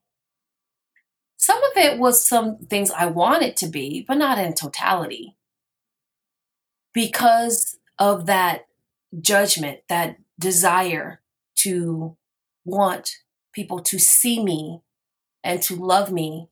Some 1.37 1.63
of 1.63 1.77
it 1.77 1.99
was 1.99 2.27
some 2.27 2.59
things 2.59 2.91
I 2.91 3.07
wanted 3.07 3.57
to 3.59 3.69
be, 3.69 4.05
but 4.07 4.17
not 4.17 4.39
in 4.39 4.55
totality. 4.55 5.37
Because 6.93 7.79
of 7.99 8.27
that 8.27 8.67
judgment, 9.21 9.81
that 9.89 10.17
desire 10.39 11.21
to 11.57 12.17
want 12.65 13.19
people 13.53 13.81
to 13.81 13.99
see 13.99 14.43
me 14.43 14.83
and 15.45 15.61
to 15.63 15.77
love 15.77 16.13
me 16.13 16.49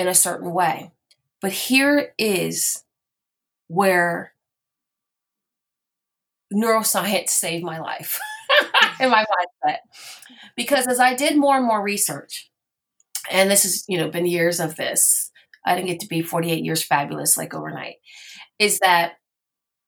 in 0.00 0.08
a 0.08 0.14
certain 0.14 0.52
way. 0.52 0.90
But 1.42 1.52
here 1.52 2.14
is 2.18 2.82
where 3.68 4.32
neuroscience 6.52 7.28
saved 7.28 7.64
my 7.64 7.78
life 7.78 8.18
in 9.00 9.10
my 9.10 9.24
mindset. 9.24 9.78
Because 10.56 10.86
as 10.86 10.98
I 10.98 11.14
did 11.14 11.36
more 11.36 11.56
and 11.56 11.66
more 11.66 11.82
research, 11.82 12.50
and 13.30 13.50
this 13.50 13.62
has, 13.64 13.84
you 13.88 13.98
know, 13.98 14.10
been 14.10 14.26
years 14.26 14.58
of 14.58 14.76
this, 14.76 15.30
I 15.66 15.74
didn't 15.74 15.88
get 15.88 16.00
to 16.00 16.08
be 16.08 16.22
48 16.22 16.64
years 16.64 16.82
fabulous 16.82 17.36
like 17.36 17.52
overnight, 17.52 17.96
is 18.58 18.78
that 18.78 19.12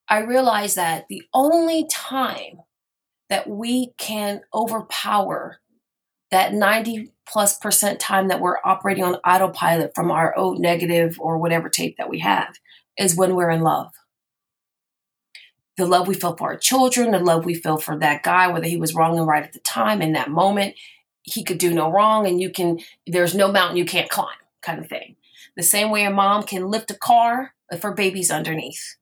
I 0.08 0.20
realized 0.20 0.76
that 0.76 1.06
the 1.08 1.22
only 1.32 1.86
time 1.90 2.58
that 3.30 3.48
we 3.48 3.94
can 3.96 4.42
overpower 4.54 5.58
that 6.32 6.54
90 6.54 7.12
plus 7.26 7.58
percent 7.58 8.00
time 8.00 8.28
that 8.28 8.40
we're 8.40 8.56
operating 8.64 9.04
on 9.04 9.16
autopilot 9.16 9.94
from 9.94 10.10
our 10.10 10.34
O 10.36 10.54
negative 10.54 11.20
or 11.20 11.38
whatever 11.38 11.68
tape 11.68 11.96
that 11.98 12.08
we 12.08 12.18
have 12.18 12.56
is 12.98 13.14
when 13.14 13.34
we're 13.36 13.50
in 13.50 13.60
love. 13.60 13.92
The 15.76 15.86
love 15.86 16.08
we 16.08 16.14
feel 16.14 16.36
for 16.36 16.52
our 16.52 16.56
children, 16.56 17.12
the 17.12 17.18
love 17.18 17.44
we 17.44 17.54
feel 17.54 17.76
for 17.76 17.98
that 17.98 18.22
guy, 18.22 18.48
whether 18.48 18.66
he 18.66 18.76
was 18.76 18.94
wrong 18.94 19.18
and 19.18 19.26
right 19.26 19.44
at 19.44 19.52
the 19.52 19.60
time 19.60 20.02
in 20.02 20.12
that 20.14 20.30
moment, 20.30 20.74
he 21.22 21.44
could 21.44 21.58
do 21.58 21.72
no 21.72 21.90
wrong, 21.90 22.26
and 22.26 22.40
you 22.40 22.50
can, 22.50 22.80
there's 23.06 23.34
no 23.34 23.50
mountain 23.50 23.76
you 23.76 23.84
can't 23.84 24.10
climb, 24.10 24.36
kind 24.60 24.80
of 24.80 24.88
thing. 24.88 25.16
The 25.56 25.62
same 25.62 25.90
way 25.90 26.04
a 26.04 26.10
mom 26.10 26.42
can 26.42 26.68
lift 26.68 26.90
a 26.90 26.94
car 26.94 27.54
if 27.70 27.82
her 27.82 27.92
baby's 27.92 28.30
underneath. 28.30 28.96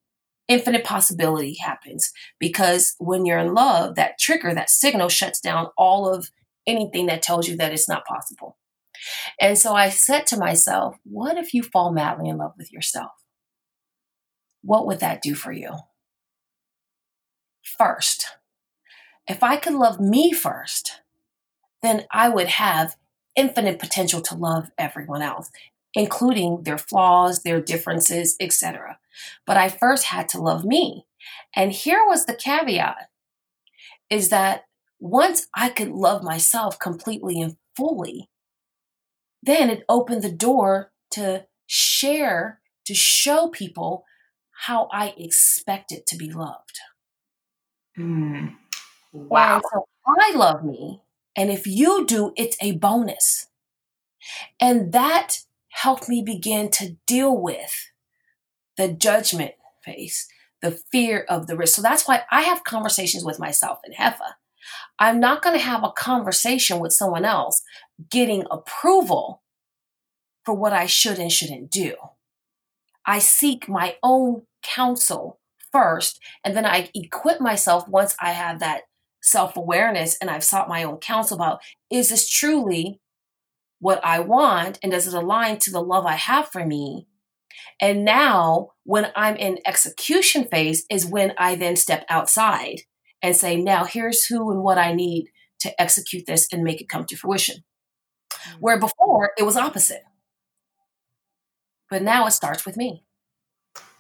Infinite 0.49 0.85
possibility 0.85 1.55
happens 1.55 2.13
because 2.39 2.95
when 2.99 3.25
you're 3.25 3.39
in 3.39 3.55
love, 3.55 3.95
that 3.95 4.19
trigger, 4.19 4.53
that 4.53 4.69
signal 4.69 5.09
shuts 5.09 5.41
down 5.41 5.69
all 5.77 6.13
of 6.13 6.31
anything 6.67 7.07
that 7.07 7.23
tells 7.23 7.49
you 7.49 7.57
that 7.57 7.73
it's 7.73 7.89
not 7.89 8.07
possible. 8.07 8.57
And 9.41 9.57
so 9.57 9.75
I 9.75 9.89
said 9.89 10.27
to 10.29 10.37
myself, 10.37 10.97
what 11.05 11.39
if 11.39 11.55
you 11.55 11.63
fall 11.63 11.93
madly 11.93 12.29
in 12.29 12.39
love 12.39 12.53
with 12.59 12.73
yourself? 12.73 13.13
What 14.63 14.87
would 14.87 15.01
that 15.01 15.23
do 15.23 15.35
for 15.35 15.53
you? 15.53 15.71
First, 17.63 18.27
if 19.27 19.43
I 19.43 19.57
could 19.57 19.75
love 19.75 20.01
me 20.01 20.33
first, 20.33 21.01
then 21.83 22.05
I 22.11 22.29
would 22.29 22.49
have 22.49 22.97
infinite 23.37 23.79
potential 23.79 24.21
to 24.21 24.35
love 24.35 24.71
everyone 24.77 25.23
else, 25.23 25.51
including 25.95 26.65
their 26.65 26.79
flaws, 26.79 27.43
their 27.43 27.61
differences, 27.61 28.37
etc. 28.41 28.99
But 29.47 29.57
I 29.57 29.69
first 29.69 30.07
had 30.07 30.29
to 30.31 30.41
love 30.41 30.65
me. 30.65 31.07
And 31.55 31.73
here 31.73 32.05
was 32.05 32.27
the 32.27 32.35
caveat 32.35 33.09
is 34.11 34.29
that 34.29 34.65
once 35.01 35.49
I 35.55 35.71
could 35.71 35.89
love 35.89 36.23
myself 36.23 36.79
completely 36.79 37.41
and 37.41 37.57
fully, 37.77 38.29
then 39.43 39.71
it 39.71 39.85
opened 39.89 40.23
the 40.23 40.31
door 40.31 40.93
to 41.13 41.47
share, 41.67 42.61
to 42.85 42.95
show 42.95 43.49
people 43.49 44.05
how 44.67 44.89
I 44.93 45.15
expected 45.17 46.07
to 46.07 46.17
be 46.17 46.31
loved. 46.31 46.81
Mm. 47.99 48.57
Wow. 49.13 49.55
And 49.55 49.63
so 49.65 49.87
I 50.07 50.33
love 50.37 50.65
me. 50.65 51.01
And 51.35 51.51
if 51.51 51.67
you 51.67 52.05
do, 52.07 52.33
it's 52.37 52.57
a 52.61 52.73
bonus. 52.73 53.47
And 54.61 54.93
that 54.93 55.39
helped 55.71 56.09
me 56.09 56.23
begin 56.23 56.71
to 56.73 56.97
deal 57.07 57.37
with 57.37 57.91
the 58.77 58.89
judgment 58.89 59.53
phase, 59.83 60.29
the 60.61 60.73
fear 60.93 61.25
of 61.29 61.47
the 61.47 61.57
risk. 61.57 61.77
So 61.77 61.83
that's 61.83 62.07
why 62.07 62.25
I 62.31 62.43
have 62.43 62.65
conversations 62.65 63.25
with 63.25 63.39
myself 63.39 63.79
and 63.85 63.95
Heffa 63.95 64.35
I'm 65.01 65.19
not 65.19 65.43
going 65.43 65.59
to 65.59 65.65
have 65.65 65.83
a 65.83 65.93
conversation 65.93 66.79
with 66.79 66.93
someone 66.93 67.25
else 67.25 67.63
getting 68.11 68.45
approval 68.51 69.43
for 70.45 70.55
what 70.55 70.75
I 70.75 70.85
should 70.85 71.19
and 71.19 71.33
shouldn't 71.33 71.71
do. 71.71 71.95
I 73.07 73.19
seek 73.19 73.67
my 73.67 73.97
own 74.03 74.43
counsel 74.63 75.41
first, 75.73 76.21
and 76.45 76.55
then 76.55 76.67
I 76.67 76.91
equip 76.95 77.41
myself 77.41 77.89
once 77.89 78.15
I 78.21 78.33
have 78.33 78.61
that 78.61 78.83
self 79.23 79.57
awareness 79.57 80.19
and 80.21 80.31
I've 80.31 80.45
sought 80.45 80.69
my 80.69 80.83
own 80.83 80.99
counsel 80.99 81.37
about 81.37 81.61
is 81.91 82.11
this 82.11 82.29
truly 82.29 83.01
what 83.79 84.05
I 84.05 84.21
want 84.21 84.79
and 84.83 84.93
does 84.93 85.07
it 85.07 85.15
align 85.15 85.59
to 85.61 85.71
the 85.71 85.83
love 85.83 86.05
I 86.05 86.17
have 86.17 86.49
for 86.49 86.67
me? 86.67 87.07
And 87.81 88.05
now, 88.05 88.73
when 88.85 89.11
I'm 89.17 89.37
in 89.37 89.59
execution 89.67 90.45
phase, 90.45 90.85
is 90.91 91.07
when 91.07 91.33
I 91.39 91.55
then 91.55 91.77
step 91.77 92.05
outside 92.11 92.83
and 93.23 93.37
say, 93.37 93.57
now 93.57 93.85
here's 93.85 94.27
who 94.27 94.51
and 94.51 94.63
what 94.63 94.79
I 94.79 94.93
need 94.93 95.29
to 95.61 95.81
execute 95.81 96.27
this 96.27 96.49
and 96.53 96.65
make 96.65 96.81
it 96.81 96.89
come 96.89 97.05
to 97.07 97.17
fruition. 97.17 97.65
Mm-hmm. 98.33 98.61
Where 98.61 98.79
before 98.79 99.33
it 99.39 99.43
was 99.43 99.57
opposite. 99.57 100.03
But 101.89 102.03
now 102.03 102.27
it 102.27 102.31
starts 102.31 102.65
with 102.65 102.77
me. 102.77 103.05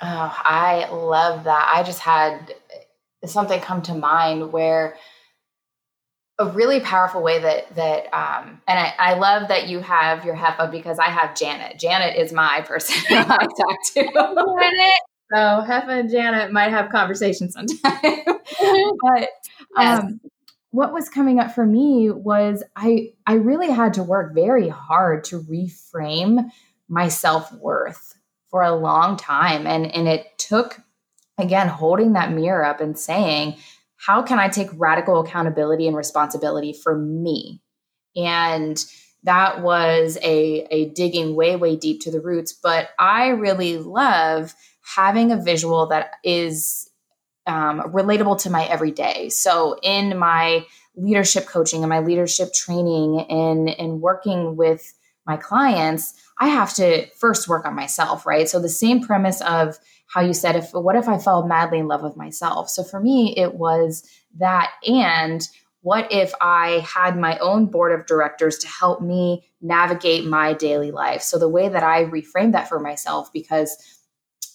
Oh, 0.01 0.37
I 0.45 0.89
love 0.91 1.45
that. 1.45 1.73
I 1.75 1.83
just 1.83 1.99
had 1.99 2.55
something 3.25 3.61
come 3.61 3.83
to 3.83 3.95
mind 3.95 4.53
where 4.53 4.97
a 6.39 6.47
really 6.47 6.81
powerful 6.81 7.23
way 7.23 7.39
that 7.39 7.75
that 7.77 8.07
um, 8.15 8.63
and 8.67 8.79
I, 8.79 8.95
I 8.99 9.15
love 9.15 9.49
that 9.49 9.69
you 9.69 9.81
have 9.81 10.25
your 10.25 10.35
Heffa 10.35 10.71
because 10.71 10.99
I 10.99 11.11
have 11.11 11.37
Janet. 11.37 11.79
Janet 11.79 12.17
is 12.17 12.33
my 12.33 12.63
person 12.63 12.97
I 13.11 13.37
talk 13.37 13.77
to. 13.95 14.03
Janet. 14.03 15.01
So 15.33 15.37
Heffa 15.37 16.01
and 16.01 16.11
Janet 16.11 16.53
might 16.53 16.71
have 16.71 16.91
conversations 16.91 17.55
sometime. 17.55 18.01
but 19.03 19.29
yes. 19.77 20.03
um, 20.03 20.21
what 20.71 20.93
was 20.93 21.09
coming 21.09 21.39
up 21.39 21.55
for 21.55 21.65
me 21.65 22.11
was 22.11 22.63
I 22.77 23.13
I 23.27 23.35
really 23.35 23.71
had 23.71 23.95
to 23.95 24.03
work 24.03 24.35
very 24.35 24.69
hard 24.69 25.25
to 25.25 25.41
reframe 25.41 26.51
my 26.89 27.09
self-worth 27.09 28.17
for 28.51 28.63
a 28.63 28.75
long 28.75 29.17
time. 29.17 29.67
And 29.67 29.87
and 29.95 30.09
it 30.09 30.27
took 30.39 30.81
again 31.39 31.69
holding 31.69 32.15
that 32.15 32.33
mirror 32.33 32.65
up 32.65 32.81
and 32.81 32.99
saying, 32.99 33.57
how 33.97 34.23
can 34.23 34.39
I 34.39 34.49
take 34.49 34.69
radical 34.75 35.21
accountability 35.21 35.87
and 35.87 35.97
responsibility 35.97 36.73
for 36.73 36.97
me? 36.97 37.61
And 38.17 38.83
that 39.25 39.63
was 39.63 40.17
a, 40.23 40.67
a 40.71 40.89
digging 40.91 41.37
way, 41.37 41.55
way 41.57 41.77
deep 41.77 42.01
to 42.03 42.11
the 42.11 42.21
roots. 42.21 42.53
But 42.53 42.89
I 42.99 43.29
really 43.29 43.77
love 43.77 44.55
having 44.83 45.33
a 45.33 45.37
visual 45.37 45.87
that 45.87 46.13
is 46.25 46.91
um, 47.47 47.81
relatable 47.81 48.41
to 48.43 48.51
my 48.51 48.65
everyday. 48.67 49.29
So 49.29 49.79
in 49.83 50.19
my 50.19 50.67
leadership 50.97 51.47
coaching 51.47 51.83
and 51.83 51.89
my 51.89 52.01
leadership 52.01 52.53
training 52.53 53.27
and, 53.29 53.69
and 53.69 54.01
working 54.01 54.57
with 54.57 54.93
my 55.27 55.37
clients, 55.37 56.15
I 56.39 56.49
have 56.49 56.75
to 56.75 57.07
first 57.17 57.49
work 57.49 57.67
on 57.67 57.75
myself, 57.75 58.27
right? 58.27 58.49
So 58.49 58.61
the 58.61 58.69
same 58.69 59.03
premise 59.03 59.41
of 59.43 59.79
how 60.07 60.23
you 60.23 60.33
said, 60.33 60.57
if 60.57 60.73
what 60.73 60.97
if 60.97 61.09
I 61.09 61.19
fell 61.19 61.47
madly 61.47 61.79
in 61.79 61.87
love 61.87 62.03
with 62.03 62.17
myself? 62.17 62.69
So 62.69 62.83
for 62.83 63.01
me, 63.01 63.35
it 63.37 63.55
was 63.55 64.09
that 64.39 64.73
and 64.87 65.47
what 65.83 66.13
if 66.13 66.33
I 66.41 66.85
had 66.87 67.17
my 67.17 67.39
own 67.39 67.67
board 67.67 67.99
of 67.99 68.07
directors 68.07 68.59
to 68.59 68.69
help 68.69 69.01
me 69.01 69.47
navigate 69.63 70.27
my 70.27 70.53
daily 70.53 70.91
life? 70.91 71.23
So 71.23 71.39
the 71.39 71.49
way 71.49 71.69
that 71.69 71.83
I 71.83 72.05
reframed 72.05 72.53
that 72.53 72.69
for 72.69 72.79
myself, 72.79 73.33
because 73.33 73.77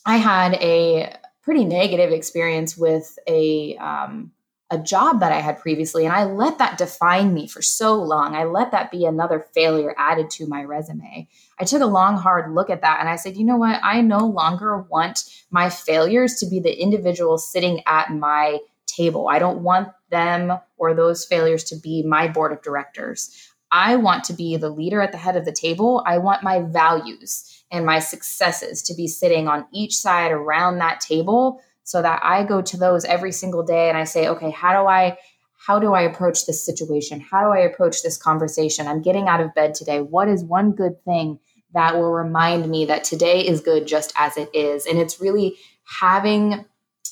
I 0.06 0.18
had 0.18 0.54
a 0.56 1.18
pretty 1.42 1.66
negative 1.66 2.12
experience 2.12 2.78
with 2.78 3.18
a 3.28 3.76
um, 3.78 4.32
a 4.72 4.80
job 4.80 5.20
that 5.20 5.32
I 5.32 5.42
had 5.42 5.60
previously, 5.60 6.06
and 6.06 6.14
I 6.14 6.24
let 6.24 6.58
that 6.58 6.78
define 6.78 7.34
me 7.34 7.48
for 7.48 7.62
so 7.62 7.94
long. 7.96 8.36
I 8.36 8.46
let 8.46 8.72
that 8.72 8.90
be 8.90 9.06
another 9.06 9.46
failure 9.54 9.94
added 9.98 10.32
to 10.32 10.48
my 10.48 10.64
resume. 10.64 11.28
I 11.60 11.66
took 11.66 11.82
a 11.82 11.88
long, 11.88 12.18
hard 12.18 12.54
look 12.54 12.72
at 12.72 12.82
that 12.82 13.00
and 13.00 13.08
I 13.08 13.16
said, 13.16 13.38
you 13.38 13.46
know 13.46 13.58
what? 13.58 13.80
I 13.84 14.02
no 14.02 14.26
longer 14.26 14.82
want 14.90 15.24
my 15.52 15.70
failures 15.70 16.36
to 16.40 16.50
be 16.50 16.60
the 16.60 16.82
individual 16.82 17.38
sitting 17.38 17.84
at 17.86 18.12
my 18.12 18.58
table. 18.88 19.28
I 19.28 19.38
don't 19.38 19.62
want 19.62 19.90
them 20.10 20.58
or 20.78 20.94
those 20.94 21.26
failures 21.26 21.64
to 21.66 21.76
be 21.76 22.02
my 22.02 22.28
board 22.28 22.52
of 22.52 22.64
directors. 22.64 23.54
I 23.72 23.98
want 23.98 24.24
to 24.26 24.34
be 24.34 24.58
the 24.58 24.70
leader 24.70 25.02
at 25.02 25.12
the 25.12 25.18
head 25.18 25.36
of 25.36 25.46
the 25.46 25.52
table. 25.52 26.04
I 26.08 26.18
want 26.18 26.44
my 26.44 26.62
values 26.62 27.64
and 27.76 27.86
my 27.86 28.00
successes 28.00 28.82
to 28.84 28.94
be 28.94 29.08
sitting 29.08 29.48
on 29.48 29.66
each 29.72 29.96
side 29.96 30.32
around 30.32 30.80
that 30.80 31.00
table 31.00 31.62
so 31.84 32.02
that 32.02 32.20
I 32.24 32.44
go 32.44 32.62
to 32.62 32.78
those 32.78 33.06
every 33.06 33.32
single 33.32 33.64
day 33.64 33.90
and 33.90 33.98
I 33.98 34.06
say, 34.06 34.28
okay, 34.28 34.52
how 34.52 34.82
do 34.82 34.88
I 34.88 35.18
how 35.58 35.80
do 35.80 35.94
I 35.94 36.02
approach 36.02 36.46
this 36.46 36.64
situation? 36.64 37.20
How 37.20 37.42
do 37.42 37.48
I 37.50 37.64
approach 37.64 38.04
this 38.04 38.18
conversation? 38.18 38.88
I'm 38.88 39.02
getting 39.02 39.28
out 39.28 39.42
of 39.42 39.56
bed 39.56 39.74
today. 39.74 40.00
What 40.00 40.28
is 40.28 40.44
one 40.44 40.74
good 40.74 41.04
thing 41.06 41.40
that 41.74 41.96
will 41.96 42.12
remind 42.12 42.70
me 42.70 42.86
that 42.86 43.04
today 43.04 43.40
is 43.40 43.62
good 43.62 43.88
just 43.88 44.14
as 44.16 44.38
it 44.38 44.50
is? 44.54 44.86
And 44.86 45.00
it's 45.00 45.20
really 45.20 45.56
having 45.86 46.66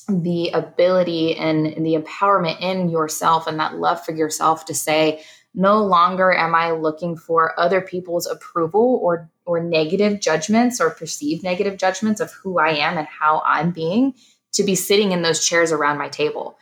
the 0.08 0.50
ability 0.50 1.36
and, 1.36 1.66
and 1.66 1.84
the 1.84 1.96
empowerment 1.96 2.60
in 2.60 2.90
yourself 2.90 3.48
and 3.48 3.58
that 3.58 3.76
love 3.76 4.04
for 4.04 4.12
yourself 4.12 4.66
to 4.66 4.74
say, 4.74 5.24
no 5.54 5.82
longer 5.82 6.32
am 6.32 6.54
I 6.54 6.72
looking 6.72 7.16
for 7.16 7.58
other 7.58 7.80
people's 7.80 8.26
approval 8.26 9.00
or 9.02 9.30
or 9.46 9.62
negative 9.62 10.20
judgments 10.20 10.80
or 10.80 10.90
perceived 10.90 11.42
negative 11.42 11.76
judgments 11.76 12.20
of 12.20 12.32
who 12.32 12.58
I 12.58 12.70
am 12.70 12.96
and 12.96 13.06
how 13.06 13.42
I'm 13.44 13.70
being 13.70 14.14
to 14.52 14.62
be 14.62 14.74
sitting 14.74 15.12
in 15.12 15.22
those 15.22 15.44
chairs 15.44 15.72
around 15.72 15.98
my 15.98 16.08
table. 16.08 16.56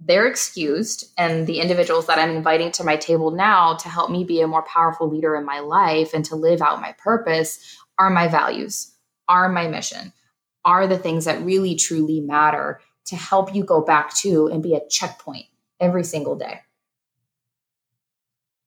They're 0.00 0.26
excused, 0.26 1.12
and 1.16 1.46
the 1.46 1.60
individuals 1.60 2.06
that 2.06 2.18
I'm 2.18 2.30
inviting 2.30 2.72
to 2.72 2.84
my 2.84 2.96
table 2.96 3.30
now 3.30 3.76
to 3.76 3.88
help 3.88 4.10
me 4.10 4.24
be 4.24 4.40
a 4.40 4.48
more 4.48 4.62
powerful 4.62 5.08
leader 5.08 5.36
in 5.36 5.44
my 5.44 5.60
life 5.60 6.12
and 6.12 6.24
to 6.26 6.36
live 6.36 6.60
out 6.60 6.80
my 6.80 6.92
purpose 6.98 7.78
are 7.98 8.10
my 8.10 8.26
values, 8.26 8.94
are 9.28 9.48
my 9.48 9.68
mission, 9.68 10.12
are 10.64 10.88
the 10.88 10.98
things 10.98 11.24
that 11.26 11.42
really 11.42 11.76
truly 11.76 12.20
matter 12.20 12.80
to 13.06 13.16
help 13.16 13.54
you 13.54 13.62
go 13.64 13.80
back 13.80 14.14
to 14.14 14.48
and 14.48 14.62
be 14.62 14.74
a 14.74 14.88
checkpoint 14.88 15.46
every 15.78 16.02
single 16.02 16.36
day. 16.36 16.60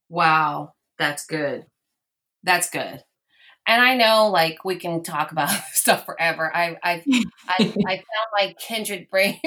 Wow, 0.08 0.72
that's 0.98 1.26
good. 1.26 1.66
That's 2.42 2.70
good 2.70 3.02
and 3.66 3.82
I 3.82 3.96
know 3.96 4.28
like 4.28 4.64
we 4.64 4.76
can 4.76 5.02
talk 5.02 5.32
about 5.32 5.50
stuff 5.72 6.04
forever. 6.04 6.54
I 6.54 6.76
I 6.82 7.02
I, 7.48 7.74
I 7.86 7.96
found 7.96 8.28
my 8.38 8.54
kindred 8.58 9.08
brain. 9.10 9.40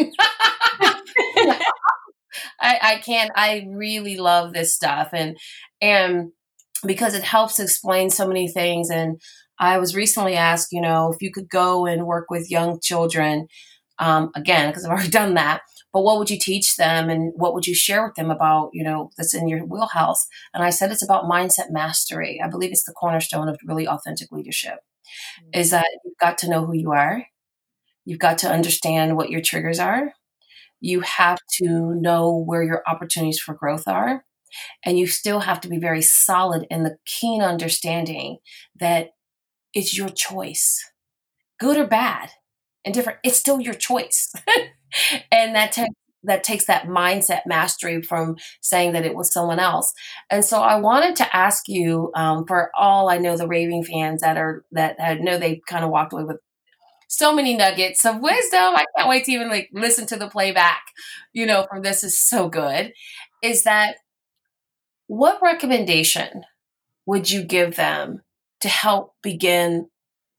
I, 2.61 2.80
I 2.82 3.01
can't. 3.03 3.32
I 3.36 3.67
really 3.70 4.17
love 4.17 4.53
this 4.53 4.76
stuff, 4.76 5.09
and 5.13 5.38
and 5.82 6.32
because 6.86 7.13
it 7.15 7.24
helps 7.24 7.59
explain 7.59 8.09
so 8.09 8.28
many 8.28 8.47
things. 8.47 8.89
And 8.89 9.20
I 9.59 9.78
was 9.78 9.95
recently 9.95 10.36
asked, 10.36 10.70
you 10.72 10.82
know, 10.82 11.11
if 11.11 11.22
you 11.22 11.32
could 11.32 11.49
go 11.49 11.86
and 11.86 12.05
work 12.05 12.28
with 12.30 12.51
young 12.51 12.80
children, 12.82 13.47
um, 13.97 14.32
again, 14.36 14.70
because 14.70 14.86
I've 14.86 14.91
already 14.91 15.09
done 15.09 15.34
that 15.34 15.61
but 15.92 16.02
what 16.02 16.20
would 16.20 16.30
you 16.30 16.38
teach 16.38 16.76
them 16.76 17.10
and 17.10 17.34
what 17.36 17.54
would 17.54 17.66
you 17.66 17.76
share 17.76 18.06
with 18.06 18.16
them 18.16 18.30
about 18.30 18.72
you 18.74 18.84
know 18.84 19.12
that's 19.18 19.34
in 19.34 19.48
your 19.48 19.66
wheelhouse? 19.66 20.28
And 20.54 20.64
i 20.64 20.70
said 20.70 20.92
it's 20.92 21.04
about 21.04 21.26
mindset 21.26 21.72
mastery. 21.72 22.42
I 22.44 22.50
believe 22.50 22.72
it's 22.72 22.86
the 22.86 22.94
cornerstone 22.94 23.50
of 23.50 23.60
really 23.66 23.88
authentic 23.88 24.32
leadership 24.32 24.80
mm-hmm. 25.42 25.60
is 25.60 25.72
that 25.72 25.88
you've 26.06 26.18
got 26.20 26.38
to 26.40 26.50
know 26.50 26.66
who 26.66 26.74
you 26.74 26.92
are. 26.92 27.26
You've 28.06 28.20
got 28.20 28.40
to 28.40 28.50
understand 28.50 29.18
what 29.18 29.30
your 29.30 29.42
triggers 29.42 29.80
are. 29.80 30.14
You 30.80 31.02
have 31.02 31.40
to 31.58 31.94
know 31.96 32.44
where 32.46 32.64
your 32.64 32.84
opportunities 32.88 33.40
for 33.40 33.54
growth 33.54 33.88
are. 33.88 34.24
And 34.84 34.98
you 34.98 35.06
still 35.06 35.42
have 35.42 35.62
to 35.62 35.68
be 35.68 35.78
very 35.78 36.02
solid 36.02 36.66
in 36.72 36.84
the 36.84 36.98
keen 37.06 37.44
understanding 37.44 38.40
that 38.80 39.12
it's 39.74 39.96
your 39.96 40.10
choice 40.10 40.92
good 41.60 41.78
or 41.78 41.86
bad 41.86 42.32
and 42.84 42.94
different 42.94 43.20
it's 43.24 43.38
still 43.38 43.60
your 43.60 43.74
choice 43.74 44.34
and 45.32 45.56
that 45.56 45.72
takes 45.72 45.94
that 46.24 46.44
takes 46.44 46.66
that 46.66 46.86
mindset 46.86 47.42
mastery 47.46 48.02
from 48.02 48.36
saying 48.62 48.92
that 48.94 49.06
it 49.06 49.16
was 49.16 49.32
someone 49.32 49.60
else. 49.60 49.94
And 50.30 50.44
so 50.44 50.62
I 50.62 50.76
wanted 50.76 51.16
to 51.18 51.36
ask 51.36 51.68
you, 51.68 52.12
um, 52.16 52.46
for 52.46 52.72
all 52.78 53.10
I 53.10 53.18
know, 53.18 53.38
the 53.38 53.48
raving 53.48 53.84
fans 53.84 54.22
that 54.22 54.38
are 54.38 54.66
that 54.72 54.98
I 55.00 55.16
know 55.16 55.38
they 55.38 55.62
kind 55.68 55.86
of 55.86 55.92
walked 55.92 56.14
away 56.14 56.26
with 56.26 56.38
so 57.08 57.34
many 57.34 57.56
nuggets 57.56 58.06
of 58.06 58.20
wisdom. 58.20 58.76
I 58.76 58.86
can't 58.98 59.10
wait 59.10 59.26
to 59.26 59.32
even 59.32 59.50
like 59.50 59.70
listen 59.74 60.06
to 60.08 60.18
the 60.18 60.30
playback. 60.30 60.82
You 61.34 61.46
know, 61.46 61.66
from 61.70 61.84
this 61.84 62.04
is 62.04 62.20
so 62.20 62.50
good. 62.50 62.94
Is 63.42 63.64
that 63.64 63.96
what 65.08 65.42
recommendation 65.42 66.44
would 67.06 67.32
you 67.32 67.44
give 67.44 67.76
them 67.76 68.22
to 68.62 68.68
help 68.68 69.14
begin 69.24 69.90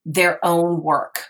their 0.04 0.44
own 0.44 0.82
work 0.82 1.26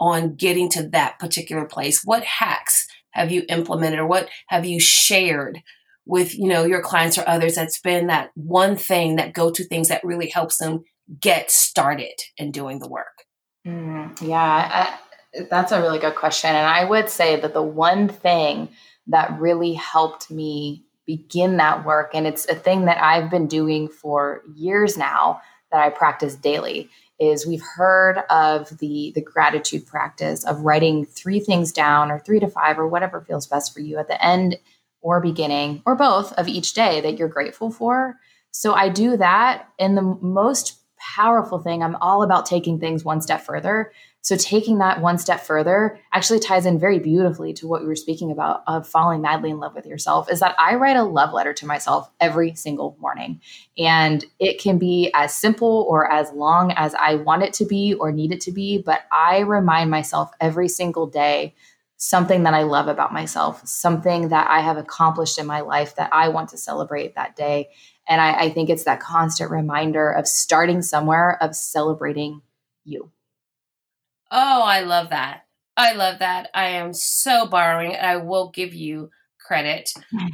on 0.00 0.34
getting 0.34 0.68
to 0.70 0.88
that 0.88 1.18
particular 1.18 1.66
place? 1.66 2.02
What 2.04 2.24
hacks 2.24 2.86
have 3.10 3.30
you 3.30 3.44
implemented 3.48 3.98
or 3.98 4.06
what 4.06 4.28
have 4.48 4.64
you 4.64 4.80
shared 4.80 5.62
with, 6.06 6.36
you 6.36 6.48
know, 6.48 6.64
your 6.64 6.82
clients 6.82 7.18
or 7.18 7.28
others 7.28 7.54
that's 7.54 7.80
been 7.80 8.06
that 8.06 8.30
one 8.34 8.76
thing, 8.76 9.16
that 9.16 9.34
go-to 9.34 9.64
things 9.64 9.88
that 9.88 10.02
really 10.02 10.28
helps 10.28 10.58
them 10.58 10.84
get 11.20 11.50
started 11.50 12.14
in 12.36 12.50
doing 12.50 12.78
the 12.78 12.88
work? 12.88 13.24
Mm, 13.66 14.20
yeah, 14.22 14.40
I, 14.42 14.98
that's 15.50 15.72
a 15.72 15.80
really 15.80 15.98
good 15.98 16.16
question. 16.16 16.50
And 16.50 16.66
I 16.66 16.84
would 16.84 17.10
say 17.10 17.38
that 17.40 17.52
the 17.52 17.62
one 17.62 18.08
thing 18.08 18.70
that 19.08 19.38
really 19.38 19.74
helped 19.74 20.30
me 20.30 20.84
begin 21.06 21.58
that 21.58 21.84
work, 21.84 22.12
and 22.14 22.26
it's 22.26 22.46
a 22.48 22.54
thing 22.54 22.86
that 22.86 23.02
I've 23.02 23.30
been 23.30 23.46
doing 23.46 23.88
for 23.88 24.42
years 24.54 24.96
now 24.96 25.40
that 25.72 25.80
I 25.80 25.90
practice 25.90 26.34
daily, 26.34 26.88
is 27.20 27.46
we've 27.46 27.62
heard 27.62 28.18
of 28.30 28.76
the 28.78 29.12
the 29.14 29.20
gratitude 29.20 29.86
practice 29.86 30.44
of 30.44 30.62
writing 30.62 31.04
three 31.04 31.38
things 31.38 31.70
down 31.70 32.10
or 32.10 32.18
three 32.18 32.40
to 32.40 32.48
five 32.48 32.78
or 32.78 32.88
whatever 32.88 33.20
feels 33.20 33.46
best 33.46 33.72
for 33.72 33.80
you 33.80 33.98
at 33.98 34.08
the 34.08 34.24
end 34.24 34.58
or 35.02 35.20
beginning 35.20 35.82
or 35.86 35.94
both 35.94 36.32
of 36.32 36.48
each 36.48 36.72
day 36.72 37.00
that 37.00 37.18
you're 37.18 37.28
grateful 37.28 37.70
for. 37.70 38.16
So 38.50 38.72
I 38.74 38.88
do 38.88 39.16
that 39.18 39.68
and 39.78 39.96
the 39.96 40.02
most 40.02 40.78
powerful 40.98 41.58
thing 41.58 41.82
I'm 41.82 41.96
all 41.96 42.22
about 42.22 42.46
taking 42.46 42.80
things 42.80 43.04
one 43.04 43.20
step 43.20 43.42
further. 43.42 43.92
So 44.22 44.36
taking 44.36 44.78
that 44.78 45.00
one 45.00 45.16
step 45.16 45.40
further 45.40 45.98
actually 46.12 46.40
ties 46.40 46.66
in 46.66 46.78
very 46.78 46.98
beautifully 46.98 47.54
to 47.54 47.66
what 47.66 47.80
we 47.80 47.86
were 47.86 47.96
speaking 47.96 48.30
about 48.30 48.62
of 48.66 48.86
falling 48.86 49.22
madly 49.22 49.50
in 49.50 49.60
love 49.60 49.74
with 49.74 49.86
yourself 49.86 50.30
is 50.30 50.40
that 50.40 50.54
I 50.58 50.74
write 50.74 50.96
a 50.96 51.02
love 51.02 51.32
letter 51.32 51.54
to 51.54 51.66
myself 51.66 52.10
every 52.20 52.54
single 52.54 52.96
morning. 53.00 53.40
And 53.78 54.24
it 54.38 54.60
can 54.60 54.76
be 54.76 55.10
as 55.14 55.34
simple 55.34 55.86
or 55.88 56.10
as 56.10 56.30
long 56.32 56.72
as 56.72 56.94
I 56.94 57.14
want 57.14 57.44
it 57.44 57.54
to 57.54 57.64
be 57.64 57.94
or 57.94 58.12
need 58.12 58.32
it 58.32 58.42
to 58.42 58.52
be, 58.52 58.78
but 58.78 59.02
I 59.10 59.40
remind 59.40 59.90
myself 59.90 60.30
every 60.38 60.68
single 60.68 61.06
day 61.06 61.54
something 61.96 62.44
that 62.44 62.54
I 62.54 62.62
love 62.62 62.88
about 62.88 63.12
myself, 63.12 63.66
something 63.66 64.28
that 64.28 64.48
I 64.48 64.60
have 64.60 64.78
accomplished 64.78 65.38
in 65.38 65.46
my 65.46 65.60
life 65.60 65.96
that 65.96 66.10
I 66.12 66.28
want 66.28 66.48
to 66.50 66.58
celebrate 66.58 67.14
that 67.14 67.36
day. 67.36 67.70
And 68.08 68.20
I, 68.20 68.32
I 68.32 68.50
think 68.50 68.70
it's 68.70 68.84
that 68.84 69.00
constant 69.00 69.50
reminder 69.50 70.10
of 70.10 70.26
starting 70.26 70.80
somewhere, 70.82 71.36
of 71.42 71.54
celebrating 71.54 72.40
you. 72.84 73.10
Oh, 74.30 74.62
I 74.62 74.80
love 74.80 75.10
that. 75.10 75.42
I 75.76 75.94
love 75.94 76.18
that. 76.18 76.50
I 76.54 76.66
am 76.70 76.92
so 76.92 77.46
borrowing. 77.46 77.94
And 77.94 78.06
I 78.06 78.16
will 78.16 78.50
give 78.50 78.74
you 78.74 79.10
credit 79.38 79.90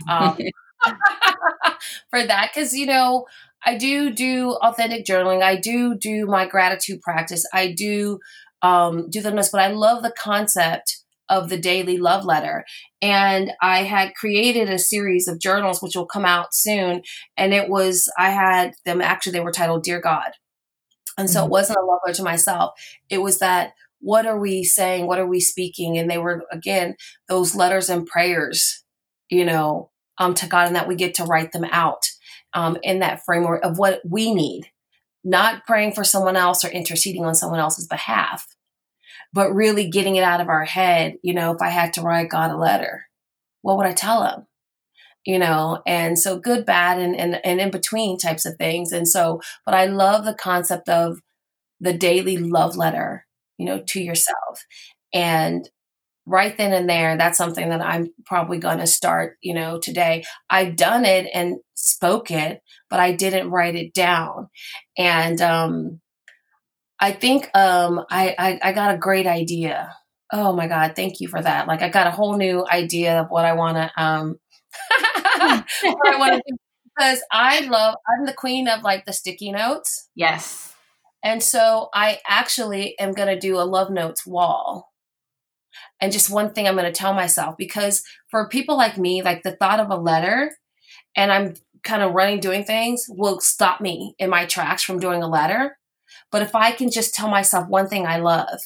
um, 0.08 0.38
for 2.10 2.24
that 2.24 2.50
because, 2.54 2.74
you 2.74 2.86
know, 2.86 3.26
I 3.64 3.76
do 3.76 4.10
do 4.12 4.52
authentic 4.62 5.04
journaling. 5.04 5.42
I 5.42 5.56
do 5.56 5.96
do 5.96 6.26
my 6.26 6.46
gratitude 6.46 7.00
practice. 7.00 7.44
I 7.52 7.72
do 7.72 8.20
um, 8.62 9.08
do 9.10 9.20
the 9.22 9.34
most, 9.34 9.52
but 9.52 9.60
I 9.60 9.68
love 9.68 10.02
the 10.02 10.12
concept 10.16 10.98
of 11.28 11.48
the 11.48 11.58
daily 11.58 11.98
love 11.98 12.24
letter. 12.24 12.64
And 13.02 13.52
I 13.60 13.82
had 13.82 14.14
created 14.14 14.70
a 14.70 14.78
series 14.78 15.28
of 15.28 15.40
journals, 15.40 15.82
which 15.82 15.96
will 15.96 16.06
come 16.06 16.24
out 16.24 16.54
soon. 16.54 17.02
And 17.36 17.52
it 17.52 17.68
was, 17.68 18.10
I 18.16 18.30
had 18.30 18.74
them 18.84 19.00
actually, 19.00 19.32
they 19.32 19.40
were 19.40 19.52
titled 19.52 19.82
Dear 19.82 20.00
God. 20.00 20.32
And 21.18 21.28
so 21.28 21.40
mm-hmm. 21.40 21.46
it 21.46 21.50
wasn't 21.50 21.78
a 21.78 21.84
love 21.84 22.00
letter 22.04 22.16
to 22.18 22.22
myself. 22.22 22.78
It 23.08 23.18
was 23.18 23.38
that, 23.38 23.72
what 24.06 24.24
are 24.24 24.38
we 24.38 24.62
saying? 24.62 25.08
What 25.08 25.18
are 25.18 25.26
we 25.26 25.40
speaking? 25.40 25.98
And 25.98 26.08
they 26.08 26.16
were, 26.16 26.44
again, 26.52 26.94
those 27.28 27.56
letters 27.56 27.90
and 27.90 28.06
prayers, 28.06 28.84
you 29.28 29.44
know, 29.44 29.90
um, 30.18 30.32
to 30.34 30.46
God, 30.46 30.68
and 30.68 30.76
that 30.76 30.86
we 30.86 30.94
get 30.94 31.14
to 31.14 31.24
write 31.24 31.50
them 31.50 31.64
out 31.72 32.06
um, 32.54 32.78
in 32.84 33.00
that 33.00 33.24
framework 33.26 33.64
of 33.64 33.78
what 33.78 34.00
we 34.08 34.32
need, 34.32 34.70
not 35.24 35.66
praying 35.66 35.90
for 35.90 36.04
someone 36.04 36.36
else 36.36 36.64
or 36.64 36.68
interceding 36.68 37.24
on 37.24 37.34
someone 37.34 37.58
else's 37.58 37.88
behalf, 37.88 38.46
but 39.32 39.52
really 39.52 39.90
getting 39.90 40.14
it 40.14 40.22
out 40.22 40.40
of 40.40 40.48
our 40.48 40.64
head. 40.64 41.16
You 41.24 41.34
know, 41.34 41.52
if 41.52 41.60
I 41.60 41.70
had 41.70 41.92
to 41.94 42.02
write 42.02 42.30
God 42.30 42.52
a 42.52 42.56
letter, 42.56 43.06
what 43.62 43.76
would 43.76 43.86
I 43.86 43.92
tell 43.92 44.24
him? 44.24 44.46
You 45.24 45.40
know, 45.40 45.82
and 45.84 46.16
so 46.16 46.38
good, 46.38 46.64
bad, 46.64 47.00
and, 47.00 47.16
and, 47.16 47.44
and 47.44 47.60
in 47.60 47.72
between 47.72 48.18
types 48.18 48.46
of 48.46 48.54
things. 48.54 48.92
And 48.92 49.08
so, 49.08 49.40
but 49.64 49.74
I 49.74 49.86
love 49.86 50.24
the 50.24 50.32
concept 50.32 50.88
of 50.88 51.18
the 51.80 51.92
daily 51.92 52.36
love 52.36 52.76
letter, 52.76 53.25
you 53.58 53.66
know, 53.66 53.82
to 53.88 54.00
yourself. 54.00 54.64
And 55.12 55.68
right 56.26 56.56
then 56.56 56.72
and 56.72 56.88
there, 56.88 57.16
that's 57.16 57.38
something 57.38 57.68
that 57.68 57.80
I'm 57.80 58.08
probably 58.24 58.58
going 58.58 58.78
to 58.78 58.86
start, 58.86 59.36
you 59.40 59.54
know, 59.54 59.78
today. 59.78 60.24
I've 60.50 60.76
done 60.76 61.04
it 61.04 61.28
and 61.32 61.56
spoke 61.74 62.30
it, 62.30 62.60
but 62.90 63.00
I 63.00 63.12
didn't 63.12 63.50
write 63.50 63.76
it 63.76 63.94
down. 63.94 64.48
And, 64.98 65.40
um, 65.40 66.00
I 66.98 67.12
think 67.12 67.50
um, 67.54 68.04
I, 68.10 68.34
I, 68.38 68.60
I 68.62 68.72
got 68.72 68.94
a 68.94 68.98
great 68.98 69.26
idea. 69.26 69.94
Oh 70.32 70.52
my 70.54 70.66
God, 70.66 70.94
thank 70.96 71.20
you 71.20 71.28
for 71.28 71.40
that. 71.40 71.68
Like 71.68 71.82
I 71.82 71.88
got 71.88 72.06
a 72.06 72.10
whole 72.10 72.36
new 72.36 72.66
idea 72.70 73.20
of 73.20 73.28
what 73.28 73.44
I 73.44 73.52
want 73.52 73.76
to 73.76 74.02
um, 74.02 74.36
what 75.38 76.14
I 76.14 76.18
want 76.18 76.34
to 76.34 76.42
do 76.46 76.56
because 76.96 77.22
I 77.30 77.60
love. 77.60 77.96
I'm 78.08 78.26
the 78.26 78.32
queen 78.32 78.68
of 78.68 78.82
like 78.82 79.04
the 79.04 79.12
sticky 79.12 79.52
notes. 79.52 80.08
Yes. 80.14 80.74
And 81.22 81.42
so 81.42 81.88
I 81.94 82.20
actually 82.26 82.98
am 82.98 83.12
going 83.12 83.28
to 83.28 83.38
do 83.38 83.58
a 83.58 83.64
love 83.64 83.90
notes 83.90 84.26
wall. 84.26 84.92
And 86.00 86.12
just 86.12 86.30
one 86.30 86.52
thing 86.52 86.68
I'm 86.68 86.76
going 86.76 86.86
to 86.86 86.92
tell 86.92 87.14
myself 87.14 87.56
because 87.58 88.02
for 88.30 88.48
people 88.48 88.76
like 88.76 88.98
me, 88.98 89.22
like 89.22 89.42
the 89.42 89.56
thought 89.56 89.80
of 89.80 89.90
a 89.90 89.96
letter 89.96 90.52
and 91.16 91.32
I'm 91.32 91.54
kind 91.82 92.02
of 92.02 92.12
running 92.12 92.40
doing 92.40 92.64
things 92.64 93.06
will 93.08 93.40
stop 93.40 93.80
me 93.80 94.14
in 94.18 94.28
my 94.30 94.44
tracks 94.46 94.82
from 94.82 94.98
doing 94.98 95.22
a 95.22 95.28
letter. 95.28 95.78
But 96.30 96.42
if 96.42 96.54
I 96.54 96.72
can 96.72 96.90
just 96.90 97.14
tell 97.14 97.28
myself 97.28 97.68
one 97.68 97.88
thing 97.88 98.06
I 98.06 98.18
love 98.18 98.58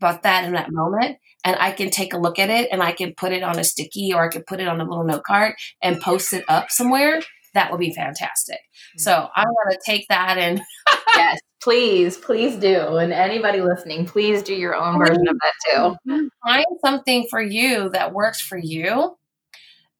about 0.00 0.22
that 0.22 0.44
in 0.44 0.52
that 0.52 0.72
moment, 0.72 1.18
and 1.44 1.56
I 1.60 1.72
can 1.72 1.90
take 1.90 2.14
a 2.14 2.18
look 2.18 2.38
at 2.38 2.50
it 2.50 2.68
and 2.72 2.82
I 2.82 2.92
can 2.92 3.14
put 3.14 3.32
it 3.32 3.42
on 3.42 3.58
a 3.58 3.64
sticky 3.64 4.12
or 4.14 4.24
I 4.24 4.28
can 4.28 4.42
put 4.44 4.60
it 4.60 4.66
on 4.66 4.80
a 4.80 4.84
little 4.84 5.04
note 5.04 5.24
card 5.24 5.54
and 5.82 6.00
post 6.00 6.32
it 6.32 6.44
up 6.48 6.70
somewhere, 6.70 7.20
that 7.52 7.70
would 7.70 7.80
be 7.80 7.92
fantastic. 7.92 8.56
Mm-hmm. 8.56 9.00
So 9.00 9.28
I'm 9.36 9.46
going 9.46 9.76
to 9.76 9.78
take 9.84 10.06
that 10.08 10.38
and. 10.38 10.60
yes, 11.14 11.38
please, 11.64 12.18
please 12.18 12.56
do. 12.56 12.98
And 12.98 13.10
anybody 13.10 13.62
listening, 13.62 14.04
please 14.04 14.42
do 14.42 14.54
your 14.54 14.76
own 14.76 14.98
version 14.98 15.26
of 15.26 15.36
that 15.40 15.96
too. 16.06 16.28
Find 16.44 16.66
something 16.84 17.26
for 17.30 17.40
you 17.40 17.88
that 17.88 18.12
works 18.12 18.38
for 18.40 18.58
you 18.58 19.16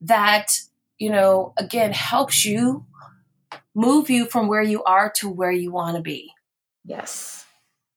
that, 0.03 0.53
you 0.99 1.09
know, 1.09 1.55
again, 1.57 1.93
helps 1.93 2.45
you 2.45 2.85
move 3.75 4.11
you 4.11 4.27
from 4.27 4.47
where 4.47 4.63
you 4.63 4.85
are 4.85 5.11
to 5.17 5.31
where 5.31 5.51
you 5.51 5.73
want 5.73 5.97
to 5.97 6.03
be. 6.03 6.31
Yes. 6.85 7.47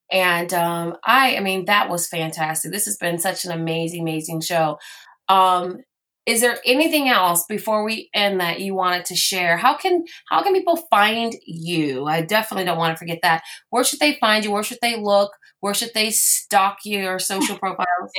And 0.09 0.53
um, 0.53 0.95
I, 1.03 1.35
I 1.35 1.41
mean, 1.41 1.65
that 1.65 1.89
was 1.89 2.07
fantastic. 2.07 2.71
This 2.71 2.85
has 2.85 2.95
been 2.95 3.19
such 3.19 3.43
an 3.43 3.51
amazing, 3.51 4.01
amazing 4.01 4.39
show. 4.39 4.79
Um, 5.27 5.81
is 6.27 6.41
there 6.41 6.57
anything 6.65 7.07
else 7.07 7.45
before 7.45 7.85
we 7.85 8.09
end 8.13 8.41
that 8.41 8.59
you 8.59 8.75
wanted 8.75 9.05
to 9.05 9.15
share? 9.15 9.55
How 9.55 9.77
can 9.77 10.05
how 10.29 10.43
can 10.43 10.53
people 10.53 10.75
find 10.75 11.33
you? 11.45 12.05
I 12.05 12.21
definitely 12.21 12.65
don't 12.65 12.77
want 12.77 12.93
to 12.93 12.99
forget 12.99 13.19
that. 13.23 13.43
Where 13.69 13.85
should 13.85 13.99
they 13.99 14.15
find 14.15 14.43
you? 14.43 14.51
Where 14.51 14.61
should 14.61 14.79
they 14.81 15.01
look? 15.01 15.31
Where 15.61 15.73
should 15.73 15.93
they 15.95 16.11
stalk 16.11 16.79
your 16.83 17.17
social 17.17 17.57
profiles? 17.59 18.11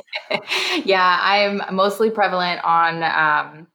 Yeah 0.84 1.18
i'm 1.20 1.62
mostly 1.74 2.10
prevalent 2.10 2.64
on 2.64 3.02
um, 3.02 3.66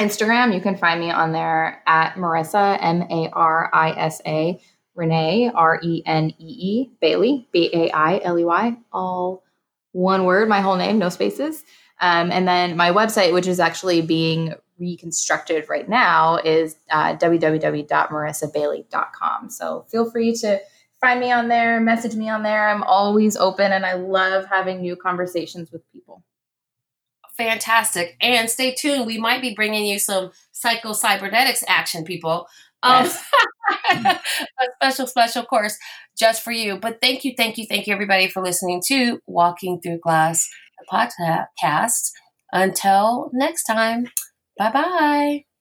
instagram. 0.00 0.52
You 0.52 0.60
can 0.60 0.76
find 0.76 1.00
me 1.00 1.12
on 1.12 1.30
there 1.32 1.82
at 1.86 2.16
marisa 2.16 2.78
m-a-r-i-s-a 2.82 4.60
Renee, 4.96 5.50
R 5.54 5.78
E 5.82 6.02
N 6.06 6.30
E 6.38 6.44
E, 6.44 6.90
Bailey, 7.00 7.46
B 7.52 7.70
A 7.72 7.90
I 7.90 8.20
L 8.24 8.38
E 8.38 8.44
Y, 8.44 8.76
all 8.92 9.44
one 9.92 10.24
word, 10.24 10.48
my 10.48 10.60
whole 10.60 10.76
name, 10.76 10.98
no 10.98 11.10
spaces. 11.10 11.64
Um, 12.00 12.30
and 12.30 12.46
then 12.46 12.76
my 12.76 12.92
website, 12.92 13.32
which 13.32 13.46
is 13.46 13.58
actually 13.60 14.02
being 14.02 14.52
reconstructed 14.78 15.66
right 15.68 15.88
now, 15.88 16.36
is 16.36 16.76
uh, 16.90 17.16
www.marisabailey.com. 17.16 19.50
So 19.50 19.86
feel 19.90 20.08
free 20.10 20.34
to 20.36 20.60
find 21.00 21.20
me 21.20 21.32
on 21.32 21.48
there, 21.48 21.80
message 21.80 22.14
me 22.14 22.28
on 22.28 22.42
there. 22.42 22.68
I'm 22.68 22.82
always 22.82 23.36
open 23.36 23.72
and 23.72 23.86
I 23.86 23.94
love 23.94 24.46
having 24.46 24.80
new 24.80 24.96
conversations 24.96 25.70
with 25.70 25.82
people. 25.92 26.22
Fantastic. 27.36 28.16
And 28.20 28.48
stay 28.48 28.74
tuned. 28.74 29.06
We 29.06 29.18
might 29.18 29.42
be 29.42 29.54
bringing 29.54 29.84
you 29.84 29.98
some 29.98 30.30
psycho 30.52 30.94
cybernetics 30.94 31.62
action, 31.68 32.04
people. 32.04 32.48
Um, 32.82 33.04
yes. 33.04 33.24
a 33.90 34.20
special, 34.76 35.06
special 35.06 35.44
course 35.44 35.76
just 36.16 36.42
for 36.42 36.52
you. 36.52 36.78
But 36.78 37.00
thank 37.00 37.24
you, 37.24 37.34
thank 37.36 37.58
you, 37.58 37.66
thank 37.66 37.86
you, 37.86 37.92
everybody, 37.92 38.28
for 38.28 38.42
listening 38.42 38.82
to 38.88 39.20
Walking 39.26 39.80
Through 39.80 39.98
Glass, 39.98 40.48
podcast. 40.90 42.10
Until 42.52 43.30
next 43.32 43.64
time, 43.64 44.06
bye 44.58 44.72
bye. 44.72 45.55